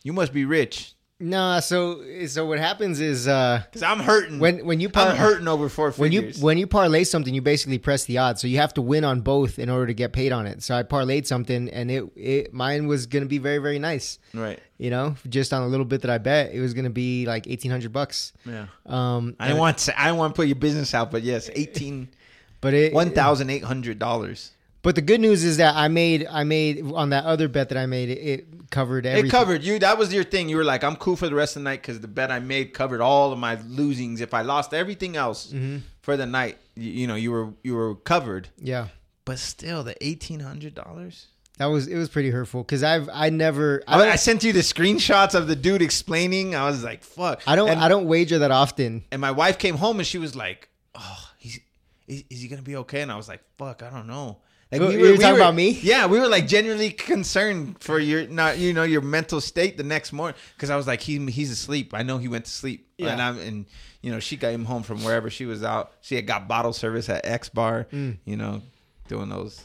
you 0.03 0.11
must 0.11 0.33
be 0.33 0.43
rich 0.43 0.95
Nah. 1.21 1.59
So 1.59 2.25
so 2.25 2.45
what 2.45 2.57
happens 2.59 2.99
is 2.99 3.27
uh, 3.27 3.61
because 3.65 3.83
I'm 3.83 3.99
hurting. 3.99 4.39
when 4.39 4.65
when 4.65 4.79
you 4.79 4.89
par- 4.89 5.09
I'm 5.09 5.15
hurting 5.15 5.47
over 5.47 5.69
four 5.69 5.91
figures. 5.91 5.99
when 5.99 6.11
you 6.11 6.31
when 6.43 6.57
you 6.57 6.67
parlay 6.67 7.03
something, 7.03 7.33
you 7.33 7.41
basically 7.41 7.77
press 7.77 8.05
the 8.05 8.17
odds. 8.17 8.41
So 8.41 8.47
you 8.47 8.57
have 8.57 8.73
to 8.73 8.81
win 8.81 9.03
on 9.03 9.21
both 9.21 9.59
in 9.59 9.69
order 9.69 9.87
to 9.87 9.93
get 9.93 10.13
paid 10.13 10.31
on 10.31 10.47
it. 10.47 10.63
So 10.63 10.75
I 10.75 10.83
parlayed 10.83 11.27
something, 11.27 11.69
and 11.69 11.91
it, 11.91 12.05
it 12.15 12.53
mine 12.53 12.87
was 12.87 13.05
gonna 13.05 13.27
be 13.27 13.37
very 13.37 13.59
very 13.59 13.79
nice. 13.79 14.19
right. 14.33 14.59
You 14.77 14.89
know, 14.89 15.15
just 15.29 15.53
on 15.53 15.61
a 15.61 15.67
little 15.67 15.85
bit 15.85 16.01
that 16.01 16.09
I 16.09 16.17
bet, 16.17 16.53
it 16.53 16.59
was 16.59 16.73
gonna 16.73 16.89
be 16.89 17.27
like 17.27 17.45
eighteen 17.47 17.69
hundred 17.69 17.93
bucks. 17.93 18.33
Yeah. 18.45 18.65
Um, 18.87 19.35
I 19.39 19.47
didn't 19.47 19.59
want 19.59 19.77
to, 19.79 20.01
I 20.01 20.05
didn't 20.05 20.17
want 20.17 20.33
to 20.33 20.39
put 20.39 20.47
your 20.47 20.55
business 20.55 20.95
out, 20.95 21.11
but 21.11 21.21
yes, 21.21 21.51
18 21.53 22.09
but 22.61 22.73
it 22.73 22.93
$1,800. 22.93 24.49
But 24.83 24.95
the 24.95 25.01
good 25.01 25.21
news 25.21 25.43
is 25.43 25.57
that 25.57 25.75
I 25.75 25.87
made 25.87 26.27
I 26.29 26.43
made 26.43 26.83
on 26.91 27.11
that 27.11 27.25
other 27.25 27.47
bet 27.47 27.69
that 27.69 27.77
I 27.77 27.85
made 27.85 28.09
it, 28.09 28.17
it 28.17 28.69
covered 28.71 29.05
everything. 29.05 29.27
It 29.27 29.31
covered 29.31 29.63
you. 29.63 29.77
That 29.79 29.97
was 29.97 30.13
your 30.13 30.23
thing. 30.23 30.49
You 30.49 30.57
were 30.57 30.63
like, 30.63 30.83
I'm 30.83 30.95
cool 30.95 31.15
for 31.15 31.29
the 31.29 31.35
rest 31.35 31.55
of 31.55 31.61
the 31.61 31.69
night 31.69 31.81
because 31.81 31.99
the 31.99 32.07
bet 32.07 32.31
I 32.31 32.39
made 32.39 32.73
covered 32.73 33.01
all 33.01 33.31
of 33.31 33.37
my 33.37 33.57
losings. 33.57 34.21
If 34.21 34.33
I 34.33 34.41
lost 34.41 34.73
everything 34.73 35.15
else 35.15 35.47
mm-hmm. 35.47 35.79
for 36.01 36.17
the 36.17 36.25
night, 36.25 36.57
you, 36.75 36.91
you 36.91 37.07
know, 37.07 37.15
you 37.15 37.31
were 37.31 37.53
you 37.63 37.75
were 37.75 37.95
covered. 37.95 38.49
Yeah, 38.57 38.87
But 39.25 39.37
still, 39.39 39.83
the 39.83 39.95
eighteen 40.03 40.39
hundred 40.39 40.73
dollars. 40.73 41.27
that 41.57 41.67
was 41.67 41.87
it 41.87 41.97
was 41.97 42.09
pretty 42.09 42.31
hurtful 42.31 42.63
because 42.63 42.81
I've 42.81 43.07
I 43.13 43.29
never 43.29 43.83
I 43.87 44.01
I, 44.01 44.11
I 44.13 44.15
sent 44.15 44.43
you 44.43 44.51
the 44.51 44.61
screenshots 44.61 45.35
of 45.35 45.47
the 45.47 45.55
dude 45.55 45.83
explaining. 45.83 46.55
I 46.55 46.65
was 46.65 46.83
like, 46.83 47.03
"Fuck." 47.03 47.43
I 47.45 47.55
don't 47.55 47.69
And, 47.69 47.79
I 47.79 47.87
don't 47.87 48.07
wager 48.07 48.39
that 48.39 48.51
often. 48.51 49.03
and 49.11 49.21
my 49.21 49.31
wife 49.31 49.59
came 49.59 49.77
home 49.77 49.99
and 49.99 50.07
she 50.07 50.17
was 50.17 50.35
like, 50.35 50.69
"Oh, 50.95 51.29
he's 51.37 51.59
is, 52.07 52.23
is 52.31 52.41
he 52.41 52.47
gonna 52.47 52.63
be 52.63 52.77
okay?" 52.77 53.01
And 53.01 53.11
I 53.11 53.15
was 53.15 53.27
like, 53.27 53.41
"Fuck, 53.59 53.83
I 53.83 53.91
don't 53.91 54.07
know." 54.07 54.39
Like 54.71 54.81
You- 54.81 54.89
you 54.91 55.11
were 55.11 55.17
talking 55.17 55.35
about 55.35 55.53
me? 55.55 55.71
Yeah, 55.83 56.05
we 56.07 56.19
were 56.19 56.27
like 56.27 56.47
genuinely 56.47 56.91
concerned 56.91 57.77
for 57.81 57.99
your 57.99 58.27
not 58.27 58.57
you 58.57 58.71
know 58.73 58.83
your 58.83 59.01
mental 59.01 59.41
state 59.41 59.75
the 59.77 59.83
next 59.83 60.13
morning 60.13 60.35
because 60.55 60.69
I 60.69 60.75
was 60.77 60.87
like 60.87 61.01
he 61.01 61.17
he's 61.31 61.51
asleep. 61.51 61.93
I 61.93 62.03
know 62.03 62.17
he 62.17 62.27
went 62.27 62.45
to 62.45 62.51
sleep. 62.51 62.87
Yeah. 62.97 63.09
And 63.09 63.21
I'm 63.21 63.39
and 63.39 63.65
you 64.01 64.11
know 64.11 64.19
she 64.19 64.37
got 64.37 64.53
him 64.53 64.65
home 64.65 64.83
from 64.83 65.03
wherever 65.03 65.29
she 65.29 65.45
was 65.45 65.63
out. 65.63 65.91
She 66.01 66.15
had 66.15 66.25
got 66.25 66.47
bottle 66.47 66.71
service 66.73 67.09
at 67.09 67.25
X 67.25 67.49
Bar. 67.49 67.87
Mm. 67.91 68.17
You 68.25 68.37
know, 68.37 68.61
doing 69.07 69.27
those 69.29 69.61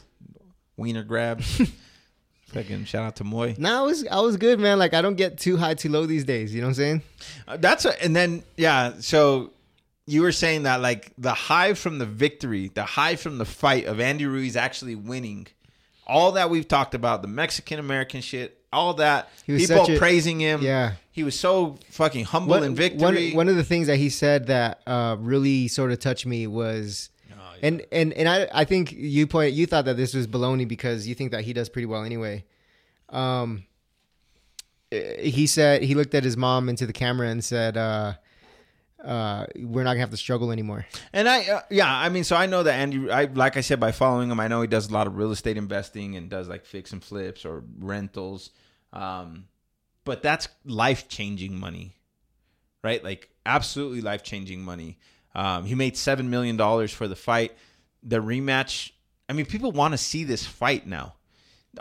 wiener 0.75 1.03
grabs. 1.03 1.61
Fucking 2.47 2.85
shout 2.85 3.03
out 3.03 3.15
to 3.17 3.23
Moy. 3.25 3.55
No, 3.57 3.79
I 3.79 3.85
was 3.85 4.07
I 4.07 4.19
was 4.21 4.37
good, 4.37 4.57
man. 4.59 4.79
Like 4.79 4.93
I 4.93 5.01
don't 5.01 5.15
get 5.15 5.37
too 5.37 5.57
high, 5.57 5.73
too 5.73 5.89
low 5.89 6.05
these 6.05 6.23
days. 6.23 6.53
You 6.55 6.61
know 6.61 6.67
what 6.67 6.71
I'm 6.71 6.75
saying? 6.75 7.01
Uh, 7.47 7.57
That's 7.57 7.83
a, 7.85 8.01
and 8.03 8.15
then 8.15 8.41
yeah. 8.55 8.93
So 8.99 9.51
you 10.07 10.21
were 10.23 10.31
saying 10.31 10.63
that 10.63 10.81
like 10.81 11.11
the 11.17 11.33
high 11.33 11.73
from 11.75 11.99
the 11.99 12.05
victory, 12.05 12.71
the 12.73 12.83
high 12.85 13.15
from 13.17 13.37
the 13.37 13.45
fight 13.45 13.85
of 13.85 13.99
Andy 13.99 14.25
Ruiz 14.25 14.55
actually 14.55 14.95
winning, 14.95 15.47
all 16.07 16.31
that 16.31 16.49
we've 16.49 16.67
talked 16.67 16.95
about, 16.95 17.21
the 17.21 17.27
Mexican 17.27 17.77
American 17.77 18.21
shit, 18.21 18.59
all 18.71 18.93
that 18.95 19.29
people 19.45 19.83
a- 19.89 19.97
praising 19.99 20.39
him. 20.39 20.61
Yeah. 20.61 20.93
he 21.11 21.23
was 21.23 21.37
so 21.37 21.77
fucking 21.91 22.23
humble 22.25 22.51
One, 22.51 22.63
in 22.63 22.73
victory. 22.75 23.29
one, 23.31 23.35
one 23.35 23.49
of 23.49 23.57
the 23.57 23.63
things 23.65 23.87
that 23.87 23.97
he 23.97 24.09
said 24.09 24.47
that 24.47 24.81
uh, 24.87 25.17
really 25.19 25.67
sort 25.67 25.91
of 25.91 25.99
touched 25.99 26.25
me 26.25 26.47
was, 26.47 27.09
and 27.61 27.83
and 27.91 28.13
and 28.13 28.29
I 28.29 28.47
I 28.53 28.63
think 28.65 28.91
you 28.93 29.27
point 29.27 29.53
you 29.53 29.65
thought 29.65 29.85
that 29.85 29.97
this 29.97 30.13
was 30.13 30.25
baloney 30.27 30.67
because 30.67 31.05
you 31.07 31.15
think 31.15 31.31
that 31.31 31.43
he 31.43 31.51
does 31.53 31.67
pretty 31.69 31.85
well 31.87 32.03
anyway. 32.03 32.45
Um, 33.09 33.65
he 34.91 35.47
said 35.47 35.81
he 35.83 35.95
looked 35.95 36.15
at 36.15 36.23
his 36.23 36.37
mom 36.37 36.69
into 36.69 36.85
the 36.85 36.93
camera 36.93 37.27
and 37.27 37.43
said, 37.43 37.75
uh, 37.75 38.13
uh, 39.03 39.45
"We're 39.55 39.83
not 39.83 39.91
gonna 39.91 40.01
have 40.01 40.11
to 40.11 40.17
struggle 40.17 40.51
anymore." 40.51 40.85
And 41.13 41.27
I, 41.29 41.43
uh, 41.47 41.61
yeah, 41.69 41.93
I 41.93 42.09
mean, 42.09 42.23
so 42.23 42.35
I 42.35 42.45
know 42.45 42.63
that 42.63 42.73
Andy. 42.73 43.09
I 43.11 43.25
like 43.25 43.57
I 43.57 43.61
said 43.61 43.79
by 43.79 43.91
following 43.91 44.29
him, 44.31 44.39
I 44.39 44.47
know 44.47 44.61
he 44.61 44.67
does 44.67 44.89
a 44.89 44.93
lot 44.93 45.07
of 45.07 45.17
real 45.17 45.31
estate 45.31 45.57
investing 45.57 46.15
and 46.15 46.29
does 46.29 46.47
like 46.47 46.65
fix 46.65 46.91
and 46.91 47.03
flips 47.03 47.45
or 47.45 47.63
rentals. 47.79 48.51
Um, 48.93 49.45
but 50.03 50.23
that's 50.23 50.47
life 50.65 51.07
changing 51.09 51.59
money, 51.59 51.95
right? 52.83 53.03
Like 53.03 53.29
absolutely 53.45 54.01
life 54.01 54.23
changing 54.23 54.61
money. 54.61 54.97
Um, 55.35 55.65
he 55.65 55.75
made 55.75 55.97
seven 55.97 56.29
million 56.29 56.57
dollars 56.57 56.91
for 56.91 57.07
the 57.07 57.15
fight. 57.15 57.55
The 58.03 58.21
rematch. 58.21 58.91
I 59.29 59.33
mean, 59.33 59.45
people 59.45 59.71
want 59.71 59.93
to 59.93 59.97
see 59.97 60.23
this 60.23 60.45
fight 60.45 60.87
now. 60.87 61.15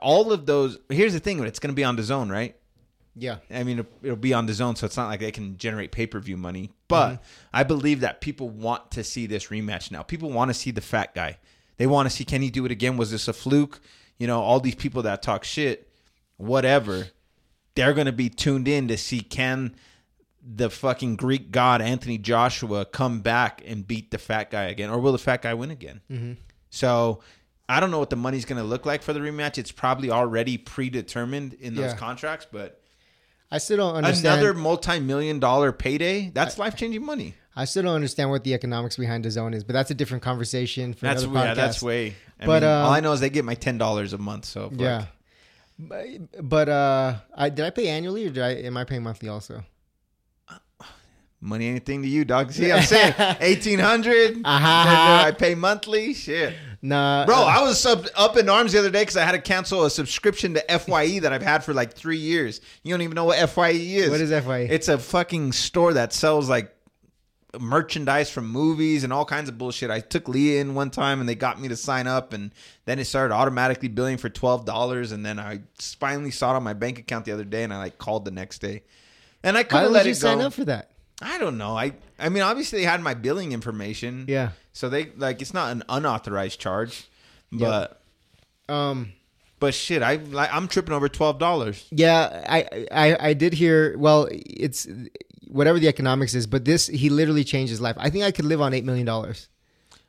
All 0.03 0.33
of 0.33 0.45
those. 0.47 0.79
Here's 0.91 1.13
the 1.13 1.21
thing: 1.21 1.43
it's 1.45 1.59
to 1.61 1.73
be 1.73 1.85
on 1.85 1.97
the 1.97 2.03
zone, 2.03 2.29
right? 2.29 2.57
Yeah, 3.19 3.39
I 3.51 3.63
mean, 3.65 3.79
it'll, 3.79 3.91
it'll 4.03 4.17
be 4.17 4.35
on 4.35 4.47
DAZN, 4.47 4.77
so 4.77 4.85
it's 4.85 4.97
not 4.97 5.09
like 5.09 5.21
they 5.21 5.31
can 5.33 5.57
generate 5.57 5.91
pay 5.91 6.07
per 6.07 6.21
view 6.21 6.37
money. 6.37 6.71
But 6.87 7.23
I 7.53 7.63
believe 7.65 8.01
that 8.01 8.21
people 8.21 8.51
want 8.51 8.91
to 8.93 9.03
see 9.03 9.27
this 9.27 9.47
rematch 9.47 9.91
now. 9.91 10.03
People 10.03 10.31
want 10.31 10.51
to 10.51 10.55
see 10.55 10.71
the 10.71 10.83
fat 10.83 11.15
guy. 11.15 11.39
They 11.79 11.87
want 11.87 12.09
to 12.11 12.15
see 12.15 12.25
can 12.25 12.43
he 12.43 12.51
do 12.51 12.65
it 12.67 12.71
again? 12.71 12.97
Was 12.97 13.11
this 13.11 13.27
a 13.27 13.33
fluke? 13.33 13.81
You 14.19 14.27
know, 14.27 14.41
all 14.41 14.61
these 14.61 14.75
people 14.75 15.03
that 15.03 15.23
talk 15.23 15.45
shit, 15.45 15.91
whatever, 16.37 17.09
they're 17.75 17.95
going 17.95 18.07
to 18.07 18.13
be 18.13 18.29
tuned 18.29 18.69
in 18.69 18.89
to 18.89 18.97
see 18.97 19.21
can 19.21 19.75
the 20.49 20.71
fucking 20.71 21.17
Greek 21.17 21.51
god 21.51 21.83
Anthony 21.83 22.19
Joshua 22.19 22.85
come 22.85 23.21
back 23.21 23.63
and 23.67 23.87
beat 23.87 24.11
the 24.11 24.19
fat 24.19 24.51
guy 24.51 24.65
again, 24.65 24.91
or 24.91 25.01
will 25.01 25.13
the 25.13 25.19
fat 25.19 25.43
guy 25.43 25.55
win 25.55 25.71
again? 25.71 26.01
Mm-hmm. 26.11 26.33
So 26.71 27.21
I 27.69 27.81
don't 27.81 27.91
know 27.91 27.99
what 27.99 28.11
the 28.11 28.17
money's 28.17 28.45
going 28.45 28.61
to 28.61 28.67
look 28.69 28.87
like 28.87 29.03
for 29.03 29.13
the 29.13 29.21
rematch. 29.21 29.59
It's 29.59 29.73
probably 29.73 30.11
already 30.11 30.57
predetermined 30.59 31.55
in 31.55 31.75
those 31.75 31.93
Yeah. 31.93 31.97
contracts, 31.97 32.47
but 32.51 32.81
I 33.51 33.59
still 33.59 33.77
don't 33.79 33.95
understand. 33.97 34.41
another 34.41 34.55
multi-million 34.55 35.39
dollar 35.41 35.73
payday 35.73 36.31
that's 36.35 36.59
life-changing 36.59 37.05
money 37.05 37.35
I 37.59 37.65
still 37.65 37.85
don't 37.85 37.95
understand 37.95 38.29
what 38.31 38.45
the 38.45 38.53
economics 38.53 38.97
behind 38.99 39.25
DAZN 39.25 39.55
is, 39.55 39.65
but 39.65 39.73
that's 39.73 39.91
a 39.91 39.95
different 39.95 40.23
conversation 40.23 40.93
for 40.93 41.07
that's 41.07 41.23
another 41.23 41.39
podcast. 41.39 41.47
yeah, 41.47 41.55
that's 41.55 41.83
way 41.83 42.15
I 42.39 42.45
But, 42.47 42.63
mean, 42.63 42.71
all 42.71 42.87
um, 42.89 42.93
i 42.93 43.01
know 43.01 43.13
is 43.13 43.21
they 43.21 43.31
get 43.31 43.45
my 43.47 43.55
$10 43.55 44.13
a 44.13 44.19
month 44.19 44.45
so 44.45 44.69
fuck. 44.71 44.79
yeah. 44.81 45.07
But, 45.79 46.07
but 46.43 46.69
uh, 46.69 47.17
I 47.35 47.49
did 47.51 47.65
I 47.65 47.71
pay 47.71 47.89
annually 47.89 48.27
or 48.27 48.31
did 48.31 48.43
I 48.43 48.51
am 48.67 48.77
I 48.77 48.85
paying 48.85 49.03
monthly 49.03 49.29
also? 49.29 49.63
Money 51.41 51.69
anything 51.69 52.03
to 52.03 52.09
you 52.09 52.25
dog 52.25 52.51
see 52.51 52.73
i'm 52.73 52.83
saying 52.83 53.13
1800 53.15 54.41
Uh-huh. 54.45 55.25
i 55.27 55.31
pay 55.33 55.55
monthly 55.55 56.15
shit 56.15 56.55
Nah, 56.83 57.27
bro 57.27 57.37
uh, 57.37 57.45
i 57.45 57.63
was 57.63 57.85
up, 57.85 58.07
up 58.17 58.37
in 58.37 58.49
arms 58.49 58.73
the 58.73 58.79
other 58.79 58.91
day 58.91 59.03
because 59.03 59.17
i 59.17 59.25
had 59.25 59.33
to 59.33 59.41
cancel 59.41 59.85
a 59.85 59.91
subscription 59.91 60.55
to 60.55 60.79
fye 60.79 61.19
that 61.21 61.33
i've 61.33 61.43
had 61.43 61.65
for 61.65 61.75
like 61.75 61.95
three 61.95 62.19
years 62.19 62.61
you 62.83 62.93
don't 62.93 63.03
even 63.03 63.15
know 63.15 63.25
what 63.25 63.39
fye 63.51 63.71
is 63.71 64.11
what 64.11 64.21
is 64.21 64.31
FYE? 64.31 64.69
It's 64.71 64.89
a 64.89 64.99
fucking 64.99 65.53
store 65.53 65.95
that 65.95 66.13
sells 66.13 66.49
like 66.49 66.73
merchandise 67.59 68.31
from 68.31 68.47
movies 68.49 69.05
and 69.05 69.13
all 69.13 69.25
kinds 69.25 69.49
of 69.49 69.57
bullshit. 69.57 69.91
I 69.91 70.01
took 70.01 70.29
Leah 70.29 70.61
in 70.61 70.75
one 70.75 70.91
time 70.91 71.21
and 71.21 71.29
they 71.29 71.35
got 71.35 71.61
me 71.61 71.69
to 71.69 71.77
sign 71.77 72.07
up 72.07 72.33
and 72.33 72.51
then 72.85 72.99
it 72.99 73.07
started 73.07 73.35
automatically 73.35 73.89
billing 73.89 74.19
for 74.19 74.29
twelve 74.29 74.65
dollars 74.65 75.13
and 75.13 75.25
then 75.25 75.39
I 75.39 75.61
finally 75.79 76.31
saw 76.31 76.53
it 76.53 76.57
on 76.57 76.63
my 76.63 76.75
bank 76.75 76.99
account 76.99 77.25
the 77.25 77.33
other 77.33 77.45
day 77.45 77.63
and 77.63 77.73
I 77.73 77.79
like 77.79 77.99
called 77.99 78.25
the 78.25 78.31
next 78.31 78.59
day. 78.59 78.83
And 79.43 79.57
I 79.57 79.63
could 79.63 79.73
Why 79.75 79.81
have 79.83 79.91
would 79.91 79.95
let 79.95 80.07
you 80.07 80.13
it 80.13 80.17
sign 80.17 80.41
up 80.41 80.53
for 80.53 80.65
that? 80.67 80.91
I 81.23 81.39
don't 81.39 81.57
know. 81.59 81.77
I 81.77 81.93
I 82.19 82.29
mean 82.29 82.43
obviously 82.43 82.81
they 82.81 82.85
had 82.85 83.01
my 83.01 83.15
billing 83.15 83.53
information. 83.53 84.27
Yeah. 84.29 84.51
So 84.73 84.89
they 84.89 85.11
like 85.17 85.41
it's 85.41 85.55
not 85.55 85.73
an 85.73 85.83
unauthorized 85.89 86.61
charge. 86.61 87.09
But 87.53 88.01
Um. 88.69 89.13
but 89.61 89.73
shit, 89.75 90.03
I 90.03 90.17
like 90.17 90.53
I'm 90.53 90.69
tripping 90.69 90.93
over 90.95 91.09
twelve 91.09 91.39
dollars. 91.39 91.87
Yeah, 91.91 92.45
I, 92.49 92.87
I 92.93 93.29
I 93.29 93.33
did 93.35 93.55
hear. 93.55 93.97
Well, 93.97 94.29
it's 94.31 94.87
whatever 95.49 95.79
the 95.79 95.89
economics 95.89 96.35
is, 96.35 96.47
but 96.47 96.65
this 96.65 96.89
he 96.89 97.09
literally 97.09 97.45
changed 97.45 97.71
his 97.71 97.81
life. 97.81 97.97
I 97.99 98.11
think 98.11 98.25
I 98.25 98.31
could 98.33 98.45
live 98.45 98.61
on 98.61 98.75
eight 98.75 98.85
million 98.85 99.07
dollars 99.07 99.49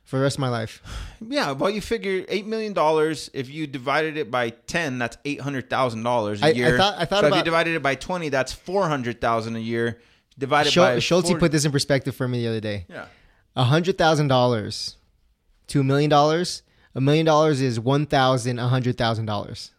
for 0.04 0.16
the 0.18 0.22
rest 0.24 0.36
of 0.36 0.40
my 0.40 0.48
life. 0.50 0.82
Yeah, 1.26 1.52
well, 1.52 1.70
you 1.70 1.80
figure 1.80 2.24
eight 2.28 2.46
million 2.46 2.72
dollars. 2.74 3.30
If 3.32 3.48
you 3.48 3.66
divided 3.66 4.16
it 4.18 4.30
by 4.30 4.50
ten, 4.50 4.98
that's 4.98 5.16
eight 5.24 5.40
hundred 5.40 5.70
thousand 5.70 6.02
dollars 6.02 6.42
a 6.42 6.46
I- 6.46 6.48
I 6.48 6.52
year. 6.52 6.76
thought- 6.76 6.96
I 6.98 7.04
thought 7.06 7.20
so 7.22 7.28
if 7.28 7.36
you 7.36 7.42
divided 7.44 7.76
it 7.76 7.82
by 7.82 7.94
twenty, 7.94 8.28
that's 8.28 8.52
four 8.52 8.88
hundred 8.88 9.20
thousand 9.22 9.56
a 9.56 9.60
year. 9.60 10.00
Divided 10.38 10.72
Schul- 10.72 10.94
by 10.94 10.98
Schulte 11.00 11.26
40 11.26 11.40
put 11.40 11.52
this 11.52 11.64
in 11.64 11.72
perspective 11.72 12.14
for 12.14 12.28
me 12.28 12.40
the 12.42 12.48
other 12.48 12.60
day. 12.60 12.86
Yeah, 12.88 13.06
A 13.56 13.64
hundred 13.64 13.98
thousand 13.98 14.28
dollars 14.28 14.96
to 15.68 15.80
a 15.80 15.84
million 15.84 16.08
dollars. 16.10 16.62
A 16.94 17.00
million 17.00 17.26
dollars 17.26 17.60
is 17.60 17.78
one 17.80 18.06
thousand 18.06 18.58
a 18.58 18.68
hundred 18.68 18.96
thousand 18.96 19.26
dollars. 19.26 19.72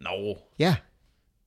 no, 0.00 0.38
Yeah. 0.56 0.76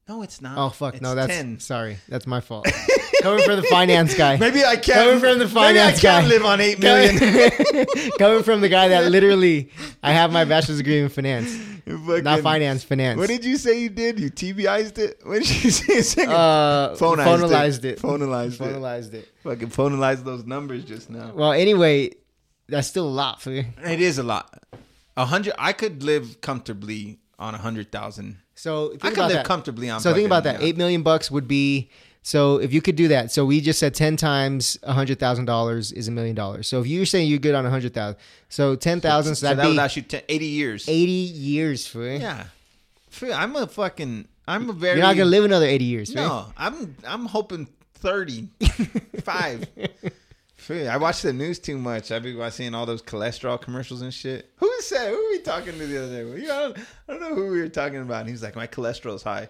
no, 0.07 0.21
it's 0.23 0.41
not. 0.41 0.57
Oh 0.57 0.69
fuck. 0.69 0.95
It's 0.95 1.01
no, 1.01 1.15
that's 1.15 1.33
10. 1.33 1.59
sorry. 1.59 1.97
That's 2.09 2.27
my 2.27 2.41
fault. 2.41 2.67
Coming 3.21 3.43
from 3.43 3.55
the 3.57 3.63
finance 3.63 4.15
guy. 4.15 4.37
Maybe 4.39 4.63
I 4.63 4.75
can't. 4.75 4.99
Coming 4.99 5.19
from 5.19 5.39
the 5.39 5.47
finance 5.47 6.01
maybe 6.01 6.07
I 6.07 6.21
can't 6.21 6.23
guy. 6.25 6.29
live 6.29 6.45
on 6.45 6.61
eight 6.61 6.79
million. 6.79 7.85
Coming 8.17 8.43
from 8.43 8.61
the 8.61 8.69
guy 8.69 8.87
that 8.89 9.05
literally, 9.11 9.69
I 10.01 10.13
have 10.13 10.31
my 10.31 10.45
bachelor's 10.45 10.77
degree 10.77 10.99
in 11.01 11.09
finance, 11.09 11.53
Fucking- 11.85 12.23
not 12.23 12.39
finance, 12.41 12.83
finance. 12.83 13.17
What 13.17 13.27
did 13.27 13.43
you 13.43 13.57
say 13.57 13.79
you 13.81 13.89
did? 13.89 14.19
You 14.19 14.29
TBI'd 14.31 14.97
it? 14.97 15.19
What 15.23 15.41
did 15.43 15.63
you 15.63 15.69
say? 15.71 16.01
Second? 16.01 16.33
uh, 16.33 16.95
Phonized 16.95 17.27
phonalized 17.43 17.77
it. 17.79 17.85
it. 17.85 17.99
Phonalized 17.99 18.53
it. 18.53 18.59
Phonalized 18.59 19.13
it. 19.13 19.27
Fucking 19.43 19.69
phonalized 19.69 20.23
those 20.23 20.45
numbers 20.45 20.83
just 20.85 21.09
now. 21.09 21.31
Well, 21.33 21.51
anyway, 21.51 22.11
that's 22.67 22.87
still 22.87 23.07
a 23.07 23.09
lot 23.09 23.41
for 23.41 23.51
you. 23.51 23.65
It 23.83 24.01
is 24.01 24.17
a 24.17 24.23
lot. 24.23 24.63
A 25.17 25.25
hundred. 25.25 25.53
I 25.57 25.73
could 25.73 26.03
live 26.03 26.39
comfortably 26.41 27.19
on 27.37 27.53
a 27.55 27.57
hundred 27.57 27.91
thousand. 27.91 28.37
So 28.55 28.93
I 29.01 29.09
could 29.09 29.17
live 29.17 29.29
that. 29.31 29.45
comfortably 29.45 29.89
on. 29.89 29.99
So 30.01 30.13
think 30.13 30.25
about 30.25 30.43
that. 30.43 30.61
Eight 30.61 30.77
million 30.77 31.01
bucks 31.03 31.29
would 31.31 31.47
be. 31.47 31.89
So 32.21 32.57
if 32.57 32.73
you 32.73 32.81
could 32.81 32.95
do 32.95 33.07
that, 33.07 33.31
so 33.31 33.45
we 33.45 33.61
just 33.61 33.79
said 33.79 33.95
ten 33.95 34.17
times 34.17 34.77
a 34.83 34.93
hundred 34.93 35.19
thousand 35.19 35.45
dollars 35.45 35.91
is 35.91 36.07
a 36.07 36.11
million 36.11 36.35
dollars. 36.35 36.67
So 36.67 36.81
if 36.81 36.87
you're 36.87 37.05
saying 37.05 37.29
you're 37.29 37.39
good 37.39 37.55
on 37.55 37.65
a 37.65 37.69
hundred 37.69 37.93
thousand, 37.93 38.19
so 38.49 38.75
ten 38.75 39.01
thousand, 39.01 39.35
so, 39.35 39.41
So 39.41 39.47
that 39.47 39.57
that'd 39.57 39.75
last 39.75 39.95
you 39.95 40.01
10, 40.01 40.23
80 40.27 40.45
years. 40.45 40.89
eighty 40.89 41.11
years 41.11 41.87
for. 41.87 42.05
Yeah. 42.05 42.45
I'm 43.33 43.55
a 43.55 43.67
fucking. 43.67 44.27
I'm 44.47 44.69
a 44.69 44.73
very. 44.73 44.97
You're 44.97 45.07
not 45.07 45.15
gonna 45.15 45.29
live 45.29 45.45
another 45.45 45.65
eighty 45.65 45.85
years, 45.85 46.13
right? 46.13 46.21
No, 46.21 46.47
I'm. 46.57 46.95
I'm 47.05 47.25
hoping 47.25 47.67
thirty 47.95 48.49
five. 49.23 49.67
I 50.69 50.97
watch 50.97 51.23
the 51.23 51.33
news 51.33 51.57
too 51.57 51.79
much. 51.79 52.11
I've 52.11 52.21
been 52.21 52.51
seeing 52.51 52.75
all 52.75 52.85
those 52.85 53.01
cholesterol 53.01 53.59
commercials 53.59 54.03
and 54.03 54.13
shit. 54.13 54.51
Who 54.57 54.71
said? 54.81 55.09
Who 55.09 55.15
were 55.15 55.29
we 55.31 55.39
talking 55.39 55.77
to 55.77 55.87
the 55.87 56.03
other 56.03 56.23
day? 56.23 56.41
You 56.43 56.51
I, 56.51 56.59
don't, 56.59 56.77
I 56.77 56.83
don't 57.07 57.21
know 57.21 57.35
who 57.35 57.51
we 57.51 57.59
were 57.59 57.69
talking 57.69 58.01
about. 58.01 58.19
And 58.21 58.27
he 58.27 58.33
was 58.33 58.43
like, 58.43 58.55
"My 58.55 58.67
cholesterol's 58.67 59.23
high," 59.23 59.49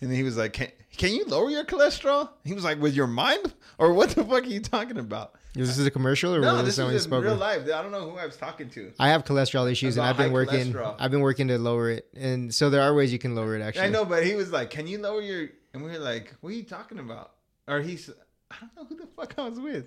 and 0.00 0.10
then 0.10 0.16
he 0.16 0.22
was 0.22 0.36
like, 0.36 0.52
"Can, 0.54 0.68
can 0.96 1.12
you 1.12 1.24
lower 1.26 1.50
your 1.50 1.64
cholesterol?" 1.64 2.30
He 2.44 2.54
was 2.54 2.64
like, 2.64 2.80
"With 2.80 2.94
your 2.94 3.06
mind, 3.06 3.52
or 3.78 3.92
what 3.92 4.10
the 4.10 4.24
fuck 4.24 4.44
are 4.44 4.46
you 4.46 4.60
talking 4.60 4.98
about?" 4.98 5.34
This 5.54 5.68
Is 5.70 5.78
this 5.78 5.86
a 5.86 5.90
commercial 5.90 6.32
or 6.34 6.40
No, 6.40 6.54
was 6.54 6.64
this 6.66 6.78
you 6.78 6.84
is 6.86 6.92
in 6.94 7.00
spoke 7.00 7.24
real 7.24 7.34
life. 7.34 7.62
I 7.64 7.82
don't 7.82 7.90
know 7.90 8.08
who 8.08 8.16
I 8.16 8.24
was 8.24 8.36
talking 8.36 8.70
to. 8.70 8.92
I 9.00 9.08
have 9.08 9.24
cholesterol 9.24 9.70
issues, 9.70 9.96
and 9.96 10.06
I've 10.06 10.16
been 10.16 10.32
working. 10.32 10.72
cholesterol. 10.72 10.94
I've 10.98 11.10
been 11.10 11.22
working 11.22 11.48
to 11.48 11.58
lower 11.58 11.90
it, 11.90 12.06
and 12.14 12.54
so 12.54 12.70
there 12.70 12.82
are 12.82 12.94
ways 12.94 13.12
you 13.12 13.18
can 13.18 13.34
lower 13.34 13.56
it. 13.56 13.62
Actually, 13.62 13.86
I 13.86 13.88
know, 13.88 14.04
but 14.04 14.24
he 14.24 14.34
was 14.36 14.52
like, 14.52 14.70
"Can 14.70 14.86
you 14.86 14.98
lower 14.98 15.20
your?" 15.20 15.48
And 15.74 15.82
we 15.84 15.90
were 15.90 15.98
like, 15.98 16.34
"What 16.40 16.50
are 16.50 16.56
you 16.56 16.62
talking 16.62 16.98
about?" 16.98 17.32
Or 17.66 17.80
he's, 17.80 18.10
I 18.50 18.54
don't 18.60 18.76
know 18.76 18.84
who 18.84 18.96
the 18.96 19.08
fuck 19.16 19.34
I 19.38 19.48
was 19.48 19.58
with. 19.60 19.86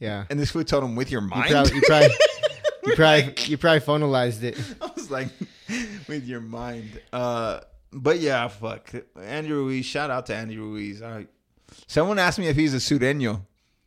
Yeah, 0.00 0.24
And 0.28 0.38
this 0.40 0.50
food 0.50 0.66
told 0.68 0.84
him, 0.84 0.96
"With 0.96 1.10
your 1.10 1.22
you 1.22 1.28
mind." 1.28 1.50
probably, 1.50 1.74
you 1.76 1.82
probably, 1.86 2.08
you 2.86 2.94
probably, 2.96 3.22
like- 3.22 3.48
you 3.48 3.58
probably 3.58 3.80
phonalized 3.80 4.42
it. 4.42 4.58
I 4.82 4.86
was 4.94 5.10
like, 5.10 5.28
"With 6.08 6.24
your 6.26 6.40
mind." 6.40 7.00
Uh, 7.12 7.60
but 7.94 8.18
yeah, 8.20 8.48
fuck 8.48 8.92
Andrew 9.20 9.64
Ruiz. 9.64 9.86
Shout 9.86 10.10
out 10.10 10.26
to 10.26 10.34
Andy 10.34 10.58
Ruiz. 10.58 11.00
I, 11.02 11.26
someone 11.86 12.18
asked 12.18 12.38
me 12.38 12.48
if 12.48 12.56
he's 12.56 12.74
a 12.74 12.78
Sureño, 12.78 13.42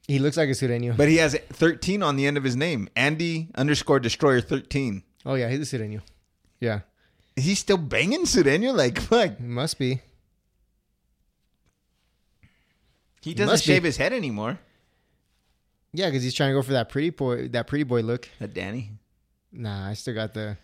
He 0.07 0.19
looks 0.19 0.37
like 0.37 0.49
a 0.49 0.53
Sureño. 0.53 0.95
but 0.97 1.07
he 1.09 1.17
has 1.17 1.35
thirteen 1.53 2.01
on 2.01 2.15
the 2.15 2.25
end 2.25 2.37
of 2.37 2.43
his 2.43 2.55
name. 2.55 2.89
Andy 2.95 3.49
underscore 3.55 3.99
Destroyer 3.99 4.41
thirteen. 4.41 5.03
oh 5.25 5.35
yeah, 5.35 5.49
he's 5.49 5.71
a 5.73 5.77
Sureño. 5.77 6.01
Yeah, 6.59 6.79
Is 7.35 7.43
he 7.45 7.53
still 7.55 7.77
banging 7.77 8.23
Sureño? 8.25 8.73
Like, 8.75 8.99
fuck. 8.99 9.39
must 9.39 9.77
be. 9.77 10.01
He 13.21 13.33
doesn't 13.33 13.51
must 13.53 13.65
be. 13.67 13.73
shave 13.73 13.83
his 13.83 13.97
head 13.97 14.13
anymore. 14.13 14.59
Yeah, 15.93 16.07
because 16.07 16.23
he's 16.23 16.33
trying 16.33 16.49
to 16.51 16.53
go 16.53 16.61
for 16.61 16.73
that 16.73 16.89
pretty 16.89 17.09
boy, 17.11 17.47
that 17.49 17.67
pretty 17.67 17.83
boy 17.83 18.01
look. 18.01 18.29
That 18.39 18.53
Danny. 18.53 18.91
Nah, 19.51 19.87
I 19.89 19.93
still 19.93 20.13
got 20.13 20.33
the. 20.33 20.57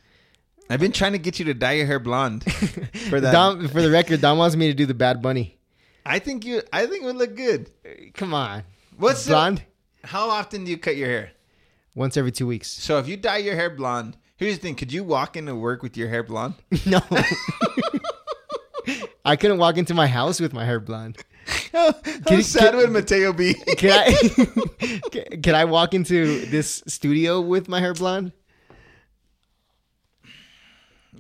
I've 0.70 0.80
been 0.80 0.92
trying 0.92 1.12
to 1.12 1.18
get 1.20 1.40
you 1.40 1.46
to 1.46 1.54
dye 1.54 1.74
your 1.74 1.86
hair 1.86 2.00
blonde 2.00 2.44
for 3.10 3.20
that. 3.22 3.32
Dom, 3.32 3.68
for 3.68 3.82
the 3.82 3.92
record, 3.92 4.22
Dom 4.22 4.38
wants 4.38 4.56
me 4.56 4.68
to 4.68 4.74
do 4.74 4.86
the 4.86 4.94
Bad 4.94 5.22
Bunny. 5.22 5.58
I 6.06 6.20
think 6.20 6.46
you. 6.46 6.62
I 6.72 6.86
think 6.86 7.04
it 7.04 7.06
would 7.06 7.16
look 7.18 7.36
good. 7.36 7.70
Come 8.14 8.34
on, 8.34 8.64
What's 8.98 9.26
the, 9.26 9.32
blonde 9.32 9.64
how 10.04 10.30
often 10.30 10.66
do 10.66 10.72
you 10.72 10.78
cut 10.78 10.96
your 10.98 11.08
hair? 11.08 11.32
once 11.96 12.18
every 12.18 12.32
two 12.32 12.48
weeks. 12.48 12.68
So 12.70 12.98
if 12.98 13.08
you 13.08 13.16
dye 13.18 13.38
your 13.38 13.56
hair 13.56 13.70
blonde, 13.70 14.18
here's 14.36 14.56
the 14.58 14.62
thing: 14.62 14.76
could 14.76 14.92
you 14.92 15.04
walk 15.04 15.38
into 15.38 15.56
work 15.56 15.82
with 15.84 15.96
your 15.96 16.10
hair 16.10 16.24
blonde? 16.24 16.56
no, 16.86 17.00
I 19.26 19.36
couldn't 19.38 19.58
walk 19.60 19.78
into 19.78 19.94
my 19.94 20.08
house 20.08 20.40
with 20.40 20.54
my 20.54 20.66
hair 20.66 20.80
blonde. 20.80 21.18
How 21.72 21.94
you- 22.32 22.42
sad 22.42 22.72
can- 22.72 22.78
would 22.78 22.92
Mateo 22.92 23.32
be? 23.34 23.54
Can 23.54 23.92
I? 23.92 24.98
can- 25.12 25.42
can 25.42 25.56
I 25.56 25.66
walk 25.66 25.94
into 25.94 26.46
this 26.48 26.84
studio 26.88 27.40
with 27.42 27.68
my 27.70 27.80
hair 27.80 27.94
blonde? 27.94 28.32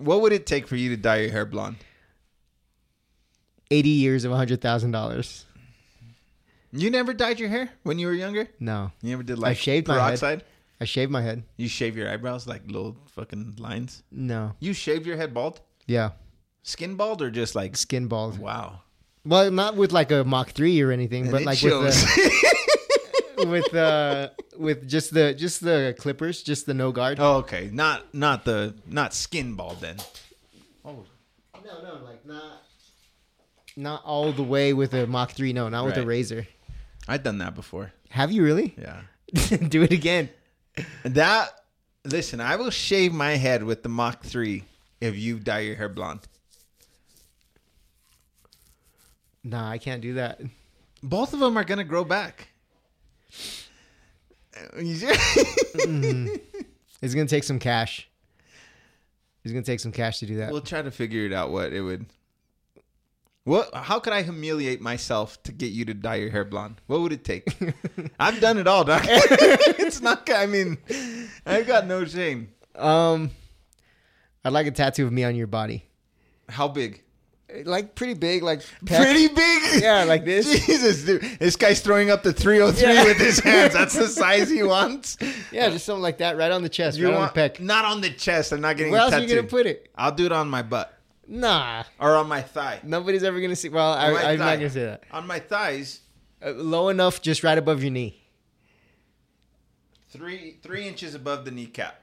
What 0.04 0.22
would 0.22 0.34
it 0.34 0.46
take 0.46 0.68
for 0.68 0.76
you 0.76 0.90
to 0.90 0.98
dye 0.98 1.18
your 1.18 1.32
hair 1.32 1.46
blonde? 1.46 1.78
80 3.72 3.90
years 3.90 4.24
of 4.26 4.32
$100,000. 4.32 5.44
You 6.72 6.90
never 6.90 7.14
dyed 7.14 7.40
your 7.40 7.50
hair 7.50 7.70
when 7.84 8.00
you 8.00 8.08
were 8.08 8.14
younger. 8.14 8.48
No. 8.60 8.92
You 9.02 9.12
never 9.12 9.24
did 9.24 9.40
like 9.40 9.58
shaved 9.58 9.88
my 9.88 9.94
head. 9.96 10.00
peroxide. 10.20 10.44
I 10.82 10.86
shaved 10.86 11.12
my 11.12 11.22
head. 11.22 11.44
You 11.58 11.68
shave 11.68 11.96
your 11.96 12.10
eyebrows 12.10 12.48
like 12.48 12.64
little 12.66 12.98
fucking 13.10 13.56
lines. 13.60 14.04
No. 14.12 14.54
You 14.60 14.74
shaved 14.74 15.06
your 15.06 15.16
head 15.18 15.34
bald, 15.34 15.62
Yeah. 15.88 16.12
skin 16.64 16.96
bald, 16.96 17.22
or 17.22 17.30
just 17.32 17.56
like 17.56 17.78
Skin 17.78 18.08
bald. 18.08 18.38
wow. 18.40 18.82
Well, 19.26 19.50
not 19.52 19.76
with 19.78 19.92
like 19.94 20.12
a 20.12 20.24
Mach 20.24 20.50
3 20.50 20.82
or 20.82 20.92
anything, 20.92 21.32
but 21.32 21.42
it 21.44 21.46
like 21.46 21.58
shows. 21.60 22.04
with 22.04 22.06
the, 23.38 23.46
with 23.48 23.74
uh 23.76 24.30
with 24.58 24.88
just 24.88 25.14
the 25.14 25.34
just 25.34 25.62
the 25.62 25.96
clippers, 25.98 26.44
just 26.44 26.66
the 26.66 26.74
no 26.74 26.92
guard. 26.92 27.20
oh, 27.20 27.38
okay, 27.38 27.70
not 27.72 28.14
not 28.14 28.46
the 28.46 28.76
not 28.86 29.14
skin 29.14 29.56
bald 29.56 29.82
then. 29.82 29.98
Oh, 30.86 31.06
No, 31.66 31.82
no, 31.82 32.04
like 32.04 32.26
not 32.26 32.62
not 33.76 34.04
all 34.06 34.32
the 34.32 34.44
way 34.44 34.74
with 34.74 34.94
a 34.94 35.08
Mach 35.08 35.32
3. 35.32 35.54
No, 35.54 35.70
not 35.70 35.86
with 35.86 35.98
a 35.98 36.06
razor. 36.06 36.48
I've 37.08 37.24
done 37.24 37.40
that 37.40 37.56
before. 37.56 37.92
Have 38.10 38.32
you 38.32 38.44
really? 38.44 38.76
Yeah. 38.78 39.02
Do 39.68 39.82
it 39.84 39.92
again. 39.92 40.30
That 41.04 41.50
listen, 42.06 42.40
I 42.40 42.56
will 42.56 42.70
shave 42.70 43.14
my 43.14 43.32
head 43.32 43.64
with 43.64 43.84
the 43.84 43.90
Mach 43.90 44.24
three 44.24 44.64
if 45.02 45.18
you 45.18 45.40
dye 45.40 45.60
your 45.62 45.76
hair 45.76 45.90
blonde. 45.90 46.22
Nah, 49.44 49.70
I 49.70 49.78
can't 49.78 50.02
do 50.02 50.14
that. 50.14 50.40
Both 51.02 51.34
of 51.34 51.40
them 51.40 51.58
are 51.58 51.64
gonna 51.64 51.84
grow 51.84 52.04
back. 52.04 52.48
You 54.80 54.96
sure? 54.96 55.16
It's 57.02 57.14
gonna 57.14 57.28
take 57.28 57.44
some 57.44 57.60
cash. 57.60 58.08
It's 59.44 59.52
gonna 59.52 59.66
take 59.66 59.80
some 59.82 59.92
cash 59.92 60.20
to 60.20 60.26
do 60.26 60.38
that. 60.38 60.52
we'll 60.52 60.62
try 60.62 60.82
to 60.82 60.92
figure 60.92 61.26
it 61.26 61.34
out. 61.34 61.52
What 61.52 61.74
it 61.74 61.82
would. 61.82 62.06
What? 63.44 63.74
How 63.76 64.00
could 64.00 64.14
I 64.14 64.22
humiliate 64.24 64.80
myself 64.80 65.42
to 65.44 65.52
get 65.52 65.72
you 65.74 65.84
to 65.86 65.94
dye 65.94 66.16
your 66.16 66.30
hair 66.30 66.46
blonde? 66.46 66.80
What 66.88 67.02
would 67.02 67.12
it 67.12 67.26
take? 67.26 67.46
I've 68.20 68.40
done 68.40 68.58
it 68.58 68.68
all, 68.68 68.86
doc. 68.86 69.04
it's 69.08 70.00
not. 70.02 70.30
I 70.32 70.46
mean, 70.46 70.78
I've 71.46 71.68
got 71.68 71.86
no 71.86 72.06
shame. 72.06 72.54
Um, 72.76 73.32
I'd 74.46 74.54
like 74.54 74.68
a 74.68 74.72
tattoo 74.72 75.06
of 75.06 75.12
me 75.12 75.26
on 75.26 75.36
your 75.36 75.48
body, 75.48 75.86
How 76.48 76.70
big? 76.70 77.03
Like 77.66 77.96
pretty 77.96 78.14
big, 78.16 78.44
like 78.44 78.62
Pretty 78.86 79.28
big. 79.28 79.62
Yeah, 79.84 80.04
like 80.06 80.26
this. 80.26 80.46
Jesus, 80.66 81.04
dude, 81.04 81.22
this 81.40 81.56
guy's 81.56 81.82
throwing 81.82 82.10
up 82.10 82.24
the 82.24 82.34
303 82.34 82.82
Yeah. 82.94 83.04
with 83.06 83.18
his 83.18 83.40
hands. 83.40 83.74
That's 83.74 83.96
the 83.96 84.08
size 84.22 84.50
he 84.50 84.64
wants. 84.64 85.18
Yeah, 85.52 85.70
just 85.70 85.86
something 85.86 86.02
like 86.02 86.18
that, 86.20 86.38
right 86.38 86.52
on 86.52 86.64
the 86.64 86.70
chest, 86.70 86.98
You 86.98 87.10
right 87.10 87.18
want 87.18 87.38
on 87.38 87.44
the 87.44 87.50
pec. 87.50 87.60
not 87.60 87.86
on 87.86 88.02
the 88.02 88.10
chest. 88.12 88.52
I'm 88.52 88.62
not 88.62 88.78
getting 88.78 88.92
Where 88.92 89.02
else 89.02 89.14
are 89.14 89.20
you 89.22 89.28
gonna 89.28 89.44
put 89.48 89.66
it? 89.66 89.90
I'll 89.96 90.12
do 90.12 90.26
it 90.26 90.32
on 90.32 90.50
my 90.50 90.62
butt 90.62 90.98
Nah, 91.28 91.84
or 92.00 92.16
on 92.16 92.28
my 92.28 92.42
thigh. 92.42 92.80
nobody's 92.84 93.24
ever 93.24 93.40
gonna 93.40 93.56
see. 93.56 93.70
Well, 93.70 93.94
I, 93.94 94.08
On 94.08 94.14
my 94.14 94.20
I'm 94.32 94.38
thigh. 94.40 94.46
not 94.46 94.56
gonna 94.58 94.70
say 94.70 94.84
that. 94.86 95.04
On 95.12 95.26
my 95.28 95.40
thighs, 95.40 96.02
Uh, 96.46 96.52
low 96.52 96.90
enough, 96.90 97.22
just 97.22 97.44
right 97.44 97.58
above 97.58 97.82
your 97.84 97.92
knee. 97.92 98.20
three 100.10 100.58
three 100.62 100.88
inches 100.88 101.16
above 101.16 101.46
the 101.46 101.52
kneecap. 101.52 102.03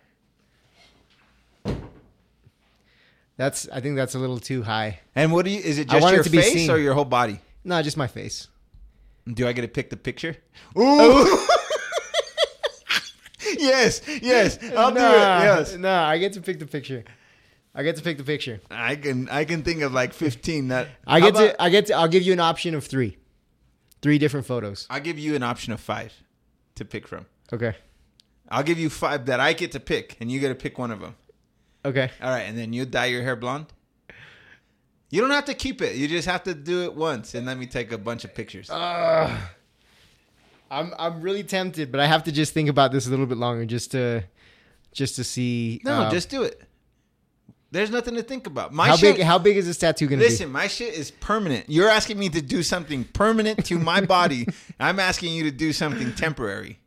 That's. 3.40 3.66
I 3.72 3.80
think 3.80 3.96
that's 3.96 4.14
a 4.14 4.18
little 4.18 4.38
too 4.38 4.62
high. 4.62 5.00
And 5.14 5.32
what 5.32 5.46
do 5.46 5.50
you? 5.50 5.60
Is 5.60 5.78
it 5.78 5.88
just 5.88 6.06
it 6.06 6.12
your 6.12 6.22
to 6.22 6.28
face 6.28 6.52
seen. 6.52 6.70
or 6.70 6.76
your 6.76 6.92
whole 6.92 7.06
body? 7.06 7.40
No, 7.64 7.80
just 7.80 7.96
my 7.96 8.06
face. 8.06 8.48
Do 9.26 9.48
I 9.48 9.52
get 9.52 9.62
to 9.62 9.68
pick 9.68 9.88
the 9.88 9.96
picture? 9.96 10.36
Ooh. 10.78 11.26
Oh. 13.42 13.56
yes, 13.58 14.02
yes. 14.22 14.58
I'll 14.76 14.90
do 14.90 14.98
it. 14.98 15.00
Nah, 15.00 15.42
Yes. 15.42 15.74
Nah, 15.74 16.06
I 16.06 16.18
get 16.18 16.34
to 16.34 16.42
pick 16.42 16.58
the 16.58 16.66
picture. 16.66 17.02
I 17.74 17.82
get 17.82 17.96
to 17.96 18.02
pick 18.02 18.18
the 18.18 18.24
picture. 18.24 18.60
I 18.70 18.96
can 18.96 19.28
I 19.30 19.44
can 19.46 19.62
think 19.62 19.80
of 19.80 19.92
like 19.94 20.12
15 20.12 20.68
that 20.68 20.88
I 21.06 21.20
get 21.20 21.30
about- 21.30 21.40
to. 21.40 21.62
I 21.62 21.70
get 21.70 21.86
to. 21.86 21.94
I'll 21.94 22.08
give 22.08 22.22
you 22.22 22.34
an 22.34 22.40
option 22.40 22.74
of 22.74 22.84
three. 22.86 23.16
Three 24.02 24.18
different 24.18 24.44
photos. 24.46 24.86
I'll 24.90 25.00
give 25.00 25.18
you 25.18 25.34
an 25.34 25.42
option 25.42 25.72
of 25.72 25.80
5 25.80 26.12
to 26.76 26.84
pick 26.84 27.08
from. 27.08 27.24
Okay. 27.52 27.74
I'll 28.50 28.62
give 28.62 28.78
you 28.78 28.90
5 28.90 29.26
that 29.26 29.40
I 29.40 29.54
get 29.54 29.72
to 29.72 29.80
pick 29.80 30.16
and 30.20 30.30
you 30.30 30.40
get 30.40 30.48
to 30.50 30.54
pick 30.54 30.78
one 30.78 30.90
of 30.90 31.00
them. 31.00 31.14
Okay. 31.84 32.10
All 32.22 32.30
right, 32.30 32.42
and 32.42 32.56
then 32.58 32.72
you 32.72 32.84
dye 32.84 33.06
your 33.06 33.22
hair 33.22 33.36
blonde. 33.36 33.66
You 35.10 35.20
don't 35.20 35.30
have 35.30 35.46
to 35.46 35.54
keep 35.54 35.82
it. 35.82 35.96
You 35.96 36.06
just 36.06 36.28
have 36.28 36.44
to 36.44 36.54
do 36.54 36.84
it 36.84 36.94
once 36.94 37.34
and 37.34 37.44
let 37.46 37.58
me 37.58 37.66
take 37.66 37.90
a 37.90 37.98
bunch 37.98 38.24
of 38.24 38.34
pictures. 38.34 38.70
Uh, 38.70 39.36
I'm 40.70 40.94
I'm 40.98 41.20
really 41.20 41.42
tempted, 41.42 41.90
but 41.90 42.00
I 42.00 42.06
have 42.06 42.24
to 42.24 42.32
just 42.32 42.54
think 42.54 42.68
about 42.68 42.92
this 42.92 43.06
a 43.06 43.10
little 43.10 43.26
bit 43.26 43.38
longer, 43.38 43.64
just 43.64 43.90
to 43.90 44.22
just 44.92 45.16
to 45.16 45.24
see. 45.24 45.80
no, 45.84 46.02
uh, 46.02 46.10
just 46.10 46.30
do 46.30 46.44
it. 46.44 46.62
There's 47.72 47.90
nothing 47.90 48.14
to 48.16 48.22
think 48.22 48.46
about. 48.46 48.72
My 48.72 48.88
how 48.88 48.96
shit, 48.96 49.16
big. 49.16 49.24
How 49.24 49.38
big 49.38 49.56
is 49.56 49.66
this 49.66 49.78
tattoo 49.78 50.06
gonna 50.06 50.18
be? 50.20 50.28
Listen, 50.28 50.50
my 50.50 50.68
shit 50.68 50.94
is 50.94 51.10
permanent. 51.10 51.66
You're 51.68 51.88
asking 51.88 52.18
me 52.18 52.28
to 52.28 52.42
do 52.42 52.62
something 52.62 53.04
permanent 53.04 53.64
to 53.66 53.78
my 53.78 54.00
body. 54.06 54.46
I'm 54.78 55.00
asking 55.00 55.34
you 55.34 55.44
to 55.44 55.50
do 55.50 55.72
something 55.72 56.12
temporary. 56.14 56.78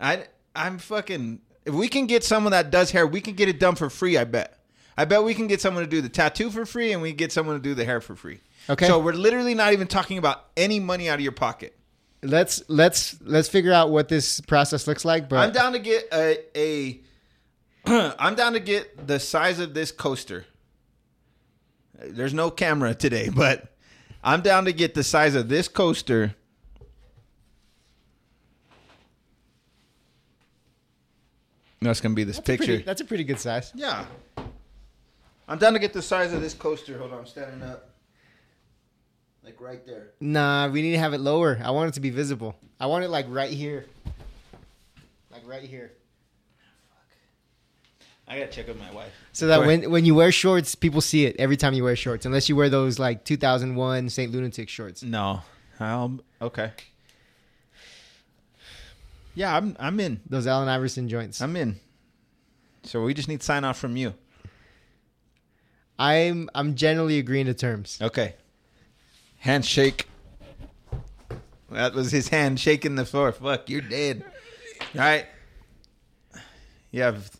I 0.00 0.26
I'm 0.54 0.78
fucking 0.78 1.40
if 1.66 1.74
we 1.74 1.88
can 1.88 2.06
get 2.06 2.24
someone 2.24 2.52
that 2.52 2.70
does 2.70 2.92
hair, 2.92 3.06
we 3.06 3.20
can 3.20 3.34
get 3.34 3.48
it 3.48 3.58
done 3.58 3.74
for 3.74 3.90
free, 3.90 4.16
I 4.16 4.24
bet. 4.24 4.56
I 4.96 5.04
bet 5.04 5.24
we 5.24 5.34
can 5.34 5.46
get 5.46 5.60
someone 5.60 5.84
to 5.84 5.90
do 5.90 6.00
the 6.00 6.08
tattoo 6.08 6.48
for 6.48 6.64
free 6.64 6.92
and 6.92 7.02
we 7.02 7.12
get 7.12 7.32
someone 7.32 7.56
to 7.56 7.62
do 7.62 7.74
the 7.74 7.84
hair 7.84 8.00
for 8.00 8.16
free. 8.16 8.40
Okay. 8.70 8.86
So 8.86 8.98
we're 8.98 9.12
literally 9.12 9.54
not 9.54 9.72
even 9.72 9.86
talking 9.86 10.16
about 10.16 10.46
any 10.56 10.80
money 10.80 11.08
out 11.08 11.16
of 11.16 11.20
your 11.20 11.32
pocket. 11.32 11.76
Let's 12.22 12.62
let's 12.68 13.20
let's 13.20 13.48
figure 13.48 13.72
out 13.72 13.90
what 13.90 14.08
this 14.08 14.40
process 14.40 14.86
looks 14.86 15.04
like. 15.04 15.28
But 15.28 15.38
I'm 15.40 15.52
down 15.52 15.72
to 15.74 15.78
get 15.78 16.08
a 16.12 16.38
a 16.56 17.00
I'm 18.18 18.34
down 18.34 18.54
to 18.54 18.60
get 18.60 19.06
the 19.06 19.20
size 19.20 19.60
of 19.60 19.74
this 19.74 19.92
coaster. 19.92 20.46
There's 21.98 22.34
no 22.34 22.50
camera 22.50 22.94
today, 22.94 23.28
but 23.34 23.74
I'm 24.24 24.40
down 24.40 24.64
to 24.64 24.72
get 24.72 24.94
the 24.94 25.04
size 25.04 25.34
of 25.34 25.48
this 25.48 25.68
coaster. 25.68 26.34
That's 31.80 32.00
gonna 32.00 32.14
be 32.14 32.24
this 32.24 32.36
that's 32.36 32.48
a 32.48 32.52
picture. 32.52 32.66
pretty, 32.66 32.82
that's 32.82 33.00
a 33.00 33.04
pretty 33.04 33.24
good 33.24 33.38
size. 33.38 33.72
yeah. 33.74 34.06
I'm 35.48 35.58
down 35.58 35.74
to 35.74 35.78
get 35.78 35.92
the 35.92 36.02
size 36.02 36.32
of 36.32 36.40
this 36.40 36.54
coaster. 36.54 36.98
Hold 36.98 37.12
on, 37.12 37.20
I'm 37.20 37.26
standing 37.26 37.62
up. 37.62 37.90
Like 39.44 39.60
right 39.60 39.86
there. 39.86 40.08
Nah, 40.18 40.66
we 40.68 40.82
need 40.82 40.92
to 40.92 40.98
have 40.98 41.14
it 41.14 41.20
lower. 41.20 41.60
I 41.62 41.70
want 41.70 41.88
it 41.88 41.94
to 41.94 42.00
be 42.00 42.10
visible. 42.10 42.56
I 42.80 42.86
want 42.86 43.04
it 43.04 43.10
like 43.10 43.26
right 43.28 43.50
here. 43.50 43.84
Like 45.30 45.46
right 45.46 45.62
here. 45.62 45.92
I 48.26 48.40
gotta 48.40 48.50
check 48.50 48.66
with 48.66 48.78
my 48.80 48.90
wife. 48.92 49.12
So 49.32 49.46
that 49.46 49.60
when 49.60 49.88
when 49.88 50.04
you 50.04 50.16
wear 50.16 50.32
shorts, 50.32 50.74
people 50.74 51.00
see 51.00 51.26
it 51.26 51.36
every 51.38 51.56
time 51.56 51.74
you 51.74 51.84
wear 51.84 51.94
shorts. 51.94 52.26
Unless 52.26 52.48
you 52.48 52.56
wear 52.56 52.68
those 52.68 52.98
like 52.98 53.24
2001 53.24 54.08
St. 54.08 54.32
Lunatic 54.32 54.68
shorts. 54.68 55.04
No. 55.04 55.42
I'll, 55.78 56.18
okay. 56.42 56.72
Yeah, 59.36 59.54
I'm 59.54 59.76
I'm 59.78 60.00
in. 60.00 60.20
Those 60.28 60.48
Allen 60.48 60.68
Iverson 60.68 61.08
joints. 61.08 61.42
I'm 61.42 61.54
in. 61.56 61.78
So 62.82 63.02
we 63.02 63.14
just 63.14 63.28
need 63.28 63.42
sign 63.42 63.64
off 63.64 63.78
from 63.78 63.96
you. 63.96 64.14
I'm 65.98 66.48
I'm 66.54 66.74
generally 66.74 67.18
agreeing 67.18 67.46
to 67.46 67.54
terms. 67.54 67.98
Okay. 68.00 68.34
Handshake. 69.38 70.08
That 71.70 71.94
was 71.94 72.10
his 72.10 72.28
hand 72.28 72.58
shaking 72.58 72.94
the 72.94 73.04
floor. 73.04 73.30
Fuck, 73.30 73.68
you're 73.68 73.82
dead. 73.82 74.24
All 74.94 75.00
right. 75.00 75.26
You 76.90 77.02
have, 77.02 77.30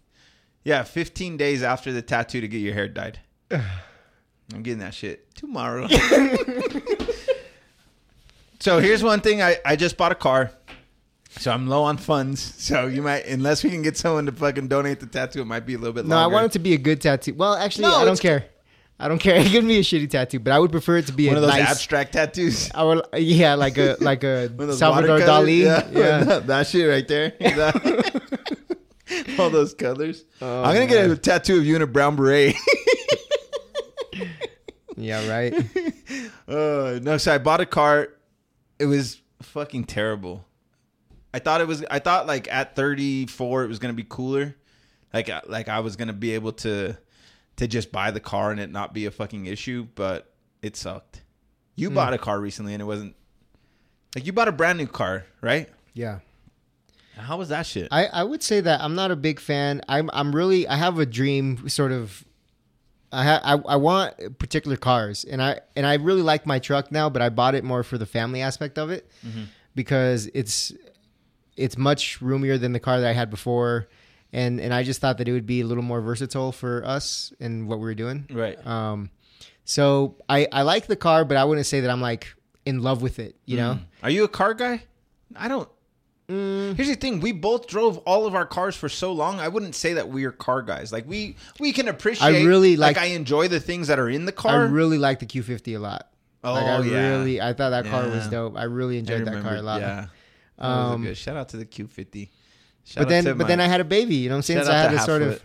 yeah, 0.65 0.83
15 0.83 1.37
days 1.37 1.63
after 1.63 1.93
the 1.93 2.03
tattoo 2.03 2.43
to 2.43 2.49
get 2.49 2.59
your 2.59 2.75
hair 2.75 2.89
dyed. 2.89 3.21
I'm 3.51 4.63
getting 4.63 4.81
that 4.81 4.95
shit 4.95 5.35
tomorrow. 5.35 5.89
so 8.61 8.81
here's 8.81 9.03
one 9.03 9.21
thing. 9.21 9.41
I, 9.41 9.57
I 9.65 9.77
just 9.77 9.97
bought 9.97 10.13
a 10.13 10.17
car. 10.17 10.51
So 11.39 11.51
I'm 11.53 11.66
low 11.66 11.84
on 11.84 11.99
funds. 11.99 12.55
So 12.57 12.87
you 12.87 13.03
might, 13.03 13.26
unless 13.26 13.62
we 13.62 13.70
can 13.70 13.82
get 13.82 13.97
someone 13.97 14.26
to 14.26 14.32
fucking 14.32 14.68
donate 14.68 15.01
the 15.01 15.07
tattoo, 15.07 15.43
it 15.43 15.47
might 15.47 15.66
be 15.66 15.74
a 15.74 15.78
little 15.78 15.93
bit 15.93 16.07
No, 16.07 16.16
I 16.16 16.26
want 16.26 16.47
it 16.47 16.53
to 16.53 16.59
be 16.59 16.74
a 16.74 16.78
good 16.78 17.01
tattoo. 17.01 17.34
Well, 17.34 17.55
actually, 17.55 17.82
No, 17.82 17.97
I 17.97 18.05
don't 18.05 18.20
care. 18.20 18.47
I 18.99 19.09
don't 19.09 19.18
care. 19.18 19.37
It 19.37 19.53
can 19.53 19.68
be 19.68 19.78
a 19.78 19.82
shitty 19.82 20.09
tattoo, 20.09 20.41
but 20.41 20.55
I 20.55 20.59
would 20.59 20.70
prefer 20.70 20.97
it 20.97 21.07
to 21.09 21.12
be 21.12 21.26
one 21.26 21.37
a 21.37 21.41
of 21.41 21.43
those 21.43 21.51
nice. 21.51 21.70
abstract 21.70 22.14
tattoos. 22.14 22.70
I 22.74 22.82
would, 22.82 23.03
yeah, 23.14 23.55
like 23.55 23.76
a 23.76 23.97
like 24.01 24.24
a 24.24 24.49
One 24.49 24.62
of 24.62 24.68
those 24.68 24.78
Salvador? 24.78 25.18
Dali. 25.18 25.59
Yeah, 25.59 25.87
Yeah. 25.91 26.18
that, 26.24 26.47
that 26.47 26.66
shit 26.66 26.89
right 26.89 27.07
there. 27.07 27.34
All 29.39 29.51
those 29.51 29.74
colors. 29.74 30.24
Oh, 30.41 30.62
I'm 30.64 30.72
gonna 30.74 30.87
get 30.87 31.11
a 31.11 31.16
tattoo 31.16 31.59
of 31.59 31.66
you 31.66 31.76
in 31.76 31.82
a 31.82 31.87
brown 31.87 32.16
beret. 32.16 32.55
yeah, 34.97 35.28
right. 35.28 35.53
uh, 36.49 36.99
no, 37.03 37.18
so 37.18 37.34
I 37.34 37.39
bought 37.39 37.61
a 37.61 37.66
car. 37.66 38.09
It 38.78 38.87
was 38.87 39.20
fucking 39.43 39.84
terrible. 39.84 40.46
I 41.35 41.39
thought 41.39 41.61
it 41.61 41.66
was. 41.66 41.85
I 41.91 41.99
thought 41.99 42.27
like 42.27 42.51
at 42.53 42.74
34 42.77 43.64
it 43.64 43.68
was 43.68 43.79
gonna 43.79 43.93
be 43.95 44.07
cooler. 44.09 44.57
Like 45.12 45.29
uh, 45.29 45.43
like 45.47 45.68
I 45.68 45.81
was 45.81 45.97
gonna 45.97 46.12
be 46.12 46.33
able 46.33 46.53
to 46.53 46.97
to 47.57 47.66
just 47.68 47.93
buy 47.93 48.11
the 48.11 48.20
car 48.20 48.51
and 48.51 48.61
it 48.61 48.70
not 48.70 48.93
be 48.95 49.07
a 49.07 49.11
fucking 49.11 49.47
issue, 49.47 49.87
but 49.95 50.33
it 50.62 50.77
sucked. 50.77 51.22
You 51.74 51.91
bought 51.91 52.14
a 52.14 52.18
car 52.18 52.41
recently 52.41 52.72
and 52.74 52.81
it 52.81 52.87
wasn't. 52.87 53.14
Like 54.14 54.24
you 54.27 54.33
bought 54.33 54.49
a 54.49 54.53
brand 54.53 54.79
new 54.79 54.87
car, 54.87 55.24
right? 55.43 55.68
Yeah. 55.93 56.20
How 57.16 57.37
was 57.39 57.49
that 57.51 57.64
shit? 57.66 57.89
I, 57.91 58.07
I 58.07 58.24
would 58.24 58.43
say 58.43 58.61
that 58.61 58.81
I'm 58.83 58.95
not 58.95 59.11
a 59.11 59.16
big 59.16 59.41
fan. 59.41 59.81
I'm 59.89 60.11
I'm 60.12 60.35
really 60.35 60.66
I 60.68 60.77
have 60.77 60.99
a 60.99 61.07
dream 61.07 61.68
sort 61.68 61.93
of 61.93 62.24
I, 63.12 63.24
ha- 63.24 63.41
I 63.45 63.53
I 63.74 63.77
want 63.77 64.39
particular 64.39 64.77
cars, 64.77 65.24
and 65.24 65.43
I 65.43 65.61
and 65.77 65.87
I 65.87 65.95
really 65.95 66.22
like 66.22 66.45
my 66.47 66.59
truck 66.59 66.91
now, 66.93 67.09
but 67.09 67.22
I 67.22 67.29
bought 67.31 67.55
it 67.55 67.64
more 67.64 67.83
for 67.83 67.97
the 67.99 68.07
family 68.07 68.43
aspect 68.43 68.79
of 68.79 68.91
it 68.91 69.09
Mm-hmm. 69.27 69.45
because 69.74 70.29
it's 70.35 70.72
it's 71.57 71.77
much 71.79 72.21
roomier 72.21 72.59
than 72.59 72.73
the 72.73 72.81
car 72.81 73.01
that 73.01 73.09
I 73.09 73.13
had 73.13 73.31
before, 73.31 73.89
and 74.33 74.61
and 74.61 74.73
I 74.75 74.83
just 74.83 75.01
thought 75.01 75.19
that 75.19 75.29
it 75.29 75.33
would 75.33 75.47
be 75.47 75.61
a 75.61 75.67
little 75.67 75.83
more 75.85 76.01
versatile 76.01 76.53
for 76.53 76.83
us 76.85 77.33
and 77.41 77.69
what 77.69 77.79
we 77.79 77.85
were 77.85 77.95
doing. 77.95 78.27
Right. 78.31 78.65
Um, 78.67 79.11
so 79.65 80.17
I 80.29 80.47
I 80.53 80.63
like 80.63 80.87
the 80.87 80.97
car, 80.97 81.25
but 81.25 81.37
I 81.37 81.45
wouldn't 81.45 81.67
say 81.67 81.81
that 81.81 81.91
I'm 81.91 82.01
like 82.01 82.35
in 82.65 82.83
love 82.83 83.03
with 83.03 83.19
it. 83.19 83.37
You 83.47 83.57
know. 83.57 83.73
Mm. 83.75 83.83
Are 84.03 84.11
you 84.11 84.25
a 84.25 84.29
car 84.29 84.55
guy? 84.55 84.83
I 85.35 85.49
don't. 85.49 85.69
Mm. 86.29 86.75
Here's 86.77 86.89
the 86.89 86.97
thing: 86.97 87.21
we 87.21 87.33
both 87.33 87.69
drove 87.69 87.99
all 87.99 88.27
of 88.27 88.35
our 88.35 88.47
cars 88.47 88.75
for 88.75 88.89
so 88.89 89.13
long. 89.13 89.39
I 89.39 89.49
wouldn't 89.49 89.75
say 89.75 89.95
that 89.95 90.09
we 90.09 90.25
are 90.25 90.33
car 90.33 90.63
guys. 90.63 90.93
Like 90.93 91.07
we 91.09 91.37
we 91.61 91.73
can 91.73 91.89
appreciate. 91.89 92.27
I 92.27 92.45
really 92.45 92.77
like. 92.77 92.97
like- 92.97 93.05
I 93.05 93.09
enjoy 93.15 93.49
the 93.49 93.61
things 93.61 93.89
that 93.89 93.99
are 93.99 94.09
in 94.09 94.25
the 94.25 94.33
car. 94.33 94.63
I 94.63 94.69
really 94.69 94.99
like 94.99 95.21
the 95.21 95.27
Q50 95.27 95.77
a 95.77 95.79
lot. 95.79 96.11
oh 96.43 96.53
like 96.53 96.65
I 96.65 96.83
yeah, 96.85 97.09
really, 97.11 97.41
I 97.41 97.53
thought 97.53 97.71
that 97.71 97.87
car 97.87 98.09
was 98.09 98.27
dope. 98.29 98.57
I 98.57 98.65
really 98.65 98.97
I 98.97 98.99
enjoyed 99.01 99.25
that 99.25 99.43
car 99.43 99.57
a 99.57 99.63
lot. 99.63 99.81
Yeah, 99.81 99.87
that 99.87 99.97
was 99.97 100.07
a 100.07 100.16
Um, 100.59 101.03
good. 101.03 101.17
Shout 101.17 101.37
out 101.37 101.49
to 101.51 101.57
the 101.57 101.67
Q50. 101.67 102.29
Shout 102.85 103.03
but 103.03 103.09
then, 103.09 103.25
to 103.25 103.35
but 103.35 103.49
then 103.49 103.61
I 103.61 103.67
had 103.67 103.81
a 103.81 103.85
baby. 103.85 104.17
You 104.17 104.29
know 104.29 104.35
what 104.37 104.39
I'm 104.39 104.43
saying? 104.43 104.65
So 104.65 104.73
I 104.73 104.77
had 104.77 104.91
to 104.91 104.97
to 104.97 105.03
sort 105.03 105.23
of, 105.23 105.43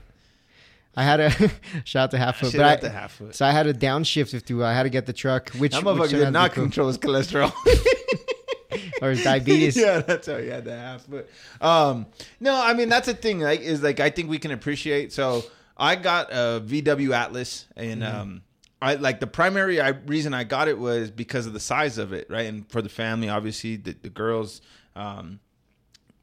I 0.95 1.03
had 1.03 1.20
a 1.20 1.32
shout 1.86 2.03
out 2.03 2.12
to 2.12 2.18
half 2.18 2.38
foot, 2.38 2.53
but 2.55 2.82
to 2.82 2.88
I, 2.88 2.91
Halffoot. 2.91 3.34
so 3.34 3.45
I 3.45 3.51
had 3.51 3.68
a 3.68 3.74
downshift 3.74 4.34
if 4.34 4.49
will. 4.49 4.66
I 4.66 4.74
had 4.74 4.84
to 4.84 4.89
get 4.89 5.05
the 5.05 5.14
truck, 5.14 5.49
which, 5.51 5.72
That 5.74 5.84
motherfucker 5.84 6.09
did 6.09 6.32
not 6.32 6.49
to 6.49 6.62
control 6.62 6.88
his 6.88 6.97
cholesterol. 6.97 7.51
or 9.01 9.09
his 9.09 9.24
diabetes. 9.24 9.76
yeah, 9.78 9.99
that's 9.99 10.28
how 10.28 10.38
he 10.38 10.47
had 10.47 10.66
the 10.66 10.76
half. 10.78 11.05
But 11.09 11.30
um, 11.59 12.05
no, 12.39 12.55
I 12.62 12.74
mean 12.74 12.89
that's 12.89 13.07
the 13.07 13.14
thing. 13.14 13.39
Like, 13.39 13.62
is 13.62 13.82
like 13.82 13.99
I 13.99 14.09
think 14.09 14.30
we 14.30 14.38
can 14.39 14.51
appreciate. 14.51 15.12
So 15.12 15.43
I 15.78 15.95
got 15.95 16.32
a 16.32 16.62
VW 16.66 17.12
Atlas, 17.14 17.66
and 17.76 18.01
Mm-hmm. 18.01 18.22
um, 18.22 18.41
I 18.84 18.95
like 18.95 19.20
the 19.20 19.28
primary 19.28 19.80
I, 19.80 19.89
reason 19.89 20.34
I 20.34 20.43
got 20.43 20.68
it 20.68 20.80
was 20.80 21.12
because 21.12 21.45
of 21.45 21.53
the 21.53 21.59
size 21.59 21.97
of 21.99 22.14
it, 22.14 22.28
right? 22.30 22.47
And 22.47 22.70
for 22.72 22.82
the 22.82 22.89
family, 22.89 23.30
obviously, 23.30 23.76
the, 23.76 23.95
the 24.01 24.09
girls. 24.09 24.62
Um, 24.95 25.39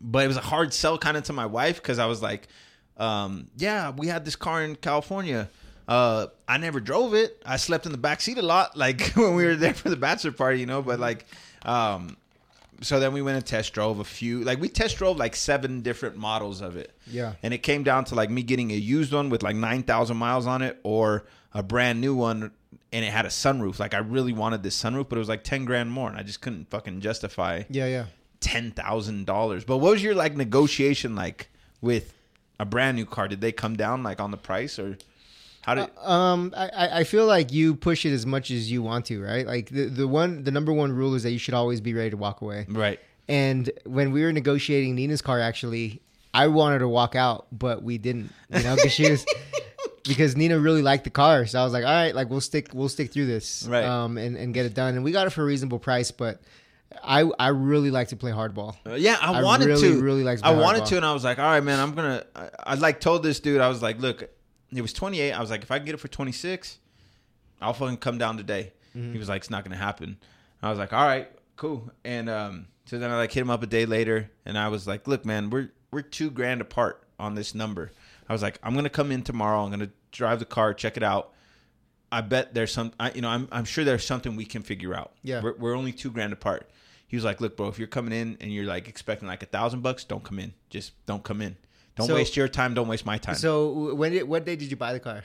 but 0.01 0.25
it 0.25 0.29
was 0.29 0.37
a 0.37 0.43
hard 0.43 0.73
sell 0.73 0.99
kind 0.99 1.17
of 1.17 1.25
to 1.25 1.33
my 1.33 1.47
wife 1.47 1.77
because 1.77 1.99
I 1.99 2.07
was 2.07 2.23
like, 2.23 2.49
um, 2.97 3.49
yeah, 3.57 3.91
we 3.91 4.09
had 4.09 4.25
this 4.25 4.37
car 4.37 4.63
in 4.63 4.77
California. 4.77 5.49
Uh, 5.87 6.27
I 6.47 6.59
never 6.59 6.81
drove 6.81 7.15
it. 7.15 7.43
I 7.47 7.57
slept 7.57 7.87
in 7.87 7.93
the 7.93 7.99
back 7.99 8.21
seat 8.21 8.39
a 8.39 8.43
lot, 8.43 8.77
like 8.77 9.13
when 9.15 9.35
we 9.35 9.45
were 9.45 9.57
there 9.57 9.75
for 9.75 9.89
the 9.89 9.97
bachelor 9.97 10.33
party, 10.33 10.61
you 10.61 10.67
know. 10.67 10.83
But 10.83 11.01
like, 11.01 11.27
um, 11.65 12.17
so 12.81 13.01
then 13.01 13.13
we 13.13 13.23
went 13.23 13.37
and 13.37 13.47
test 13.47 13.73
drove 13.73 13.99
a 13.99 14.05
few. 14.05 14.45
Like 14.45 14.61
we 14.61 14.69
test 14.69 14.99
drove 14.99 15.17
like 15.17 15.35
seven 15.35 15.81
different 15.81 16.17
models 16.17 16.61
of 16.61 16.77
it. 16.77 16.93
Yeah. 17.07 17.35
And 17.43 17.55
it 17.55 17.59
came 17.59 17.83
down 17.83 18.05
to 18.07 18.15
like 18.15 18.31
me 18.31 18.43
getting 18.43 18.71
a 18.71 18.75
used 18.75 19.13
one 19.13 19.31
with 19.31 19.43
like 19.43 19.57
nine 19.57 19.83
thousand 19.83 20.19
miles 20.19 20.47
on 20.47 20.63
it, 20.63 20.79
or 20.83 21.25
a 21.55 21.63
brand 21.63 22.01
new 22.01 22.15
one, 22.15 22.53
and 22.93 23.05
it 23.05 23.11
had 23.11 23.25
a 23.25 23.31
sunroof. 23.31 23.79
Like 23.79 23.95
I 23.95 23.99
really 23.99 24.33
wanted 24.33 24.63
this 24.63 24.81
sunroof, 24.81 25.09
but 25.09 25.17
it 25.17 25.21
was 25.21 25.29
like 25.29 25.43
ten 25.45 25.65
grand 25.65 25.91
more, 25.91 26.09
and 26.11 26.19
I 26.19 26.23
just 26.23 26.41
couldn't 26.41 26.69
fucking 26.71 27.01
justify 27.01 27.63
Yeah, 27.71 27.87
yeah. 27.87 28.07
Ten 28.41 28.71
thousand 28.71 29.27
dollars. 29.27 29.65
But 29.65 29.79
what 29.79 29.93
was 29.93 30.03
your 30.03 30.15
like 30.15 30.37
negotiation 30.37 31.15
like 31.17 31.49
with 31.81 32.15
a 32.61 32.65
brand 32.65 32.97
new 32.97 33.07
car? 33.07 33.29
Did 33.29 33.41
they 33.41 33.53
come 33.53 33.77
down 33.77 34.03
like 34.03 34.21
on 34.21 34.31
the 34.31 34.37
price 34.37 34.79
or 34.79 34.99
how 35.63 35.75
did? 35.75 35.91
Um, 35.99 36.55
I- 36.57 36.69
I, 36.69 36.99
I 37.01 37.05
feel 37.05 37.27
like 37.27 37.53
you 37.53 37.75
push 37.75 38.07
it 38.07 38.13
as 38.13 38.25
much 38.25 38.51
as 38.51 38.71
you 38.71 38.83
want 38.83 39.07
to, 39.07 39.23
right? 39.23 39.47
Like 39.47 39.69
the, 39.71 39.85
the 39.87 40.09
one, 40.09 40.45
the 40.45 40.51
number 40.51 40.73
one 40.73 40.93
rule 40.93 41.15
is 41.15 41.23
that 41.25 41.31
you 41.33 41.39
should 41.39 41.55
always 41.55 41.81
be 41.81 41.95
ready 41.95 42.11
to 42.11 42.17
walk 42.17 42.41
away. 42.41 42.67
right. 42.69 42.99
And 43.29 43.71
when 43.85 44.13
we 44.13 44.23
were 44.23 44.33
negotiating 44.33 44.95
Nina's 44.95 45.21
car, 45.21 45.39
actually, 45.39 46.01
I 46.33 46.47
wanted 46.47 46.79
to 46.79 46.89
walk 46.89 47.15
out, 47.15 47.47
but 47.53 47.83
we 47.83 47.99
didn't, 47.99 48.33
you 48.51 48.63
know, 48.63 48.75
because 48.77 48.93
she 48.93 49.11
was 49.11 49.27
because 50.05 50.35
Nina 50.35 50.59
really 50.59 50.81
liked 50.81 51.05
the 51.05 51.11
car. 51.11 51.45
So 51.45 51.61
I 51.61 51.65
was 51.65 51.75
like, 51.75 51.85
all 51.85 51.91
right, 51.93 52.15
like 52.15 52.31
we'll 52.31 52.41
stick, 52.41 52.71
we'll 52.73 52.89
stick 52.89 53.13
through 53.13 53.27
this, 53.27 53.67
Right. 53.69 53.85
Um, 53.85 54.17
and 54.17 54.35
and 54.37 54.55
get 54.55 54.65
it 54.65 54.73
done. 54.73 54.95
And 54.95 55.05
we 55.05 55.13
got 55.13 55.27
it 55.27 55.31
for 55.31 55.43
a 55.43 55.45
reasonable 55.45 55.79
price, 55.79 56.11
but 56.11 56.41
I 57.03 57.31
I 57.39 57.49
really 57.49 57.91
like 57.91 58.09
to 58.09 58.17
play 58.17 58.31
hardball. 58.31 58.77
Uh, 58.87 58.95
yeah, 58.95 59.17
I, 59.21 59.35
I 59.35 59.43
wanted 59.43 59.67
really, 59.67 59.95
to. 59.95 60.03
really 60.03 60.25
like 60.25 60.41
I 60.43 60.53
wanted 60.53 60.83
Hardball. 60.83 60.89
to, 60.89 60.97
and 60.97 61.07
I 61.07 61.13
was 61.13 61.25
like, 61.25 61.39
all 61.39 61.45
right, 61.45 61.63
man, 61.63 61.81
I'm 61.81 61.95
gonna. 61.95 62.25
I, 62.35 62.51
I 62.65 62.75
like 62.75 63.01
told 63.01 63.23
this 63.23 63.41
dude, 63.41 63.61
I 63.61 63.69
was 63.69 63.83
like, 63.83 64.01
look, 64.01 64.23
it 64.75 64.83
was 64.83 64.93
28. 64.93 65.33
I 65.33 65.41
was 65.41 65.51
like, 65.51 65.63
if 65.63 65.71
I 65.71 65.79
can 65.79 65.87
get 65.87 65.95
it 65.95 65.99
for 65.99 66.09
26, 66.09 66.79
I'll 67.61 67.73
fucking 67.73 67.99
come 67.99 68.19
down 68.19 68.37
today. 68.37 68.73
Mm-hmm. 68.97 69.13
He 69.13 69.19
was 69.19 69.29
like, 69.29 69.43
it's 69.43 69.51
not 69.51 69.65
gonna 69.65 69.77
happen. 69.77 70.19
I 70.63 70.71
was 70.71 70.79
like, 70.79 70.93
all 70.93 71.07
right, 71.07 71.29
cool. 71.57 71.91
And 72.05 72.29
um, 72.29 72.67
so 72.87 72.99
then 72.99 73.11
I 73.11 73.17
like 73.17 73.33
hit 73.33 73.41
him 73.41 73.51
up 73.51 73.63
a 73.63 73.67
day 73.67 73.87
later, 73.87 74.31
and 74.45 74.59
I 74.59 74.69
was 74.69 74.87
like, 74.87 75.07
look, 75.09 75.25
man, 75.25 75.51
we're 75.51 75.71
we're 75.91 76.03
two 76.03 76.31
grand 76.31 76.61
apart 76.61 77.03
on 77.19 77.35
this 77.35 77.55
number. 77.55 77.91
I 78.29 78.33
was 78.33 78.43
like, 78.43 78.59
I'm 78.63 78.75
gonna 78.75 78.91
come 78.91 79.13
in 79.13 79.23
tomorrow. 79.23 79.63
I'm 79.65 79.71
gonna 79.71 79.91
drive 80.13 80.39
the 80.39 80.45
car, 80.45 80.75
check 80.75 80.97
it 80.97 81.03
out. 81.03 81.33
I 82.11 82.21
bet 82.23 82.55
there's 82.55 82.73
some, 82.73 82.93
I, 82.99 83.13
you 83.13 83.21
know, 83.21 83.29
I'm, 83.29 83.49
I'm 83.53 83.65
sure 83.65 83.85
there's 83.85 84.05
something 84.05 84.35
we 84.37 84.47
can 84.47 84.63
figure 84.63 84.95
out. 84.95 85.13
Yeah. 85.23 85.43
We're, 85.43 85.57
we're 85.57 85.77
only 85.77 85.93
two 85.93 86.11
grand 86.11 86.33
apart. 86.33 86.69
He 87.09 87.17
was 87.17 87.25
like, 87.25 87.41
look, 87.41 87.57
bro, 87.57 87.69
if 87.69 87.79
you're 87.79 87.89
coming 87.89 88.13
in 88.13 88.37
and 88.41 88.53
you're 88.53 88.67
like 88.67 88.89
expecting 88.89 89.27
like 89.27 89.43
a 89.43 89.47
thousand 89.47 89.81
bucks, 89.83 90.05
don't 90.05 90.23
come 90.23 90.39
in. 90.39 90.53
Just 90.71 90.93
don't 91.07 91.25
come 91.25 91.41
in. 91.43 91.57
Don't 91.97 92.07
So- 92.07 92.15
waste 92.15 92.37
your 92.37 92.49
time. 92.49 92.75
Don't 92.75 92.87
waste 92.89 93.05
my 93.07 93.19
time. 93.19 93.35
So 93.35 93.95
when 93.95 94.13
did 94.13 94.25
what 94.29 94.45
day 94.45 94.55
did 94.57 94.71
you 94.71 94.77
buy 94.77 94.93
the 94.93 95.01
car? 95.01 95.25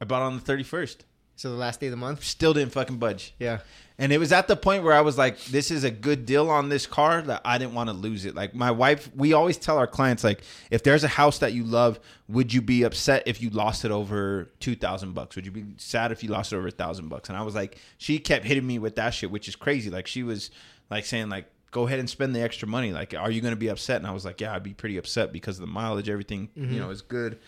I 0.00 0.04
bought 0.06 0.22
on 0.22 0.36
the 0.36 0.42
31st. 0.42 0.98
So 1.36 1.50
the 1.50 1.56
last 1.56 1.80
day 1.80 1.88
of 1.88 1.90
the 1.90 1.96
month. 1.96 2.22
Still 2.22 2.54
didn't 2.54 2.70
fucking 2.72 2.98
budge. 2.98 3.34
Yeah. 3.40 3.58
And 3.98 4.12
it 4.12 4.18
was 4.18 4.30
at 4.32 4.46
the 4.46 4.54
point 4.56 4.84
where 4.84 4.92
I 4.92 5.00
was 5.00 5.18
like, 5.18 5.42
this 5.46 5.72
is 5.72 5.82
a 5.82 5.90
good 5.90 6.26
deal 6.26 6.48
on 6.48 6.68
this 6.68 6.86
car 6.86 7.22
that 7.22 7.40
I 7.44 7.58
didn't 7.58 7.74
want 7.74 7.88
to 7.90 7.92
lose 7.92 8.24
it. 8.24 8.36
Like 8.36 8.54
my 8.54 8.70
wife, 8.70 9.10
we 9.16 9.32
always 9.32 9.56
tell 9.56 9.76
our 9.78 9.86
clients, 9.88 10.22
like, 10.22 10.42
if 10.70 10.84
there's 10.84 11.02
a 11.02 11.08
house 11.08 11.38
that 11.40 11.52
you 11.52 11.64
love, 11.64 11.98
would 12.28 12.52
you 12.52 12.62
be 12.62 12.84
upset 12.84 13.24
if 13.26 13.42
you 13.42 13.50
lost 13.50 13.84
it 13.84 13.90
over 13.90 14.50
two 14.60 14.76
thousand 14.76 15.12
bucks? 15.14 15.34
Would 15.34 15.44
you 15.44 15.52
be 15.52 15.64
sad 15.76 16.12
if 16.12 16.22
you 16.22 16.30
lost 16.30 16.52
it 16.52 16.56
over 16.56 16.68
a 16.68 16.72
thousand 16.72 17.08
bucks? 17.08 17.28
And 17.28 17.36
I 17.38 17.42
was 17.42 17.56
like, 17.56 17.78
she 17.98 18.18
kept 18.20 18.44
hitting 18.44 18.66
me 18.66 18.78
with 18.78 18.94
that 18.96 19.10
shit, 19.10 19.30
which 19.30 19.48
is 19.48 19.56
crazy. 19.56 19.90
Like 19.90 20.06
she 20.06 20.22
was 20.22 20.50
like 20.90 21.04
saying, 21.04 21.28
like, 21.28 21.46
go 21.70 21.86
ahead 21.86 21.98
and 21.98 22.08
spend 22.08 22.34
the 22.34 22.40
extra 22.40 22.68
money. 22.68 22.92
Like, 22.92 23.14
are 23.14 23.30
you 23.30 23.40
gonna 23.40 23.56
be 23.56 23.68
upset? 23.68 23.98
And 23.98 24.06
I 24.06 24.12
was 24.12 24.24
like, 24.24 24.40
yeah, 24.40 24.54
I'd 24.54 24.62
be 24.62 24.74
pretty 24.74 24.96
upset 24.96 25.32
because 25.32 25.56
of 25.56 25.62
the 25.62 25.72
mileage, 25.72 26.08
everything, 26.08 26.48
you 26.54 26.62
mm-hmm. 26.62 26.78
know, 26.78 26.90
is 26.90 27.02
good. 27.02 27.38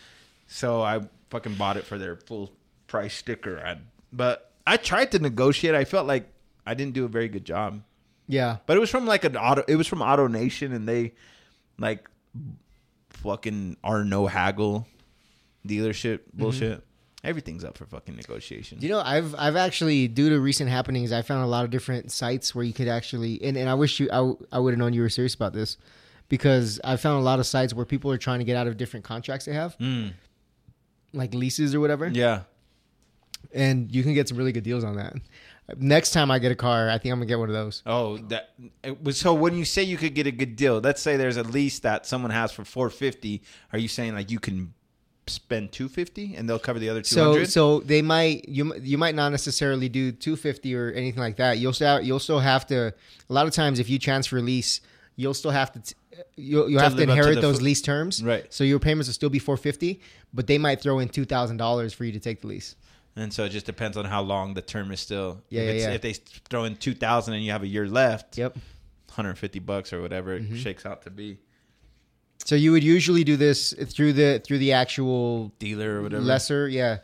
So 0.49 0.83
I 0.83 1.01
fucking 1.31 1.55
bought 1.55 1.77
it 1.77 1.85
for 1.85 1.99
their 1.99 2.17
full 2.17 2.53
price 2.87 3.15
sticker. 3.15 3.59
I, 3.59 3.79
but 4.13 4.53
I 4.67 4.77
tried 4.77 5.13
to 5.13 5.19
negotiate. 5.19 5.75
I 5.75 5.85
felt 5.85 6.07
like 6.07 6.29
I 6.67 6.75
didn't 6.75 6.95
do 6.95 7.05
a 7.05 7.09
very 7.09 7.29
good 7.29 7.45
job. 7.45 7.83
Yeah. 8.29 8.59
But 8.67 8.77
it 8.77 8.81
was 8.81 8.91
from 8.91 9.07
like 9.07 9.25
an 9.25 9.37
auto. 9.37 9.65
It 9.69 9.77
was 9.77 9.87
from 9.87 10.03
Auto 10.03 10.27
Nation, 10.27 10.73
and 10.73 10.89
they 10.89 11.15
like 11.79 12.09
fucking 13.11 13.77
are 13.85 14.05
no 14.05 14.27
haggle 14.27 14.87
dealership 15.67 16.19
mm-hmm. 16.19 16.43
bullshit. 16.43 16.83
Everything's 17.25 17.65
up 17.65 17.77
for 17.77 17.87
fucking 17.87 18.15
negotiation. 18.15 18.79
You 18.81 18.89
know, 18.91 19.01
I've 19.01 19.35
I've 19.37 19.57
actually 19.57 20.07
due 20.07 20.29
to 20.31 20.39
recent 20.41 20.71
happenings, 20.71 21.11
I 21.13 21.23
found 21.23 21.43
a 21.43 21.47
lot 21.49 21.65
of 21.65 21.71
different 21.71 22.13
sites 22.13 22.55
where 22.55 22.65
you 22.65 22.73
could 22.73 22.89
actually 22.89 23.43
and, 23.43 23.57
and 23.57 23.69
I 23.69 23.75
wish 23.75 23.99
you 23.99 24.09
I, 24.13 24.33
I 24.57 24.59
would 24.61 24.73
have 24.73 24.79
known 24.79 24.93
you 24.93 25.01
were 25.03 25.09
serious 25.09 25.35
about 25.35 25.53
this 25.53 25.77
because 26.29 26.79
I 26.85 26.97
found 26.97 27.19
a 27.21 27.25
lot 27.25 27.41
of 27.41 27.47
sites 27.47 27.75
where 27.75 27.85
people 27.87 28.13
are 28.13 28.19
trying 28.19 28.39
to 28.41 28.45
get 28.45 28.57
out 28.57 28.67
of 28.69 28.77
different 28.77 29.05
contracts 29.05 29.47
they 29.47 29.55
have, 29.55 29.77
Mm, 29.79 30.13
like 31.13 31.35
leases 31.35 31.75
or 31.75 31.81
whatever, 31.81 32.09
yeah. 32.09 32.43
and 33.53 33.93
you 33.95 34.03
can 34.03 34.15
get 34.15 34.29
some 34.29 34.37
really 34.37 34.53
good 34.53 34.65
deals 34.65 34.85
on 34.85 34.97
that. 34.97 35.15
Next 35.79 36.13
time 36.13 36.31
I 36.31 36.39
get 36.39 36.53
a 36.53 36.57
car, 36.57 36.89
I 36.91 36.99
think 36.99 37.13
I'm 37.13 37.19
gonna 37.19 37.27
get 37.27 37.41
one 37.41 37.49
of 37.49 37.55
those. 37.55 37.83
Oh, 37.87 38.19
that 38.29 38.51
it 38.85 39.03
was 39.03 39.19
so. 39.19 39.35
When 39.35 39.57
you 39.57 39.65
say 39.65 39.83
you 39.83 39.97
could 39.97 40.15
get 40.15 40.29
a 40.29 40.31
good 40.31 40.55
deal, 40.55 40.79
let's 40.79 41.03
say 41.03 41.17
there's 41.17 41.37
a 41.39 41.43
lease 41.43 41.81
that 41.81 42.07
someone 42.07 42.31
has 42.31 42.53
for 42.53 42.65
four 42.65 42.89
fifty. 42.89 43.43
Are 43.73 43.79
you 43.79 43.89
saying 43.89 44.15
like 44.15 44.31
you 44.31 44.39
can 44.39 44.75
spend 45.29 45.73
two 45.73 45.89
fifty 45.89 46.35
and 46.37 46.49
they'll 46.49 46.59
cover 46.59 46.79
the 46.79 46.89
other 46.89 47.01
two 47.03 47.15
So 47.15 47.45
so 47.45 47.81
they 47.81 48.03
might 48.03 48.49
you 48.49 48.75
you 48.77 48.97
might 48.99 49.15
not 49.15 49.31
necessarily 49.31 49.89
do 49.89 50.13
250 50.13 50.75
or 50.77 50.91
anything 50.93 51.21
like 51.21 51.37
that. 51.37 51.59
You'll 51.59 51.73
still 51.73 52.01
you'll 52.01 52.19
still 52.21 52.41
have 52.41 52.67
to. 52.69 52.95
A 53.29 53.33
lot 53.33 53.47
of 53.47 53.53
times, 53.53 53.79
if 53.81 53.89
you 53.91 53.99
transfer 53.99 54.41
lease, 54.41 54.81
you'll 55.17 55.35
still 55.35 55.51
have 55.51 55.73
to. 55.73 55.81
T- 55.81 55.95
You'll, 56.37 56.71
you'll 56.71 56.79
To 56.79 56.85
have 56.85 56.97
to 56.97 57.03
up 57.03 57.07
to 57.09 57.13
inherit 57.13 57.43
those 57.43 57.61
lease 57.61 57.83
terms, 57.83 58.23
Right. 58.25 58.47
So 58.53 58.65
your 58.65 58.79
payments 58.79 59.07
will 59.07 59.13
still 59.13 59.29
be 59.29 59.39
450, 59.39 60.01
but 60.33 60.47
they 60.47 60.57
might 60.57 60.81
throw 60.81 60.99
in 61.01 61.11
two 61.11 61.27
thousand 61.27 61.59
dollars 61.59 61.93
for 61.93 62.05
you 62.07 62.13
to 62.13 62.21
take 62.21 62.41
the 62.41 62.47
lease. 62.47 62.75
And 63.17 63.31
so 63.33 63.45
it 63.45 63.51
just 63.51 63.67
depends 63.67 63.99
on 63.99 64.07
how 64.07 64.23
long 64.23 64.55
the 64.55 64.63
term 64.63 64.93
is 64.93 65.01
still. 65.01 65.43
Yeah, 65.51 65.63
if, 65.63 65.77
yeah, 65.83 65.89
yeah. 65.89 65.95
if 65.95 66.01
they 66.01 66.13
throw 66.15 66.65
in 66.65 66.77
two 66.77 66.95
thousand 66.95 67.35
and 67.35 67.45
you 67.45 67.51
have 67.53 67.63
a 67.63 67.67
year 67.67 67.87
left, 67.87 68.39
Yep. 68.39 68.53
150 69.09 69.59
bucks 69.59 69.93
or 69.93 70.01
whatever 70.01 70.35
it 70.35 70.45
Mm-hmm. 70.45 70.57
shakes 70.57 70.87
out 70.87 71.03
to 71.03 71.11
be. 71.11 71.39
So 72.45 72.55
you 72.55 72.73
would 72.73 72.85
usually 72.85 73.25
do 73.25 73.37
this 73.37 73.73
through 73.73 74.13
the 74.13 74.41
through 74.45 74.59
the 74.59 74.73
actual 74.73 75.53
Dealer 75.59 75.99
or 75.99 76.03
whatever. 76.03 76.23
lessor, 76.23 76.69
yeah. 76.69 76.99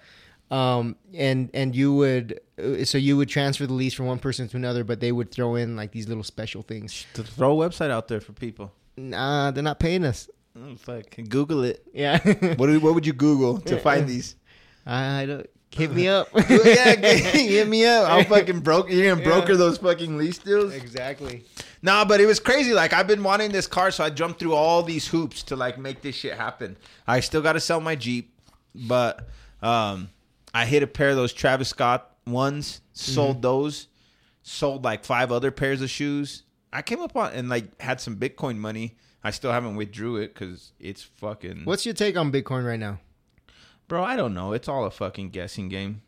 Um, 0.50 0.96
and 1.14 1.48
and 1.54 1.74
you 1.74 1.94
would 1.94 2.38
uh, 2.62 2.84
so 2.84 2.98
you 2.98 3.16
would 3.16 3.28
transfer 3.28 3.66
the 3.66 3.72
lease 3.72 3.94
from 3.94 4.06
one 4.06 4.18
person 4.18 4.48
to 4.48 4.56
another, 4.56 4.84
but 4.84 5.00
they 5.00 5.10
would 5.10 5.30
throw 5.30 5.54
in 5.56 5.76
like 5.76 5.92
these 5.92 6.08
little 6.08 6.22
special 6.24 6.62
things. 6.62 7.06
to 7.14 7.22
throw 7.22 7.60
a 7.60 7.68
website 7.68 7.90
out 7.90 8.06
there 8.08 8.20
for 8.20 8.32
people. 8.32 8.70
Nah, 8.96 9.50
they're 9.50 9.62
not 9.62 9.80
paying 9.80 10.04
us. 10.04 10.28
Oh, 10.54 10.76
fuck. 10.76 11.06
Google 11.30 11.64
it. 11.64 11.82
Yeah. 11.94 12.18
What 12.58 12.66
do, 12.66 12.78
what 12.80 12.94
would 12.94 13.06
you 13.06 13.14
Google 13.14 13.58
to 13.60 13.78
find 13.78 14.06
these? 14.06 14.36
I 14.86 15.24
don't. 15.26 15.46
Hit 15.70 15.90
me 15.92 16.06
up. 16.08 16.28
yeah, 16.50 16.94
hit 16.96 17.66
me 17.66 17.86
up. 17.86 18.10
I'll 18.10 18.24
fucking 18.24 18.60
broker. 18.60 18.92
You're 18.92 19.14
gonna 19.14 19.24
broker 19.24 19.52
Yeah. 19.52 19.56
those 19.58 19.78
fucking 19.78 20.18
lease 20.18 20.36
deals. 20.36 20.74
exactly. 20.74 21.44
Nah, 21.84 22.04
but 22.04 22.20
it 22.20 22.26
was 22.26 22.38
crazy. 22.38 22.72
Like 22.72 22.92
I've 22.92 23.06
been 23.08 23.22
wanting 23.24 23.50
this 23.50 23.66
car, 23.66 23.90
so 23.90 24.04
I 24.04 24.10
jumped 24.10 24.38
through 24.38 24.54
all 24.54 24.82
these 24.82 25.06
hoops 25.08 25.42
to 25.44 25.56
like 25.56 25.78
make 25.78 26.00
this 26.02 26.14
shit 26.14 26.34
happen. 26.34 26.76
I 27.06 27.20
still 27.20 27.42
got 27.42 27.54
to 27.54 27.60
sell 27.60 27.80
my 27.80 27.96
Jeep, 27.96 28.32
but 28.74 29.28
um, 29.62 30.08
I 30.54 30.64
hit 30.64 30.82
a 30.82 30.86
pair 30.86 31.10
of 31.10 31.16
those 31.16 31.32
Travis 31.32 31.68
Scott 31.70 32.08
ones, 32.26 32.80
sold 32.92 33.36
Mm-hmm. 33.36 33.40
those, 33.42 33.88
sold 34.42 34.84
like 34.84 35.04
five 35.04 35.32
other 35.32 35.50
pairs 35.50 35.82
of 35.82 35.90
shoes. 35.90 36.44
I 36.72 36.82
came 36.82 37.00
up 37.00 37.16
on 37.16 37.32
and 37.32 37.48
like 37.48 37.80
had 37.80 38.00
some 38.00 38.16
Bitcoin 38.16 38.58
money. 38.58 38.96
I 39.24 39.30
still 39.30 39.52
haven't 39.52 39.76
withdrew 39.76 40.16
it 40.16 40.34
because 40.34 40.72
it's 40.80 41.02
fucking. 41.02 41.62
What's 41.64 41.84
your 41.84 41.94
take 41.94 42.16
on 42.16 42.30
Bitcoin 42.32 42.64
right 42.66 42.78
now? 42.80 43.00
Bro, 43.88 44.04
I 44.04 44.16
don't 44.16 44.34
know. 44.34 44.52
It's 44.52 44.68
all 44.68 44.84
a 44.84 44.90
fucking 44.90 45.30
guessing 45.30 45.68
game. 45.68 46.02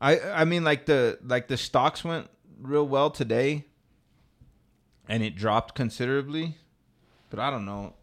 I 0.00 0.20
I 0.20 0.44
mean 0.44 0.64
like 0.64 0.86
the 0.86 1.18
like 1.24 1.48
the 1.48 1.56
stocks 1.56 2.04
went 2.04 2.28
real 2.60 2.86
well 2.86 3.10
today 3.10 3.64
and 5.08 5.22
it 5.22 5.36
dropped 5.36 5.74
considerably. 5.74 6.56
But 7.30 7.38
I 7.38 7.50
don't 7.50 7.64
know. 7.64 7.94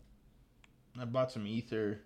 I 0.99 1.05
bought 1.05 1.31
some 1.31 1.47
ether. 1.47 1.99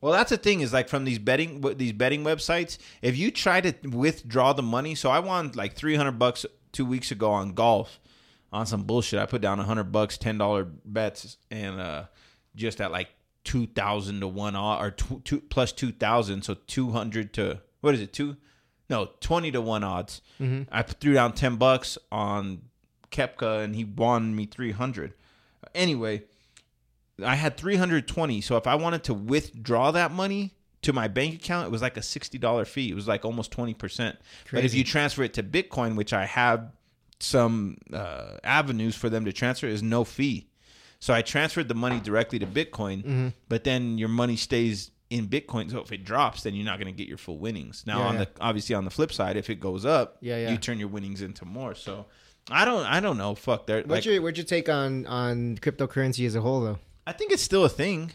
Well, 0.00 0.12
that's 0.12 0.30
the 0.30 0.36
thing 0.36 0.60
is 0.60 0.72
like 0.72 0.88
from 0.88 1.04
these 1.04 1.18
betting 1.18 1.60
these 1.76 1.92
betting 1.92 2.22
websites, 2.22 2.78
if 3.02 3.16
you 3.16 3.30
try 3.30 3.60
to 3.60 3.88
withdraw 3.88 4.52
the 4.52 4.62
money, 4.62 4.94
so 4.94 5.10
I 5.10 5.18
won 5.18 5.50
like 5.54 5.74
300 5.74 6.12
bucks 6.12 6.46
2 6.72 6.84
weeks 6.84 7.10
ago 7.10 7.32
on 7.32 7.54
golf 7.54 7.98
on 8.52 8.66
some 8.66 8.84
bullshit. 8.84 9.18
I 9.18 9.26
put 9.26 9.40
down 9.42 9.58
100 9.58 9.90
bucks, 9.90 10.16
$10 10.16 10.70
bets 10.84 11.36
and 11.50 11.80
uh 11.80 12.04
just 12.54 12.80
at 12.80 12.92
like 12.92 13.08
2000 13.44 14.20
to 14.20 14.28
1 14.28 14.56
odd 14.56 14.84
or 14.84 14.90
two, 14.90 15.20
two, 15.24 15.40
plus 15.40 15.72
2000, 15.72 16.42
so 16.42 16.54
200 16.66 17.32
to 17.34 17.60
what 17.80 17.94
is 17.94 18.00
it? 18.00 18.12
2 18.12 18.36
no, 18.90 19.10
20 19.20 19.50
to 19.52 19.60
1 19.60 19.84
odds. 19.84 20.22
I 20.70 20.82
threw 20.82 21.12
down 21.14 21.32
10 21.32 21.56
bucks 21.56 21.98
on 22.12 22.62
Koepka 23.10 23.62
and 23.64 23.74
he 23.74 23.84
won 23.84 24.34
me 24.36 24.46
300. 24.46 25.14
Anyway, 25.74 26.24
I 27.24 27.34
had 27.34 27.56
320. 27.56 28.40
So 28.40 28.56
if 28.56 28.66
I 28.66 28.74
wanted 28.74 29.04
to 29.04 29.14
withdraw 29.14 29.90
that 29.92 30.12
money 30.12 30.54
to 30.82 30.92
my 30.92 31.08
bank 31.08 31.34
account, 31.34 31.66
it 31.66 31.70
was 31.70 31.82
like 31.82 31.96
a 31.96 32.00
$60 32.00 32.66
fee. 32.66 32.90
It 32.90 32.94
was 32.94 33.08
like 33.08 33.24
almost 33.24 33.50
20%. 33.56 34.16
But 34.52 34.64
if 34.64 34.74
you 34.74 34.84
transfer 34.84 35.22
it 35.24 35.34
to 35.34 35.42
Bitcoin, 35.42 35.96
which 35.96 36.12
I 36.12 36.26
have 36.26 36.70
some 37.20 37.78
uh, 37.92 38.36
avenues 38.44 38.94
for 38.94 39.08
them 39.10 39.24
to 39.24 39.32
transfer, 39.32 39.66
is 39.66 39.82
no 39.82 40.04
fee. 40.04 40.46
So 41.00 41.12
I 41.14 41.22
transferred 41.22 41.68
the 41.68 41.74
money 41.74 42.00
directly 42.00 42.38
to 42.40 42.46
Bitcoin, 42.46 43.02
Mm-hmm. 43.04 43.28
but 43.48 43.64
then 43.64 43.98
your 43.98 44.08
money 44.08 44.36
stays 44.36 44.90
in 45.10 45.26
Bitcoin. 45.28 45.70
So 45.70 45.78
if 45.80 45.90
it 45.92 46.04
drops, 46.04 46.42
then 46.42 46.54
you're 46.54 46.64
not 46.64 46.78
going 46.78 46.92
to 46.92 46.96
get 46.96 47.08
your 47.08 47.18
full 47.18 47.38
winnings. 47.38 47.84
Now 47.86 48.00
Yeah, 48.00 48.06
on 48.06 48.14
yeah. 48.14 48.20
the 48.24 48.30
obviously 48.40 48.74
on 48.74 48.84
the 48.84 48.90
flip 48.90 49.12
side, 49.12 49.36
if 49.36 49.48
it 49.50 49.58
goes 49.60 49.84
up, 49.84 50.18
Yeah, 50.20 50.36
yeah. 50.38 50.50
you 50.50 50.58
turn 50.58 50.78
your 50.78 50.88
winnings 50.88 51.22
into 51.22 51.44
more. 51.44 51.74
So 51.74 52.06
I 52.50 52.64
don't 52.64 52.84
I 52.86 53.00
don't 53.00 53.18
know. 53.18 53.34
Fuck, 53.34 53.66
there. 53.66 53.82
What's 53.82 54.06
your 54.06 54.20
what's 54.22 54.38
your 54.38 54.44
take 54.44 54.68
on 54.68 55.06
on 55.06 55.56
cryptocurrency 55.58 56.26
as 56.26 56.34
a 56.34 56.40
whole 56.40 56.60
though? 56.60 56.78
I 57.06 57.12
think 57.12 57.32
it's 57.32 57.42
still 57.42 57.64
a 57.64 57.68
thing. 57.68 58.12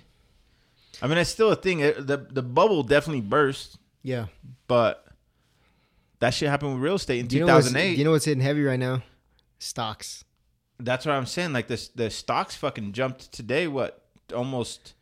I 1.02 1.08
mean, 1.08 1.18
it's 1.18 1.30
still 1.30 1.52
a 1.52 1.56
thing. 1.56 1.80
It, 1.80 2.06
the 2.08 2.18
The 2.18 2.42
bubble 2.44 2.84
definitely 2.84 3.22
burst, 3.22 3.78
Yeah. 4.04 4.28
but 4.68 5.06
that 6.20 6.34
shit 6.34 6.50
happened 6.50 6.74
with 6.76 6.82
real 6.84 6.96
estate 6.96 7.20
in 7.20 7.28
two 7.28 7.46
thousand 7.46 7.46
eight. 7.46 7.46
you 7.46 7.46
know 7.46 7.52
what's, 7.52 7.68
thousand 7.68 7.78
eight. 7.94 7.98
you 7.98 8.04
know 8.06 8.12
what's 8.12 8.26
hitting 8.26 8.44
heavy 8.44 8.64
right 8.64 8.80
now? 8.80 9.04
Stocks. 9.60 10.24
That's 10.80 11.06
what 11.06 11.14
I'm 11.14 11.26
saying. 11.26 11.54
Like 11.54 11.68
this, 11.68 11.90
the 11.90 12.10
stocks 12.10 12.56
fucking 12.56 12.94
jumped 12.94 13.32
today. 13.32 13.68
What 13.68 14.02
almost 14.36 14.94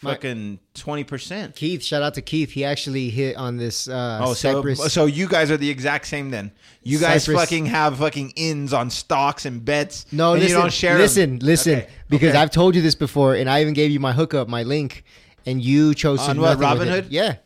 fucking 0.00 0.58
twenty 0.74 1.04
percent. 1.04 1.54
Keith, 1.56 1.82
shout 1.82 2.02
out 2.02 2.14
to 2.14 2.22
Keith. 2.22 2.50
He 2.50 2.64
actually 2.64 3.10
hit 3.10 3.36
on 3.36 3.56
this 3.56 3.88
uh 3.88 4.20
Oh, 4.22 4.34
so 4.34 4.54
Cypress. 4.62 4.92
so 4.92 5.06
you 5.06 5.28
guys 5.28 5.50
are 5.50 5.56
the 5.56 5.68
exact 5.70 6.06
same 6.06 6.30
then. 6.30 6.52
You 6.82 6.98
guys 6.98 7.24
Cypress- 7.24 7.40
fucking 7.40 7.66
have 7.66 7.98
fucking 7.98 8.30
ins 8.36 8.72
on 8.72 8.90
stocks 8.90 9.44
and 9.44 9.64
bets. 9.64 10.06
no, 10.12 10.32
and 10.32 10.40
listen, 10.42 10.56
you 10.56 10.62
don't 10.62 10.72
share. 10.72 10.98
listen, 10.98 11.38
listen, 11.40 11.78
Okay, 11.80 11.88
because 12.08 12.30
okay. 12.30 12.38
I've 12.38 12.50
told 12.50 12.74
you 12.74 12.82
this 12.82 12.94
before, 12.94 13.34
and 13.34 13.48
I 13.50 13.60
even 13.60 13.74
gave 13.74 13.90
you 13.90 14.00
my 14.00 14.12
hookup, 14.12 14.48
my 14.48 14.62
link, 14.62 15.04
and 15.46 15.62
you 15.62 15.94
chose 15.94 16.20
to 16.24 16.30
On 16.30 16.40
what, 16.40 16.58
Robinhood? 16.58 17.06
Yeah, 17.10 17.36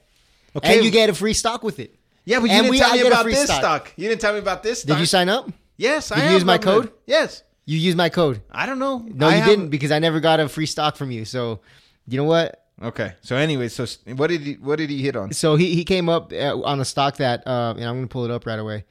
okay. 0.56 0.76
and 0.76 0.84
you 0.84 0.90
get 0.90 1.10
a 1.10 1.14
free 1.14 1.32
stock 1.34 1.62
with 1.64 1.78
it. 1.80 1.94
yeah, 2.24 2.38
but 2.38 2.46
you 2.46 2.52
and 2.52 2.62
didn't 2.64 2.70
we- 2.70 2.78
tell 2.78 2.92
I 2.92 2.96
me 2.96 3.06
about 3.06 3.26
this 3.26 3.44
stock. 3.44 3.58
stock. 3.58 3.92
You 3.96 4.08
didn't 4.08 4.20
tell 4.20 4.32
me 4.32 4.38
about 4.38 4.62
this. 4.62 4.82
Stock. 4.82 4.96
Did 4.96 5.00
you 5.00 5.06
sign 5.06 5.28
up? 5.28 5.50
Yes, 5.76 6.12
I 6.12 6.16
Did 6.20 6.26
you 6.28 6.32
use 6.34 6.44
my 6.44 6.58
code? 6.58 6.92
Yes. 7.06 7.42
You 7.66 7.78
used 7.78 7.96
my 7.96 8.10
code. 8.10 8.42
I 8.50 8.66
don't 8.66 8.78
know. 8.78 8.98
No, 8.98 9.26
I 9.26 9.30
you 9.36 9.40
have- 9.40 9.48
didn't 9.48 9.68
because 9.70 9.90
I 9.90 9.98
never 9.98 10.20
got 10.20 10.38
a 10.38 10.48
free 10.48 10.66
stock 10.66 10.96
from 10.96 11.10
you. 11.10 11.24
So, 11.24 11.60
you 12.06 12.16
know 12.16 12.24
what? 12.24 12.64
Okay. 12.82 13.14
So 13.22 13.36
anyway, 13.36 13.68
so 13.68 13.86
what 14.16 14.28
did 14.28 14.40
he 14.42 14.54
what 14.54 14.76
did 14.76 14.90
he 14.90 15.02
hit 15.02 15.16
on? 15.16 15.32
So 15.32 15.56
he, 15.56 15.74
he 15.74 15.84
came 15.84 16.08
up 16.08 16.32
uh, 16.32 16.60
on 16.62 16.80
a 16.80 16.84
stock 16.84 17.16
that, 17.18 17.46
uh, 17.46 17.74
and 17.76 17.84
I'm 17.84 17.96
going 17.96 18.08
to 18.08 18.12
pull 18.12 18.24
it 18.24 18.30
up 18.30 18.46
right 18.46 18.58
away. 18.58 18.84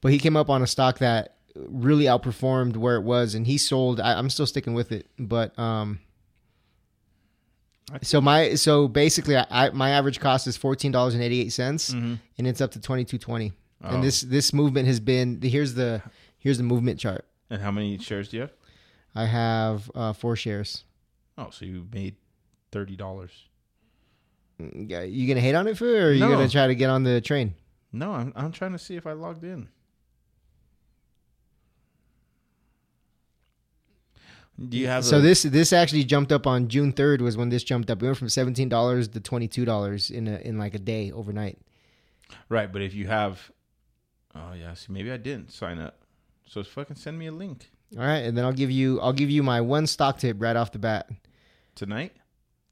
But 0.00 0.12
he 0.12 0.18
came 0.18 0.36
up 0.36 0.48
on 0.48 0.62
a 0.62 0.66
stock 0.66 0.98
that 0.98 1.36
really 1.56 2.04
outperformed 2.04 2.76
where 2.76 2.96
it 2.96 3.02
was, 3.02 3.34
and 3.34 3.46
he 3.46 3.58
sold. 3.58 4.00
I, 4.00 4.18
I'm 4.18 4.30
still 4.30 4.46
sticking 4.46 4.74
with 4.74 4.92
it, 4.92 5.08
but 5.18 5.58
um. 5.58 6.00
So 8.02 8.20
my 8.20 8.54
so 8.54 8.88
basically, 8.88 9.36
I, 9.36 9.46
I 9.50 9.70
my 9.70 9.90
average 9.90 10.18
cost 10.18 10.46
is 10.46 10.56
fourteen 10.56 10.90
dollars 10.92 11.14
and 11.14 11.22
eighty 11.22 11.40
eight 11.40 11.52
cents, 11.52 11.90
and 11.90 12.18
it's 12.38 12.60
up 12.60 12.72
to 12.72 12.80
twenty 12.80 13.04
two 13.04 13.18
twenty. 13.18 13.52
Oh. 13.82 13.94
And 13.94 14.02
this 14.04 14.22
this 14.22 14.52
movement 14.52 14.88
has 14.88 14.98
been 14.98 15.40
here's 15.40 15.74
the 15.74 16.02
here's 16.38 16.58
the 16.58 16.64
movement 16.64 16.98
chart. 16.98 17.24
And 17.48 17.62
how 17.62 17.70
many 17.70 17.98
shares 17.98 18.28
do 18.28 18.38
you 18.38 18.40
have? 18.42 18.52
I 19.14 19.26
have 19.26 19.90
uh, 19.94 20.12
four 20.12 20.34
shares. 20.34 20.84
Oh, 21.38 21.50
so 21.50 21.64
you 21.64 21.86
made 21.92 22.16
thirty 22.72 22.96
dollars. 22.96 23.32
Mm, 24.60 24.90
yeah, 24.90 25.02
You 25.02 25.26
gonna 25.28 25.40
hate 25.40 25.54
on 25.54 25.66
it 25.68 25.76
for, 25.76 25.86
or 25.86 26.06
are 26.08 26.12
you 26.12 26.20
No. 26.20 26.30
gonna 26.30 26.48
try 26.48 26.66
to 26.66 26.74
get 26.74 26.88
on 26.90 27.02
the 27.04 27.20
train? 27.20 27.54
No, 27.92 28.12
I'm 28.12 28.32
I'm 28.36 28.52
trying 28.52 28.72
to 28.72 28.78
see 28.78 28.96
if 28.96 29.06
I 29.06 29.12
logged 29.12 29.44
in. 29.44 29.68
Do 34.68 34.78
you 34.78 34.86
have 34.86 35.04
So 35.04 35.18
a- 35.18 35.20
this 35.20 35.42
this 35.42 35.72
actually 35.72 36.04
jumped 36.04 36.32
up 36.32 36.46
on 36.46 36.68
June 36.68 36.92
third 36.92 37.20
was 37.20 37.36
when 37.36 37.50
this 37.50 37.62
jumped 37.62 37.90
up. 37.90 38.02
It 38.02 38.06
went 38.06 38.16
from 38.16 38.30
seventeen 38.30 38.68
dollars 38.70 39.08
to 39.08 39.20
twenty 39.20 39.48
two 39.48 39.64
dollars 39.66 40.10
in 40.10 40.26
a, 40.28 40.36
in 40.38 40.56
like 40.58 40.74
a 40.74 40.78
day 40.78 41.12
overnight. 41.12 41.58
right? 42.48 42.72
But 42.72 42.80
if 42.82 42.94
you 42.94 43.06
have, 43.06 43.50
oh 44.34 44.54
yeah, 44.54 44.72
see, 44.74 44.92
maybe 44.92 45.12
I 45.12 45.18
didn't 45.18 45.52
sign 45.52 45.78
up. 45.78 46.00
So 46.46 46.62
fucking 46.62 46.96
send 46.96 47.18
me 47.18 47.26
a 47.26 47.32
link 47.32 47.70
All 47.96 48.02
right, 48.04 48.18
and 48.20 48.36
then 48.38 48.44
I'll 48.46 48.52
give 48.52 48.70
you 48.70 48.98
I'll 49.00 49.12
give 49.12 49.28
you 49.30 49.42
my 49.42 49.60
one 49.60 49.86
stock 49.86 50.18
tip 50.18 50.36
right 50.40 50.56
off 50.56 50.72
the 50.72 50.78
bat 50.78 51.10
tonight. 51.74 52.12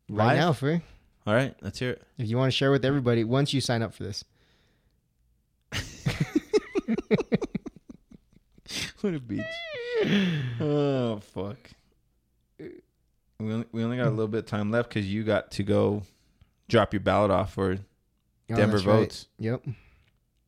Right 0.08 0.36
now, 0.36 0.52
for 0.52 0.80
All 1.26 1.34
right, 1.34 1.54
let's 1.62 1.78
hear 1.78 1.90
it. 1.90 2.02
if 2.18 2.28
you 2.28 2.36
want 2.36 2.50
to 2.52 2.56
share 2.56 2.70
with 2.70 2.84
everybody 2.84 3.24
once 3.24 3.52
you 3.54 3.60
sign 3.60 3.82
up 3.82 3.94
for 3.94 4.02
this. 4.04 4.24
What 9.00 9.14
a 9.14 9.20
beach. 9.20 9.42
oh 10.60 11.18
fuck. 11.34 11.58
We 12.58 13.52
only, 13.52 13.66
we 13.70 13.84
only 13.84 13.98
got 13.98 14.06
a 14.06 14.10
little 14.10 14.28
bit 14.28 14.38
of 14.38 14.46
time 14.46 14.70
left 14.70 14.88
because 14.88 15.06
you 15.06 15.24
got 15.24 15.50
to 15.52 15.62
go 15.62 16.02
drop 16.68 16.94
your 16.94 17.00
ballot 17.00 17.30
off 17.30 17.52
for 17.52 17.72
Oh, 18.50 18.56
Denver 18.56 18.76
that's 18.78 18.86
right. 18.86 18.94
votes. 19.00 19.26
Yep. 19.38 19.64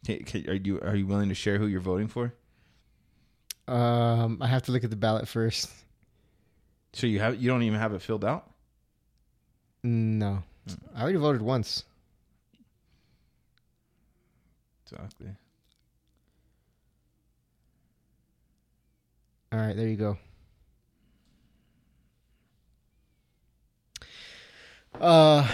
Can- 0.06 0.24
can- 0.24 0.48
Are 0.48 0.54
you 0.54 0.80
are 0.80 0.96
you 0.96 1.06
willing 1.06 1.28
to 1.28 1.34
share 1.34 1.58
who 1.58 1.66
you're 1.66 1.80
voting 1.80 2.08
for? 2.08 2.32
Um, 3.68 4.38
I 4.40 4.46
have 4.46 4.62
to 4.64 4.72
look 4.72 4.84
at 4.84 4.90
the 4.90 4.96
ballot 4.96 5.28
first. 5.28 5.70
So 6.94 7.06
you 7.06 7.18
have 7.20 7.36
you 7.36 7.50
don't 7.50 7.62
even 7.62 7.78
have 7.78 7.92
it 7.92 8.00
filled 8.00 8.24
out. 8.24 8.50
No, 9.86 10.42
I 10.96 11.02
already 11.02 11.18
voted 11.18 11.40
once. 11.40 11.84
Exactly. 14.84 15.28
All 19.52 19.60
right, 19.60 19.76
there 19.76 19.86
you 19.86 19.96
go. 19.96 20.18
Uh, 25.00 25.48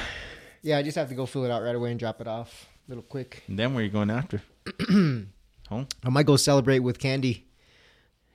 yeah, 0.62 0.78
I 0.78 0.82
just 0.82 0.96
have 0.96 1.10
to 1.10 1.14
go 1.14 1.26
fill 1.26 1.44
it 1.44 1.50
out 1.50 1.62
right 1.62 1.74
away 1.74 1.90
and 1.90 2.00
drop 2.00 2.22
it 2.22 2.26
off. 2.26 2.68
A 2.88 2.90
Little 2.90 3.02
quick. 3.02 3.42
And 3.48 3.58
then 3.58 3.74
where 3.74 3.82
are 3.82 3.84
you 3.84 3.90
going 3.90 4.10
after? 4.10 4.40
Home. 4.88 5.28
I 6.02 6.08
might 6.08 6.24
go 6.24 6.36
celebrate 6.36 6.78
with 6.78 6.98
Candy. 6.98 7.48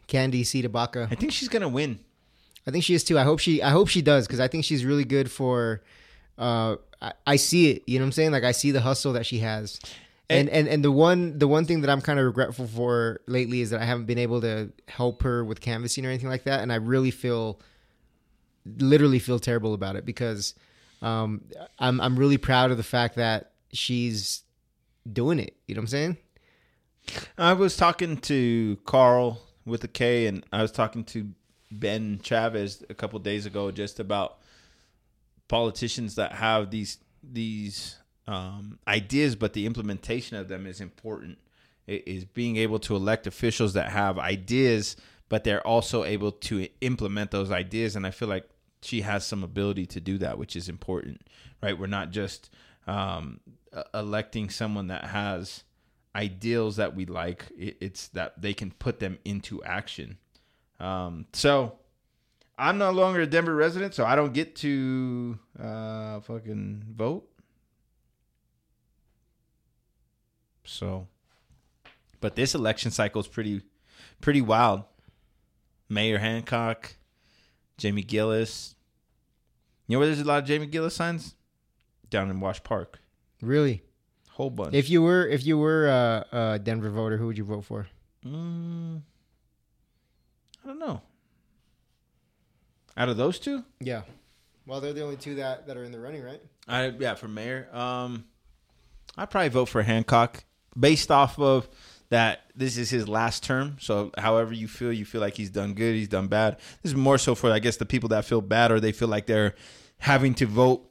Candy 0.05 0.43
Baca. 0.67 1.07
I 1.09 1.15
think 1.15 1.31
she's 1.31 1.49
gonna 1.49 1.67
win. 1.67 1.99
I 2.68 2.72
think 2.72 2.84
she 2.84 2.93
is 2.93 3.03
too. 3.03 3.18
I 3.18 3.24
hope 3.24 3.39
she. 3.39 3.63
I 3.63 3.70
hope 3.70 3.88
she 3.88 4.01
does 4.01 4.28
because 4.28 4.41
I 4.41 4.47
think 4.47 4.65
she's 4.65 4.84
really 4.84 5.05
good 5.05 5.32
for. 5.32 5.82
Uh, 6.38 6.76
I, 7.01 7.13
I 7.26 7.36
see 7.38 7.72
it. 7.72 7.84
You 7.88 7.97
know 7.97 8.03
what 8.03 8.07
I'm 8.07 8.11
saying? 8.11 8.32
Like 8.32 8.43
I 8.43 8.51
see 8.51 8.72
the 8.72 8.82
hustle 8.82 9.13
that 9.13 9.26
she 9.26 9.39
has. 9.39 9.80
And, 10.30 10.49
and 10.49 10.68
and 10.68 10.84
the 10.84 10.91
one 10.91 11.39
the 11.39 11.47
one 11.47 11.63
thing 11.63 11.82
that 11.82 11.89
I'm 11.89 12.01
kind 12.01 12.20
of 12.20 12.26
regretful 12.26 12.68
for 12.68 13.22
lately 13.28 13.61
is 13.61 13.70
that 13.70 13.82
I 13.82 13.86
haven't 13.86 14.05
been 14.05 14.18
able 14.18 14.41
to 14.41 14.74
help 14.89 15.24
her 15.24 15.45
with 15.45 15.61
canvassing 15.61 16.05
or 16.05 16.09
anything 16.09 16.28
like 16.28 16.43
that, 16.43 16.59
and 16.59 16.74
I 16.74 16.76
really 16.76 17.11
feel, 17.11 17.61
literally 18.65 19.20
feel 19.20 19.39
terrible 19.39 19.74
about 19.74 19.95
it 19.95 20.05
because, 20.05 20.53
um, 21.01 21.45
I'm 21.80 22.01
I'm 22.01 22.20
really 22.20 22.38
proud 22.38 22.72
of 22.72 22.78
the 22.78 22.84
fact 22.84 23.15
that 23.15 23.51
she's 23.72 24.43
doing 25.09 25.39
it. 25.39 25.55
You 25.65 25.76
know 25.76 25.80
what 25.80 25.84
I'm 25.84 25.88
saying? 25.88 26.18
I 27.38 27.53
was 27.53 27.78
talking 27.78 28.18
to 28.18 28.78
Carl 28.84 29.41
with 29.65 29.82
a 29.86 29.88
K, 29.88 30.28
and 30.28 30.45
I 30.51 30.61
was 30.61 30.74
talking 30.74 31.05
to 31.05 31.30
Ben 31.72 32.20
Chavez 32.24 32.84
a 32.89 32.93
couple 32.93 33.20
days 33.20 33.45
ago 33.45 33.72
just 33.72 33.99
about 33.99 34.38
politicians 35.47 36.15
that 36.15 36.34
have 36.34 36.72
these 36.72 36.97
these 37.24 37.97
um, 38.28 38.80
ideas, 38.88 39.36
but 39.36 39.53
the 39.53 39.65
implementation 39.65 40.38
of 40.38 40.47
them 40.47 40.65
is 40.65 40.82
important. 40.82 41.38
It 41.86 42.07
is 42.07 42.26
being 42.26 42.57
able 42.57 42.80
to 42.80 42.95
elect 42.95 43.28
officials 43.28 43.74
that 43.74 43.89
have 43.89 44.20
ideas, 44.20 44.97
but 45.30 45.43
they're 45.43 45.65
also 45.65 46.03
able 46.03 46.32
to 46.32 46.68
implement 46.82 47.32
those 47.32 47.51
ideas. 47.51 47.95
And 47.95 48.05
I 48.05 48.11
feel 48.11 48.28
like 48.28 48.49
she 48.82 49.01
has 49.01 49.26
some 49.26 49.43
ability 49.43 49.86
to 49.88 50.01
do 50.01 50.18
that, 50.20 50.38
which 50.38 50.55
is 50.55 50.68
important, 50.70 51.22
right? 51.61 51.78
We're 51.78 51.88
not 51.88 52.11
just 52.11 52.49
um, 52.86 53.39
electing 53.93 54.49
someone 54.49 54.88
that 54.88 55.05
has 55.05 55.63
ideals 56.15 56.76
that 56.76 56.95
we 56.95 57.05
like. 57.05 57.45
It's 57.57 58.09
that 58.09 58.41
they 58.41 58.53
can 58.53 58.72
put 58.72 58.99
them 58.99 59.20
into 59.24 59.63
action. 59.63 60.18
Um, 60.80 61.25
so 61.34 61.80
I'm 62.57 62.78
no 62.78 62.91
longer 62.91 63.21
a 63.21 63.28
Denver 63.28 63.55
resident, 63.55 63.93
so 63.93 64.05
I 64.05 64.15
don't 64.15 64.34
get 64.34 64.55
to 64.57 65.38
uh, 65.59 66.19
fucking 66.21 66.84
vote. 66.95 67.28
So, 70.63 71.07
but 72.19 72.36
this 72.36 72.53
election 72.53 72.91
cycle 72.91 73.21
is 73.21 73.28
pretty, 73.28 73.61
pretty 74.21 74.41
wild. 74.41 74.84
Mayor 75.89 76.17
Hancock, 76.17 76.95
Jamie 77.78 78.03
Giellis. 78.03 78.73
You 79.88 79.95
know 79.95 79.99
where 79.99 80.07
there's 80.07 80.19
a 80.19 80.25
lot 80.25 80.39
of 80.39 80.45
Jamie 80.45 80.67
Giellis 80.67 80.91
signs? 80.91 81.36
Down 82.09 82.30
in 82.30 82.39
Wash 82.39 82.63
Park, 82.63 82.99
Really? 83.41 83.84
whole 84.32 84.49
bunch. 84.49 84.73
If 84.75 84.89
you 84.89 85.01
were 85.01 85.25
if 85.28 85.45
you 85.45 85.57
were 85.57 85.88
a, 85.88 86.25
a 86.53 86.59
Denver 86.59 86.89
voter, 86.91 87.17
who 87.17 87.25
would 87.28 87.38
you 87.38 87.43
vote 87.43 87.65
for? 87.65 87.88
Mm, 88.25 89.01
I 90.68 90.70
don't 90.72 90.80
know. 90.80 91.01
Out 92.97 93.07
of 93.07 93.15
those 93.15 93.39
two, 93.39 93.63
Yeah. 93.80 94.01
Well, 94.65 94.82
they're 94.82 94.91
the 94.91 95.03
only 95.03 95.15
two 95.15 95.36
that, 95.36 95.65
that 95.68 95.78
are 95.78 95.86
in 95.86 95.93
the 95.93 95.99
running, 95.99 96.22
right? 96.22 96.41
I 96.68 96.88
yeah 96.88 97.13
for 97.15 97.30
mayor. 97.30 97.70
Um, 97.72 98.26
I 99.15 99.26
probably 99.26 99.47
vote 99.47 99.70
for 99.70 99.82
Hancock 99.82 100.43
based 100.78 101.09
off 101.09 101.39
of 101.39 101.70
that. 102.09 102.41
This 102.53 102.78
is 102.78 102.89
his 102.89 103.07
last 103.07 103.43
term, 103.43 103.78
so 103.80 104.11
however 104.18 104.51
you 104.51 104.68
feel, 104.68 104.91
you 104.91 105.05
feel 105.05 105.22
like 105.22 105.36
he's 105.36 105.49
done 105.49 105.74
good, 105.74 105.95
he's 105.95 106.09
done 106.09 106.28
bad. 106.28 106.57
This 106.84 106.91
is 106.91 106.95
more 106.97 107.18
so 107.18 107.34
for 107.34 107.49
I 107.49 107.59
guess 107.59 107.78
the 107.78 107.86
people 107.86 108.09
that 108.09 108.26
feel 108.26 108.41
bad 108.41 108.74
or 108.74 108.82
they 108.82 108.91
feel 108.91 109.07
like 109.07 109.26
they're 109.26 109.55
having 109.99 110.34
to 110.36 110.45
vote 110.45 110.84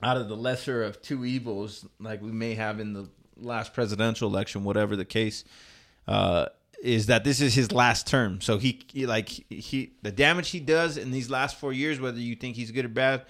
out 0.00 0.16
of 0.16 0.28
the 0.28 0.36
lesser 0.36 0.84
of 0.84 1.02
two 1.02 1.24
evils, 1.24 1.84
like 1.98 2.22
we 2.22 2.30
may 2.30 2.54
have 2.54 2.78
in 2.78 2.92
the 2.92 3.10
last 3.36 3.74
presidential 3.74 4.28
election, 4.28 4.62
whatever 4.62 4.94
the 4.94 5.04
case. 5.04 5.42
Uh, 6.06 6.46
is 6.82 7.06
that 7.06 7.24
this 7.24 7.40
is 7.40 7.54
his 7.54 7.72
last 7.72 8.06
term. 8.06 8.40
So 8.40 8.58
he, 8.58 8.80
he 8.92 9.06
like 9.06 9.28
he 9.28 9.92
the 10.02 10.12
damage 10.12 10.50
he 10.50 10.60
does 10.60 10.96
in 10.96 11.10
these 11.10 11.30
last 11.30 11.56
four 11.56 11.72
years, 11.72 12.00
whether 12.00 12.18
you 12.18 12.34
think 12.36 12.56
he's 12.56 12.70
good 12.70 12.84
or 12.86 12.88
bad, 12.88 13.26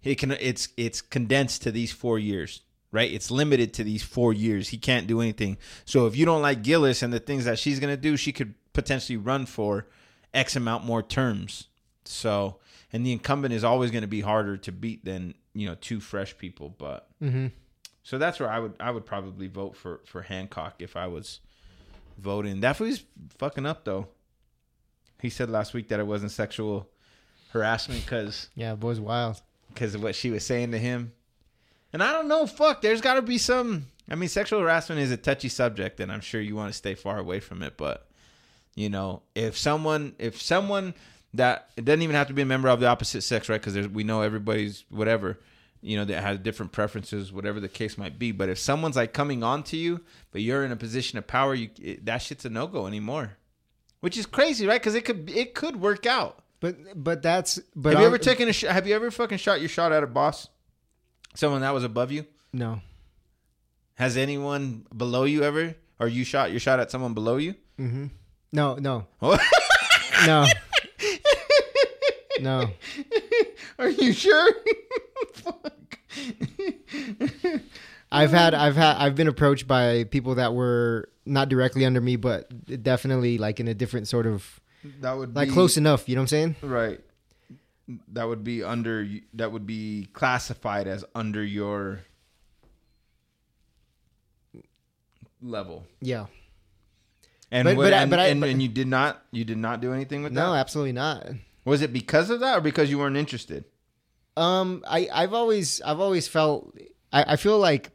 he 0.00 0.14
can 0.14 0.32
it's 0.32 0.68
it's 0.76 1.00
condensed 1.00 1.62
to 1.62 1.70
these 1.72 1.92
four 1.92 2.18
years, 2.18 2.60
right? 2.92 3.10
It's 3.10 3.30
limited 3.30 3.72
to 3.74 3.84
these 3.84 4.02
four 4.02 4.32
years. 4.32 4.68
He 4.68 4.78
can't 4.78 5.06
do 5.06 5.20
anything. 5.20 5.56
So 5.84 6.06
if 6.06 6.16
you 6.16 6.26
don't 6.26 6.42
like 6.42 6.62
Giellis 6.62 7.02
and 7.02 7.12
the 7.12 7.20
things 7.20 7.44
that 7.46 7.58
she's 7.58 7.80
gonna 7.80 7.96
do, 7.96 8.16
she 8.16 8.32
could 8.32 8.54
potentially 8.72 9.16
run 9.16 9.46
for 9.46 9.86
X 10.34 10.54
amount 10.56 10.84
more 10.84 11.02
terms. 11.02 11.68
So 12.04 12.56
and 12.92 13.06
the 13.06 13.12
incumbent 13.12 13.54
is 13.54 13.62
always 13.64 13.90
going 13.90 14.02
to 14.02 14.08
be 14.08 14.20
harder 14.20 14.56
to 14.56 14.72
beat 14.72 15.04
than 15.04 15.34
you 15.54 15.66
know 15.66 15.76
two 15.80 16.00
fresh 16.00 16.36
people. 16.36 16.74
But 16.76 17.06
Mm-hmm. 17.22 17.48
so 18.02 18.18
that's 18.18 18.40
where 18.40 18.50
I 18.50 18.58
would 18.58 18.74
I 18.80 18.90
would 18.90 19.06
probably 19.06 19.46
vote 19.48 19.76
for 19.76 20.00
for 20.06 20.22
Hancock 20.22 20.74
if 20.80 20.96
I 20.96 21.06
was 21.06 21.40
voting. 22.20 22.60
That 22.60 22.78
was 22.80 23.04
fucking 23.38 23.66
up 23.66 23.84
though. 23.84 24.08
He 25.20 25.30
said 25.30 25.50
last 25.50 25.74
week 25.74 25.88
that 25.88 26.00
it 26.00 26.06
wasn't 26.06 26.30
sexual 26.32 26.88
harassment 27.52 28.02
because 28.04 28.48
Yeah, 28.54 28.74
boy's 28.74 29.00
wild. 29.00 29.40
because 29.72 29.94
of 29.94 30.02
what 30.02 30.14
she 30.14 30.30
was 30.30 30.44
saying 30.46 30.70
to 30.72 30.78
him. 30.78 31.12
And 31.92 32.02
I 32.02 32.12
don't 32.12 32.28
know, 32.28 32.46
fuck. 32.46 32.82
There's 32.82 33.00
got 33.00 33.14
to 33.14 33.22
be 33.22 33.36
some. 33.38 33.86
I 34.08 34.14
mean, 34.14 34.28
sexual 34.28 34.60
harassment 34.60 35.00
is 35.00 35.10
a 35.10 35.16
touchy 35.16 35.48
subject, 35.48 36.00
and 36.00 36.10
I'm 36.10 36.20
sure 36.20 36.40
you 36.40 36.54
want 36.56 36.72
to 36.72 36.76
stay 36.76 36.94
far 36.94 37.18
away 37.18 37.40
from 37.40 37.62
it. 37.62 37.76
But 37.76 38.06
you 38.76 38.88
know, 38.88 39.22
if 39.34 39.58
someone, 39.58 40.14
if 40.18 40.40
someone 40.40 40.94
that 41.34 41.70
it 41.76 41.84
doesn't 41.84 42.02
even 42.02 42.16
have 42.16 42.28
to 42.28 42.32
be 42.34 42.42
a 42.42 42.46
member 42.46 42.68
of 42.68 42.80
the 42.80 42.86
opposite 42.86 43.22
sex, 43.22 43.48
right? 43.48 43.60
Because 43.60 43.88
we 43.88 44.04
know 44.04 44.22
everybody's 44.22 44.84
whatever, 44.88 45.38
you 45.82 45.96
know, 45.96 46.04
that 46.04 46.22
has 46.22 46.38
different 46.38 46.72
preferences, 46.72 47.32
whatever 47.32 47.60
the 47.60 47.68
case 47.68 47.96
might 47.96 48.18
be. 48.18 48.32
But 48.32 48.48
if 48.48 48.58
someone's 48.58 48.96
like 48.96 49.12
coming 49.12 49.42
on 49.42 49.62
to 49.64 49.76
you, 49.76 50.00
but 50.30 50.42
you're 50.42 50.64
in 50.64 50.72
a 50.72 50.76
position 50.76 51.18
of 51.18 51.26
power, 51.26 51.54
you 51.54 51.70
it, 51.80 52.04
that 52.06 52.18
shit's 52.18 52.44
a 52.44 52.50
no 52.50 52.66
go 52.66 52.86
anymore. 52.86 53.36
Which 54.00 54.16
is 54.16 54.26
crazy, 54.26 54.66
right? 54.66 54.80
Because 54.80 54.94
it 54.94 55.04
could 55.04 55.30
it 55.30 55.54
could 55.54 55.76
work 55.80 56.06
out. 56.06 56.42
But 56.60 57.02
but 57.02 57.22
that's 57.22 57.58
but 57.74 57.90
have 57.94 58.00
you 58.00 58.06
on- 58.06 58.12
ever 58.12 58.18
taken 58.18 58.48
a 58.48 58.52
shot? 58.52 58.72
Have 58.72 58.86
you 58.86 58.94
ever 58.94 59.10
fucking 59.10 59.38
shot 59.38 59.60
your 59.60 59.68
shot 59.68 59.92
at 59.92 60.02
a 60.02 60.06
boss? 60.06 60.48
Someone 61.34 61.60
that 61.62 61.72
was 61.74 61.84
above 61.84 62.10
you? 62.12 62.26
no. 62.52 62.80
Has 63.94 64.16
anyone 64.16 64.86
below 64.96 65.24
you 65.24 65.42
ever? 65.42 65.74
Or 65.98 66.08
you 66.08 66.24
shot 66.24 66.50
your 66.50 66.60
shot 66.60 66.80
at 66.80 66.90
someone 66.90 67.12
below 67.12 67.36
you? 67.36 67.54
Mm-hmm. 67.78 68.06
No, 68.52 68.76
no, 68.76 69.06
no, 69.20 69.36
no. 72.40 72.70
Are 73.78 73.88
you 73.90 74.12
sure? 74.14 74.52
Fuck. 75.34 75.98
I've 78.12 78.30
had 78.32 78.54
I've 78.54 78.76
had 78.76 78.96
I've 78.96 79.14
been 79.14 79.28
approached 79.28 79.66
by 79.68 80.04
people 80.04 80.34
that 80.36 80.52
were 80.54 81.08
not 81.26 81.48
directly 81.48 81.84
under 81.84 82.00
me, 82.00 82.16
but 82.16 82.82
definitely 82.82 83.38
like 83.38 83.60
in 83.60 83.68
a 83.68 83.74
different 83.74 84.08
sort 84.08 84.26
of 84.26 84.60
that 85.00 85.12
would 85.16 85.36
like 85.36 85.48
be, 85.48 85.54
close 85.54 85.76
enough. 85.76 86.08
You 86.08 86.16
know 86.16 86.22
what 86.22 86.24
I'm 86.24 86.28
saying? 86.28 86.56
Right. 86.62 87.00
That 88.12 88.28
would 88.28 88.42
be 88.44 88.62
under. 88.64 89.06
That 89.34 89.52
would 89.52 89.66
be 89.66 90.08
classified 90.12 90.86
as 90.88 91.04
under 91.14 91.44
your 91.44 92.00
level. 95.42 95.86
Yeah. 96.00 96.26
And 97.50 97.66
But- 97.66 97.76
what- 97.76 97.84
but 97.84 97.92
I- 97.94 98.02
and, 98.02 98.10
but 98.10 98.18
I- 98.20 98.26
and, 98.26 98.44
and 98.44 98.62
you 98.62 98.68
did 98.68 98.86
not. 98.86 99.24
You 99.32 99.44
did 99.44 99.58
not 99.58 99.80
do 99.80 99.92
anything 99.92 100.22
with 100.22 100.32
No, 100.32 100.40
that. 100.40 100.46
No, 100.48 100.54
absolutely 100.54 100.92
not. 100.92 101.26
Was 101.64 101.82
it 101.82 101.92
because 101.92 102.30
of 102.30 102.40
that, 102.40 102.58
or 102.58 102.60
because 102.60 102.90
you 102.90 102.98
weren't 102.98 103.16
interested? 103.16 103.64
Um, 104.36 104.84
I 104.86 105.08
I've 105.12 105.32
always 105.34 105.80
I've 105.82 106.00
always 106.00 106.28
felt 106.28 106.76
I, 107.12 107.32
I 107.32 107.36
feel 107.36 107.58
like 107.58 107.90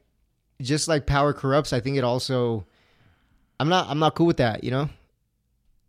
just 0.61 0.88
like 0.88 1.05
power 1.05 1.33
corrupts. 1.33 1.73
I 1.73 1.79
think 1.79 1.97
it 1.97 2.03
also 2.03 2.65
I'm 3.59 3.69
not 3.69 3.89
I'm 3.89 3.99
not 3.99 4.15
cool 4.15 4.27
with 4.27 4.38
that. 4.38 4.63
You 4.63 4.71
know, 4.71 4.89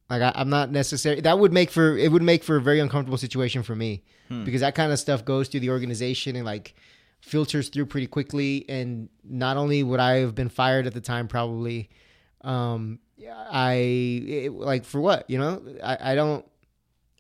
like 0.09 0.23
I, 0.23 0.33
I'm 0.35 0.49
not 0.51 0.71
necessary. 0.71 1.21
That 1.21 1.39
would 1.39 1.53
make 1.53 1.71
for 1.71 1.97
it 1.99 2.11
would 2.13 2.23
make 2.23 2.45
for 2.45 2.57
a 2.57 2.61
very 2.63 2.81
uncomfortable 2.81 3.19
situation 3.19 3.63
for 3.63 3.75
me 3.75 4.03
Hmm. 4.29 4.45
because 4.45 4.61
that 4.61 4.75
kind 4.75 4.91
of 4.91 4.99
stuff 4.99 5.25
goes 5.25 5.47
through 5.47 5.61
the 5.61 5.71
organization 5.71 6.35
and 6.35 6.45
like 6.45 6.75
filters 7.21 7.69
through 7.69 7.87
pretty 7.87 8.09
quickly. 8.09 8.65
And 8.69 9.09
not 9.23 9.57
only 9.57 9.85
would 9.85 10.01
I 10.01 10.17
have 10.17 10.35
been 10.35 10.49
fired 10.49 10.87
at 10.89 10.95
the 10.95 11.01
time, 11.01 11.29
probably, 11.29 11.89
um, 12.41 12.99
I 13.51 13.73
it, 13.75 14.53
like 14.53 14.85
for 14.85 15.01
what 15.01 15.29
you 15.31 15.39
know 15.39 15.63
I 15.83 16.13
I 16.13 16.15
don't. 16.15 16.45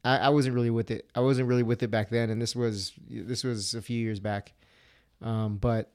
I, 0.06 0.18
I 0.18 0.28
wasn't 0.28 0.54
really 0.54 0.70
with 0.70 0.92
it. 0.92 1.10
I 1.16 1.20
wasn't 1.20 1.48
really 1.48 1.64
with 1.64 1.82
it 1.82 1.88
back 1.88 2.10
then, 2.10 2.30
and 2.30 2.40
this 2.40 2.54
was 2.54 2.92
this 3.10 3.42
was 3.42 3.74
a 3.74 3.82
few 3.82 3.98
years 3.98 4.20
back. 4.20 4.52
Um, 5.20 5.56
but 5.56 5.90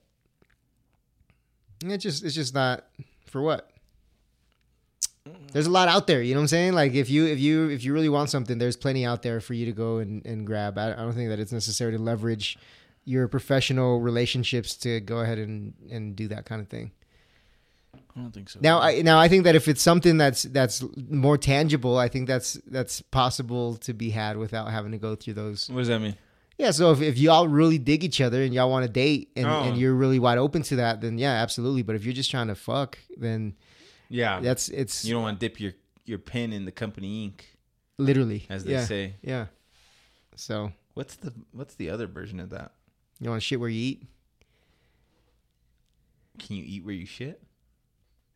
it's 1.82 2.02
just 2.02 2.22
it's 2.22 2.34
just 2.34 2.54
not 2.54 2.84
for 3.26 3.40
what. 3.40 3.70
There's 5.52 5.66
a 5.66 5.70
lot 5.70 5.88
out 5.88 6.08
there, 6.08 6.20
you 6.20 6.34
know 6.34 6.40
what 6.40 6.44
I'm 6.44 6.48
saying? 6.48 6.72
Like 6.74 6.94
if 6.94 7.08
you 7.08 7.26
if 7.26 7.38
you 7.38 7.70
if 7.70 7.84
you 7.84 7.94
really 7.94 8.08
want 8.08 8.28
something, 8.28 8.58
there's 8.58 8.76
plenty 8.76 9.06
out 9.06 9.22
there 9.22 9.40
for 9.40 9.54
you 9.54 9.64
to 9.66 9.72
go 9.72 9.98
and, 9.98 10.24
and 10.26 10.46
grab. 10.46 10.76
I, 10.76 10.92
I 10.92 10.96
don't 10.96 11.12
think 11.14 11.30
that 11.30 11.38
it's 11.38 11.52
necessary 11.52 11.92
to 11.92 11.98
leverage 11.98 12.58
your 13.04 13.28
professional 13.28 14.00
relationships 14.00 14.76
to 14.76 15.00
go 15.00 15.20
ahead 15.20 15.38
and, 15.38 15.74
and 15.90 16.14
do 16.14 16.28
that 16.28 16.44
kind 16.44 16.60
of 16.60 16.68
thing. 16.68 16.90
I 18.16 18.20
don't 18.20 18.30
think 18.32 18.50
so. 18.50 18.60
Now, 18.62 18.80
I 18.80 19.00
now 19.02 19.18
I 19.18 19.28
think 19.28 19.44
that 19.44 19.54
if 19.54 19.68
it's 19.68 19.80
something 19.82 20.18
that's 20.18 20.42
that's 20.42 20.84
more 21.08 21.38
tangible, 21.38 21.96
I 21.96 22.08
think 22.08 22.28
that's 22.28 22.54
that's 22.66 23.00
possible 23.00 23.76
to 23.78 23.94
be 23.94 24.10
had 24.10 24.36
without 24.36 24.70
having 24.70 24.92
to 24.92 24.98
go 24.98 25.14
through 25.14 25.34
those. 25.34 25.68
what 25.70 25.78
does 25.78 25.88
that 25.88 26.00
mean? 26.00 26.16
Yeah, 26.58 26.70
so 26.70 26.92
if, 26.92 27.00
if 27.00 27.16
y'all 27.18 27.48
really 27.48 27.78
dig 27.78 28.04
each 28.04 28.20
other 28.20 28.42
and 28.42 28.52
y'all 28.52 28.70
want 28.70 28.84
to 28.84 28.92
date 28.92 29.30
and, 29.34 29.46
Oh. 29.46 29.62
and 29.62 29.78
you're 29.78 29.94
really 29.94 30.18
wide 30.18 30.36
open 30.38 30.62
to 30.64 30.76
that, 30.76 31.00
then 31.00 31.16
yeah, 31.16 31.32
absolutely. 31.32 31.82
But 31.82 31.96
if 31.96 32.04
you're 32.04 32.12
just 32.12 32.30
trying 32.30 32.48
to 32.48 32.54
fuck, 32.54 32.98
then 33.16 33.54
Yeah, 34.10 34.40
that's 34.40 34.68
it's 34.68 35.04
you 35.04 35.14
don't 35.14 35.22
want 35.22 35.40
to 35.40 35.48
dip 35.48 35.58
your 35.58 35.72
your 36.04 36.18
pen 36.18 36.52
in 36.52 36.64
the 36.66 36.72
company 36.72 37.24
ink, 37.24 37.56
literally 37.96 38.44
as 38.50 38.64
they 38.64 38.72
yeah, 38.72 38.84
say. 38.84 39.14
Yeah. 39.22 39.46
So 40.36 40.72
What's 40.94 41.16
the 41.16 41.32
what's 41.52 41.74
the 41.76 41.88
other 41.88 42.06
version 42.06 42.38
of 42.38 42.50
that? 42.50 42.72
you 43.20 43.30
want 43.30 43.40
to 43.40 43.46
shit 43.46 43.58
where 43.58 43.70
you 43.70 43.80
eat? 43.80 44.06
Can 46.38 46.56
you 46.56 46.64
eat 46.66 46.84
where 46.84 46.94
you 46.94 47.06
shit? 47.06 47.42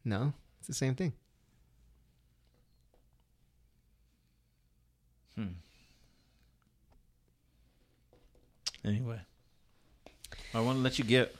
No, 0.06 0.32
it's 0.60 0.68
the 0.68 0.72
same 0.74 0.94
thing. 0.94 1.12
Hmm. 5.34 5.46
Anyway, 8.84 9.18
I 10.54 10.60
want 10.60 10.78
to 10.78 10.82
let 10.82 10.98
you 11.00 11.04
get 11.04 11.34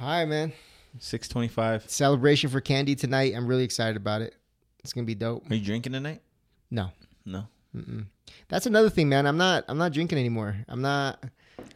All 0.00 0.08
right, 0.08 0.24
man. 0.24 0.54
six 0.98 1.28
twenty 1.28 1.48
five. 1.48 1.88
Celebration 1.90 2.48
for 2.48 2.62
Candy 2.62 2.94
tonight. 2.94 3.34
I'm 3.36 3.46
really 3.46 3.64
excited 3.64 3.96
about 3.96 4.22
it. 4.22 4.34
It's 4.82 4.94
gonna 4.94 5.04
be 5.04 5.14
dope. 5.14 5.48
Are 5.50 5.54
you 5.54 5.64
drinking 5.64 5.92
tonight? 5.92 6.22
No, 6.70 6.90
No. 7.26 7.44
Mm-mm. 7.76 8.06
that's 8.48 8.64
another 8.64 8.88
thing, 8.88 9.10
man. 9.10 9.26
I'm 9.26 9.36
not. 9.36 9.64
I'm 9.68 9.76
not 9.76 9.92
drinking 9.92 10.18
anymore. 10.18 10.56
I'm 10.66 10.80
not. 10.80 11.22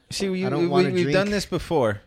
See, 0.08 0.30
we, 0.30 0.46
I 0.46 0.48
don't 0.48 0.70
we, 0.70 0.76
we, 0.76 0.84
have 0.84 0.92
drink. 0.94 1.12
done 1.12 1.30
this 1.30 1.44
before. 1.44 2.00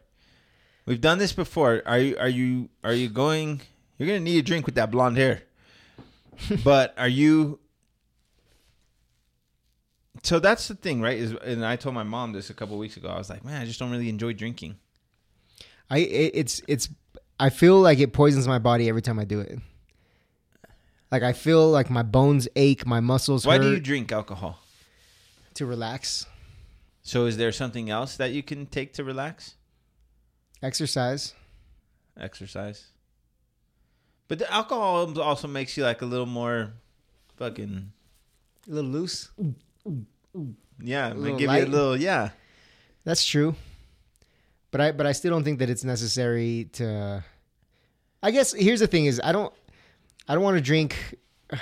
We've 0.87 0.99
done 0.99 1.19
this 1.19 1.31
before. 1.33 1.83
Are 1.85 1.99
you 1.99 2.17
are 2.17 2.27
you 2.27 2.69
are 2.83 2.93
you 2.93 3.07
going? 3.09 3.61
You're 3.97 4.07
gonna 4.07 4.19
need 4.19 4.37
a 4.39 4.41
drink 4.41 4.65
with 4.65 4.75
that 4.75 4.91
blonde 4.91 5.17
hair. 5.17 5.43
but 6.63 6.93
are 6.97 7.07
you? 7.07 7.59
So 10.23 10.39
that's 10.39 10.67
the 10.67 10.75
thing, 10.75 11.01
right? 11.01 11.17
Is 11.17 11.33
and 11.43 11.65
I 11.65 11.75
told 11.75 11.95
my 11.95 12.03
mom 12.03 12.33
this 12.33 12.49
a 12.49 12.53
couple 12.53 12.77
weeks 12.77 12.97
ago. 12.97 13.09
I 13.09 13.17
was 13.17 13.29
like, 13.29 13.45
man, 13.45 13.61
I 13.61 13.65
just 13.65 13.79
don't 13.79 13.91
really 13.91 14.09
enjoy 14.09 14.33
drinking. 14.33 14.77
I 15.89 15.99
it's 15.99 16.61
it's 16.67 16.89
I 17.39 17.49
feel 17.49 17.79
like 17.79 17.99
it 17.99 18.11
poisons 18.13 18.47
my 18.47 18.59
body 18.59 18.89
every 18.89 19.01
time 19.01 19.19
I 19.19 19.25
do 19.25 19.39
it. 19.39 19.59
Like 21.11 21.21
I 21.23 21.33
feel 21.33 21.69
like 21.69 21.89
my 21.89 22.01
bones 22.03 22.47
ache, 22.55 22.85
my 22.85 22.99
muscles 22.99 23.45
Why 23.45 23.57
hurt 23.57 23.61
do 23.63 23.71
you 23.71 23.79
drink 23.79 24.11
alcohol? 24.11 24.59
to 25.53 25.65
relax, 25.65 26.25
So 27.01 27.27
is 27.27 27.37
there 27.37 27.53
something 27.53 27.89
else 27.89 28.17
that 28.17 28.33
you 28.33 28.43
can 28.43 28.65
take 28.65 28.91
to 28.95 29.03
relax? 29.05 29.55
exercise. 30.61 31.33
Exercise. 32.19 32.87
But 34.27 34.39
the 34.39 34.51
alcohol 34.51 35.19
also 35.21 35.47
makes 35.47 35.77
you 35.77 35.83
like 35.83 36.01
a 36.01 36.05
little 36.05 36.25
more 36.25 36.73
fucking 37.37 37.91
A 38.67 38.71
little 38.71 38.89
loose. 38.89 39.29
yeah, 40.81 41.09
it 41.11 41.17
little 41.17 41.33
might 41.33 41.39
give 41.39 41.51
you 41.51 41.65
a 41.65 41.67
little 41.67 41.97
yeah. 41.97 42.29
That's 43.03 43.23
true. 43.25 43.55
But 44.71 44.81
I 44.81 44.91
but 44.91 45.05
I 45.05 45.11
still 45.11 45.31
don't 45.31 45.43
think 45.43 45.59
that 45.59 45.69
it's 45.69 45.83
necessary 45.83 46.69
to 46.73 47.23
I 48.23 48.31
guess 48.31 48.51
here's 48.53 48.79
the 48.79 48.87
thing 48.87 49.05
is 49.05 49.21
I 49.23 49.31
don't 49.31 49.53
I 50.27 50.33
don't 50.33 50.43
want 50.43 50.57
to 50.57 50.61
drink 50.61 50.95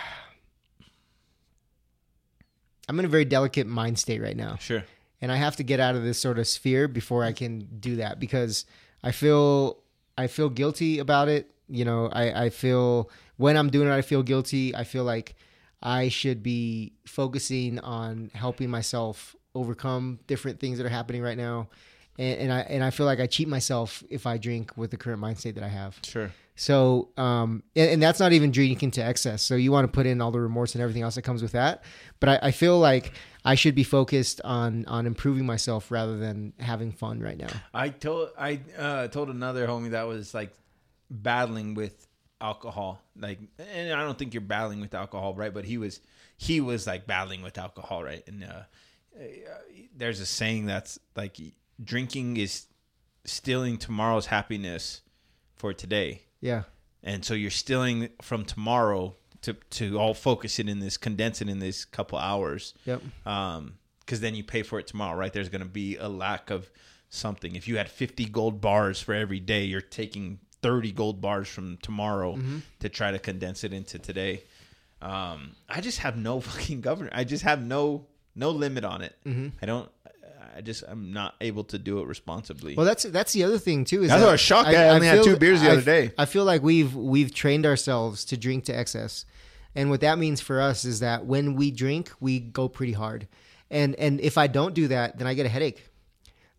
I'm 2.89 2.99
in 2.99 3.05
a 3.05 3.09
very 3.09 3.25
delicate 3.25 3.65
mind 3.67 3.97
state 3.97 4.21
right 4.21 4.35
now. 4.35 4.57
Sure. 4.57 4.83
And 5.21 5.31
I 5.31 5.35
have 5.37 5.55
to 5.57 5.63
get 5.63 5.79
out 5.79 5.95
of 5.95 6.03
this 6.03 6.19
sort 6.19 6.37
of 6.37 6.47
sphere 6.47 6.87
before 6.87 7.23
I 7.23 7.31
can 7.31 7.67
do 7.79 7.95
that 7.97 8.19
because 8.19 8.65
I 9.03 9.11
feel 9.11 9.77
I 10.17 10.27
feel 10.27 10.49
guilty 10.49 10.99
about 10.99 11.27
it. 11.29 11.49
You 11.73 11.85
know, 11.85 12.07
I, 12.13 12.45
I 12.45 12.49
feel 12.49 13.09
when 13.37 13.57
I'm 13.57 13.69
doing 13.69 13.87
it 13.87 13.91
I 13.91 14.03
feel 14.03 14.21
guilty. 14.21 14.75
I 14.75 14.83
feel 14.83 15.03
like 15.03 15.35
I 15.81 16.09
should 16.09 16.43
be 16.43 16.93
focusing 17.05 17.79
on 17.79 18.29
helping 18.35 18.69
myself 18.69 19.35
overcome 19.55 20.19
different 20.27 20.59
things 20.59 20.77
that 20.77 20.85
are 20.85 20.89
happening 20.89 21.23
right 21.23 21.37
now. 21.37 21.69
And, 22.19 22.41
and 22.41 22.53
I 22.53 22.59
and 22.61 22.83
I 22.83 22.91
feel 22.91 23.07
like 23.07 23.19
I 23.19 23.25
cheat 23.25 23.47
myself 23.47 24.03
if 24.11 24.27
I 24.27 24.37
drink 24.37 24.77
with 24.77 24.91
the 24.91 24.97
current 24.97 25.19
mind 25.19 25.39
state 25.39 25.55
that 25.55 25.63
I 25.63 25.67
have. 25.69 25.97
Sure. 26.03 26.31
So, 26.55 27.09
um, 27.17 27.63
and, 27.75 27.89
and 27.89 28.03
that's 28.03 28.19
not 28.19 28.31
even 28.33 28.51
drinking 28.51 28.91
to 28.91 29.01
excess. 29.03 29.41
So 29.41 29.55
you 29.55 29.71
want 29.71 29.85
to 29.85 29.91
put 29.91 30.05
in 30.05 30.21
all 30.21 30.29
the 30.29 30.39
remorse 30.39 30.75
and 30.75 30.83
everything 30.83 31.01
else 31.01 31.15
that 31.15 31.23
comes 31.23 31.41
with 31.41 31.53
that. 31.53 31.83
But 32.19 32.29
I, 32.29 32.39
I 32.43 32.51
feel 32.51 32.77
like 32.77 33.13
I 33.43 33.55
should 33.55 33.73
be 33.73 33.83
focused 33.83 34.41
on 34.43 34.85
on 34.85 35.07
improving 35.07 35.47
myself 35.47 35.89
rather 35.89 36.17
than 36.17 36.53
having 36.59 36.91
fun 36.91 37.19
right 37.19 37.37
now. 37.37 37.49
I 37.73 37.89
told 37.89 38.29
I 38.37 38.59
uh, 38.77 39.07
told 39.07 39.29
another 39.29 39.67
homie 39.67 39.89
that 39.89 40.03
was 40.03 40.35
like 40.35 40.53
battling 41.21 41.73
with 41.75 42.07
alcohol. 42.41 43.01
Like, 43.17 43.39
and 43.57 43.93
I 43.93 44.01
don't 44.03 44.17
think 44.17 44.33
you're 44.33 44.41
battling 44.41 44.81
with 44.81 44.93
alcohol, 44.93 45.33
right? 45.35 45.53
But 45.53 45.65
he 45.65 45.77
was 45.77 45.99
he 46.37 46.59
was 46.59 46.87
like 46.87 47.05
battling 47.07 47.41
with 47.41 47.57
alcohol, 47.57 48.03
right? 48.03 48.23
And 48.27 48.43
uh, 48.43 48.63
uh, 49.17 49.23
there's 49.95 50.19
a 50.19 50.25
saying 50.25 50.65
that's 50.65 50.99
like 51.15 51.37
drinking 51.83 52.37
is 52.37 52.65
stealing 53.25 53.77
tomorrow's 53.77 54.25
happiness 54.25 55.01
for 55.55 55.73
today. 55.73 56.23
Yeah, 56.41 56.63
and 57.03 57.23
so 57.23 57.33
you're 57.35 57.51
stealing 57.51 58.09
from 58.21 58.43
tomorrow 58.43 59.15
to 59.43 59.53
to 59.53 59.97
all 59.99 60.13
focus 60.13 60.59
it 60.59 60.67
in 60.67 60.79
this 60.79 60.97
condense 60.97 61.41
it 61.41 61.49
in 61.49 61.59
this 61.59 61.83
couple 61.85 62.17
hours 62.17 62.73
Yep. 62.85 63.01
um 63.25 63.73
because 63.99 64.21
then 64.21 64.35
you 64.35 64.43
pay 64.43 64.63
for 64.63 64.79
it 64.79 64.87
tomorrow 64.87 65.17
right 65.17 65.33
there's 65.33 65.49
going 65.49 65.61
to 65.61 65.67
be 65.67 65.97
a 65.97 66.07
lack 66.07 66.49
of 66.49 66.71
something 67.09 67.53
if 67.55 67.67
you 67.67 67.75
had 67.77 67.89
50 67.89 68.23
gold 68.25 68.61
bars 68.61 69.01
for 69.01 69.13
every 69.13 69.41
day 69.41 69.65
you're 69.65 69.81
taking 69.81 70.39
30 70.63 70.91
gold 70.93 71.21
bars 71.21 71.47
from 71.47 71.77
tomorrow 71.83 72.39
to 72.79 72.89
try 72.89 73.11
to 73.11 73.19
condense 73.19 73.63
it 73.63 73.71
into 73.73 73.99
today 73.99 74.43
um 75.01 75.51
i 75.69 75.81
just 75.81 75.99
have 75.99 76.15
no 76.17 76.39
fucking 76.49 76.81
governor 76.81 77.09
i 77.13 77.23
just 77.23 77.43
have 77.43 77.61
no 77.61 78.05
no 78.35 78.49
limit 78.49 78.83
on 78.85 79.01
it 79.01 79.15
i 79.61 79.65
don't 79.65 79.89
i 80.55 80.61
just 80.61 80.83
i'm 80.87 81.11
not 81.13 81.35
able 81.41 81.63
to 81.65 81.77
do 81.77 81.99
it 81.99 82.07
responsibly 82.07 82.75
Well, 82.75 82.85
that's 82.85 83.03
that's 83.03 83.33
the 83.33 83.43
other 83.43 83.57
thing 83.59 83.85
too. 83.85 84.03
Is 84.03 84.09
That's 84.09 84.21
that 84.21 84.27
what 84.27 84.33
I 84.33 84.37
shocked 84.37 84.69
at. 84.69 84.89
I 84.91 84.95
only 84.95 85.07
had 85.07 85.23
two 85.23 85.35
beers 85.37 85.61
the 85.61 85.67
I- 85.69 85.71
other 85.73 85.81
day. 85.81 86.11
I 86.17 86.25
feel 86.25 86.45
like 86.45 86.61
we've 86.63 86.95
we've 86.95 87.33
trained 87.33 87.65
ourselves 87.65 88.23
to 88.25 88.37
drink 88.37 88.65
to 88.65 88.73
excess, 88.73 89.25
and 89.75 89.89
what 89.89 90.01
that 90.01 90.19
means 90.19 90.41
for 90.41 90.61
us 90.61 90.85
is 90.85 90.99
that 90.99 91.25
when 91.25 91.55
we 91.55 91.71
drink, 91.71 92.11
we 92.19 92.39
go 92.39 92.69
pretty 92.69 92.93
hard, 92.93 93.27
and 93.71 93.95
and 93.95 94.21
if 94.21 94.37
I 94.37 94.45
don't 94.47 94.73
do 94.75 94.87
that, 94.89 95.17
then 95.17 95.25
I 95.27 95.33
get 95.33 95.45
a 95.47 95.49
headache. 95.49 95.89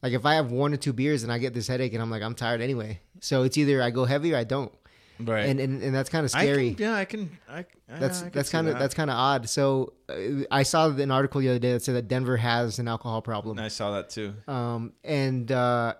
Like 0.05 0.13
if 0.13 0.25
I 0.25 0.35
have 0.35 0.53
one 0.53 0.73
or 0.73 0.77
two 0.77 0.93
beers 0.93 1.23
and 1.25 1.33
I 1.33 1.39
get 1.39 1.53
this 1.55 1.67
headache, 1.67 1.95
and 1.95 2.03
I'm 2.03 2.11
like 2.11 2.23
I'm 2.23 2.35
tired 2.37 2.61
anyway. 2.61 3.01
So 3.21 3.43
it's 3.43 3.57
either 3.59 3.83
I 3.83 3.91
go 3.91 4.05
heavy 4.05 4.35
or 4.35 4.37
I 4.37 4.45
don't, 4.45 4.71
right 5.19 5.49
and 5.49 5.59
and, 5.59 5.83
and 5.83 5.95
that's 5.95 6.11
kind 6.11 6.27
of 6.27 6.35
I 6.35 6.43
scary. 6.45 6.75
can, 6.75 6.85
yeah 6.85 6.95
i 6.97 7.05
can 7.05 7.39
i 7.49 7.65
that's 7.89 8.21
I 8.21 8.23
can 8.25 8.31
that's 8.33 8.51
kind 8.51 8.67
of 8.67 8.75
that. 8.75 8.81
that's 8.81 8.95
kind 8.95 9.09
of 9.11 9.17
odd. 9.17 9.49
So 9.49 9.95
uh, 10.09 10.45
I 10.51 10.63
saw 10.63 10.91
an 10.91 11.11
article 11.11 11.41
the 11.41 11.49
other 11.49 11.59
day 11.59 11.73
that 11.73 11.83
said 11.83 11.95
that 11.95 12.09
Denver 12.09 12.37
has 12.37 12.79
an 12.79 12.87
alcohol 12.89 13.23
problem. 13.23 13.59
I 13.59 13.69
saw 13.69 13.93
that 13.93 14.11
too. 14.11 14.35
um, 14.47 14.93
and 15.03 15.51
uh, 15.51 15.95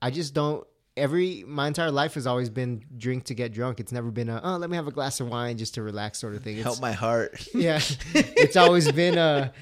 I 0.00 0.10
just 0.10 0.34
don't. 0.34 0.66
Every 0.96 1.42
my 1.46 1.66
entire 1.66 1.90
life 1.90 2.14
has 2.14 2.24
always 2.28 2.50
been 2.50 2.84
drink 2.96 3.24
to 3.24 3.34
get 3.34 3.52
drunk. 3.52 3.80
It's 3.80 3.90
never 3.90 4.12
been 4.12 4.28
a 4.28 4.40
oh 4.44 4.56
let 4.58 4.70
me 4.70 4.76
have 4.76 4.86
a 4.86 4.92
glass 4.92 5.18
of 5.18 5.28
wine 5.28 5.58
just 5.58 5.74
to 5.74 5.82
relax 5.82 6.20
sort 6.20 6.34
of 6.36 6.44
thing. 6.44 6.54
It's, 6.56 6.62
Help 6.62 6.80
my 6.80 6.92
heart. 6.92 7.44
yeah, 7.52 7.80
it's 8.14 8.56
always 8.56 8.90
been 8.92 9.18
a. 9.18 9.52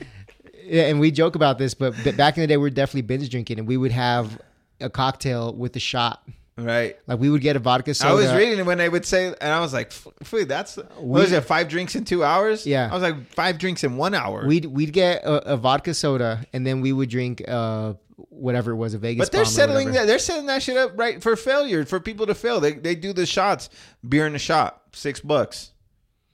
Yeah, 0.65 0.85
and 0.85 1.01
we 1.01 1.11
joke 1.11 1.35
about 1.35 1.59
this, 1.59 1.75
but, 1.75 1.95
back 2.17 2.37
in 2.37 2.43
the 2.43 2.47
day, 2.47 2.57
we 2.57 2.63
were 2.63 2.71
definitely 2.71 3.03
binge 3.03 3.29
drinking, 3.31 3.59
and 3.59 3.69
we 3.69 3.77
would 3.77 3.93
have 3.93 4.41
a 4.81 4.89
cocktail 4.91 5.53
with 5.55 5.75
a 5.77 5.81
shot. 5.81 6.23
right. 6.57 6.97
Like 7.07 7.19
we 7.19 7.31
would 7.31 7.41
get 7.41 7.57
a 7.57 7.59
vodka 7.59 7.95
soda. 7.95 8.11
I 8.13 8.15
was 8.15 8.33
reading 8.35 8.65
when 8.67 8.79
they 8.79 8.89
would 8.89 9.05
say, 9.07 9.29
and 9.29 9.53
I 9.53 9.61
was 9.61 9.73
like, 9.73 9.89
"F- 9.89 10.33
"Wait, 10.33 10.49
that's 10.49 10.77
what 10.77 10.99
was 10.99 11.33
it? 11.33 11.43
Five 11.45 11.69
drinks 11.69 11.95
in 11.97 12.05
two 12.05 12.23
hours?" 12.25 12.67
Yeah. 12.67 12.89
I 12.91 12.95
was 12.95 13.03
like, 13.03 13.27
five 13.33 13.59
drinks 13.59 13.85
in 13.85 13.97
one 13.97 14.15
hour." 14.15 14.47
We'd 14.47 14.67
we'd 14.67 14.93
get 14.93 15.25
a, 15.25 15.53
a 15.55 15.57
vodka 15.57 15.95
soda, 15.95 16.45
and 16.53 16.67
then 16.67 16.81
we 16.83 16.93
would 16.93 17.09
drink 17.09 17.43
uh 17.49 17.95
whatever 18.29 18.71
it 18.73 18.77
was 18.77 18.93
a 18.95 18.99
Vegas. 18.99 19.27
but 19.27 19.33
they're 19.33 19.45
settling 19.47 19.93
that. 19.93 20.07
They're 20.07 20.19
setting 20.19 20.47
that 20.47 20.63
shit 20.63 20.77
up 20.77 20.93
right 20.97 21.23
for 21.23 21.37
failure 21.37 21.85
for 21.87 22.01
people 22.01 22.27
to 22.27 22.35
fail. 22.35 22.61
They 22.61 22.73
they 22.73 22.95
do 22.95 23.13
the 23.15 23.25
shots, 23.27 23.71
beer 24.07 24.27
in 24.27 24.35
a 24.35 24.39
shot, 24.39 24.83
six 24.93 25.21
bucks. 25.21 25.71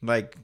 Like, 0.02 0.36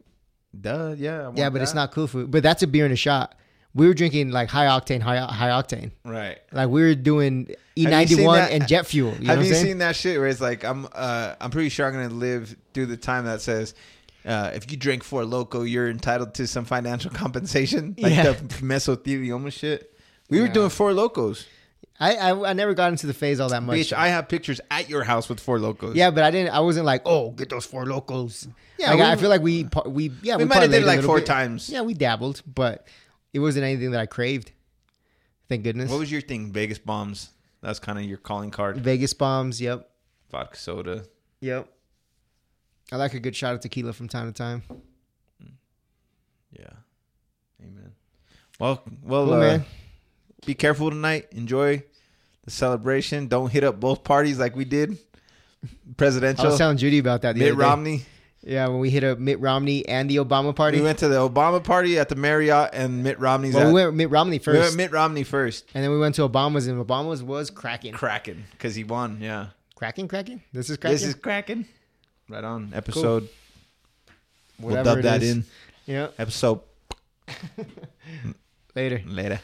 duh, 0.59 0.95
yeah, 0.97 1.33
Yeah, 1.35 1.51
but 1.51 1.63
it's 1.63 1.75
not 1.75 1.91
cool 1.93 2.07
food. 2.07 2.31
But 2.31 2.43
that's 2.43 2.63
a 2.63 2.67
beer 2.67 2.87
in 2.87 2.93
a 2.93 2.97
shot. 2.97 3.35
We 3.75 3.87
were 3.89 3.95
drinking 3.95 4.31
like 4.31 4.49
high 4.49 4.67
octane, 4.67 5.01
high 5.01 5.19
high 5.19 5.49
octane. 5.51 5.91
right. 6.05 6.39
Like 6.53 6.69
we 6.69 6.83
were 6.83 6.95
doing 6.95 7.49
E 7.77 7.85
ninety 7.87 8.23
one 8.25 8.41
and 8.41 8.69
jet 8.69 8.87
fuel. 8.87 9.15
You 9.19 9.27
Have 9.27 9.45
you 9.45 9.53
saying? 9.53 9.65
seen 9.67 9.79
that 9.79 9.97
shit 9.97 10.19
where 10.19 10.29
it's 10.29 10.41
like 10.41 10.65
I'm 10.65 10.87
uh 10.93 11.35
I'm 11.41 11.51
pretty 11.51 11.69
sure 11.71 11.87
I'm 11.87 11.93
gonna 11.93 12.09
live 12.09 12.55
through 12.73 12.87
the 12.87 12.97
time 12.97 13.25
that 13.25 13.41
says 13.41 13.75
uh, 14.25 14.53
if 14.55 14.71
you 14.71 14.79
drink 14.79 15.03
Four 15.05 15.23
Loko, 15.25 15.69
you're 15.71 15.91
entitled 15.91 16.35
to 16.35 16.47
some 16.47 16.65
financial 16.65 17.11
compensation, 17.23 17.95
like 17.99 18.13
Yeah. 18.15 18.23
the 18.33 18.35
mesothelioma 18.65 19.53
shit. 19.53 19.93
We 20.31 20.41
were 20.41 20.49
doing 20.49 20.71
Four 20.71 20.93
Lokos, 20.93 21.45
I, 22.01 22.17
I 22.17 22.51
I 22.51 22.53
never 22.55 22.75
got 22.75 22.91
into 22.91 23.07
the 23.07 23.13
phase 23.13 23.39
all 23.41 23.49
that 23.51 23.63
much. 23.63 23.77
bitch. 23.79 23.93
I 23.93 24.09
have 24.09 24.29
pictures 24.29 24.61
at 24.71 24.89
your 24.89 25.05
house 25.05 25.29
with 25.29 25.41
Four 25.41 25.59
Lokos. 25.59 25.95
yeah, 25.95 26.11
but 26.11 26.25
I 26.25 26.31
didn't. 26.31 26.55
I 26.55 26.61
wasn't 26.61 26.87
like, 26.87 27.03
oh, 27.05 27.33
get 27.33 27.51
those 27.51 27.67
Four 27.67 27.85
Lokos. 27.85 28.49
Yeah, 28.79 28.91
like, 28.91 28.99
we- 28.99 29.05
I 29.05 29.17
feel 29.17 29.29
like 29.31 29.43
we 29.43 29.69
we 29.87 30.11
yeah 30.23 30.37
we, 30.37 30.45
we, 30.45 30.49
might 30.49 30.63
have 30.63 30.71
did 30.71 30.85
like 30.85 31.03
four 31.03 31.19
bit. 31.19 31.27
times. 31.27 31.69
Yeah, 31.69 31.83
we 31.83 31.93
dabbled, 31.95 32.43
but 32.47 32.87
it 33.35 33.41
wasn't 33.41 33.65
anything 33.65 33.91
that 33.91 34.01
I 34.01 34.07
craved. 34.07 34.53
Thank 35.49 35.63
goodness. 35.65 35.91
What 35.91 35.99
was 35.99 36.11
your 36.11 36.23
thing? 36.23 36.51
Vegas 36.53 36.79
bombs. 36.79 37.31
That's 37.61 37.79
kind 37.79 37.99
of 37.99 38.05
your 38.05 38.17
calling 38.19 38.51
card. 38.51 38.79
Vegas 38.79 39.13
bombs? 39.13 39.61
Yep, 39.61 39.89
Vodka 40.31 40.57
soda. 40.57 41.05
yep. 41.41 41.69
I 42.93 42.97
like 42.97 43.15
a 43.15 43.19
good 43.21 43.35
shot 43.35 43.55
of 43.55 43.61
tequila 43.61 43.93
from 43.95 44.09
time 44.09 44.31
to 44.31 44.37
time. 44.37 44.63
Yeah. 46.53 46.67
Amen. 47.63 47.93
Well, 48.61 48.83
well, 49.03 49.25
Cool, 49.25 49.35
uh, 49.35 49.41
man. 49.41 49.65
be 50.47 50.55
careful 50.55 50.91
tonight. 50.91 51.29
Enjoy 51.33 51.83
the 52.45 52.51
celebration. 52.51 53.27
Don't 53.29 53.51
hit 53.51 53.65
up 53.65 53.81
both 53.81 54.05
parties 54.05 54.39
like 54.39 54.55
we 54.55 54.65
did. 54.65 54.99
Presidential. 55.97 56.45
I 56.45 56.49
was 56.49 56.59
telling 56.59 56.77
Judy 56.77 56.99
about 56.99 57.23
that. 57.23 57.35
The 57.35 57.41
Mitt 57.41 57.53
other 57.53 57.61
day. 57.61 57.67
Romney. 57.69 58.03
Yeah, 58.47 58.69
when 58.69 58.79
we 58.81 58.91
hit 58.91 59.03
up 59.05 59.19
Mitt 59.19 59.41
Romney 59.41 59.89
and 59.89 60.09
the 60.11 60.17
Obama 60.17 60.55
party. 60.55 60.77
We 60.79 60.85
went 60.85 60.99
to 60.99 61.09
the 61.09 61.17
Obama 61.17 61.65
party 61.65 61.99
at 61.99 62.11
the 62.11 62.15
Marriott, 62.15 62.71
and 62.75 63.03
Mitt 63.03 63.19
Romney's 63.19 63.55
well, 63.55 63.65
at. 63.69 63.73
we 63.73 63.73
went 63.85 63.95
Mitt 63.97 64.11
Romney 64.11 64.39
first. 64.39 64.55
we 64.55 64.61
went 64.61 64.77
Mitt 64.77 64.93
Romney 64.93 65.25
first. 65.25 65.65
and 65.75 65.83
then 65.83 65.91
we 65.91 65.99
went 65.99 66.15
to 66.17 66.29
Obama's, 66.29 66.67
and 66.67 66.85
Obama's 66.85 67.23
was 67.23 67.49
cracking, 67.51 67.95
Cracking 67.95 68.45
because 68.53 68.75
he 68.75 68.85
won. 68.85 69.19
Yeah. 69.21 69.47
cracking, 69.77 70.09
cracking. 70.09 70.43
This 70.53 70.69
is 70.69 70.77
cracking. 70.77 70.95
This 70.95 71.03
is 71.05 71.15
cracking. 71.15 71.65
Right 72.29 72.45
on. 72.45 72.73
Episode. 72.75 73.29
We'll 74.61 74.77
Whatever 74.77 75.03
dub 75.03 75.05
that 75.05 75.23
is. 75.23 75.31
in. 75.33 75.45
Yeah. 75.87 76.09
Episode 76.19 76.61
Later. 78.75 79.03
later. 79.07 79.41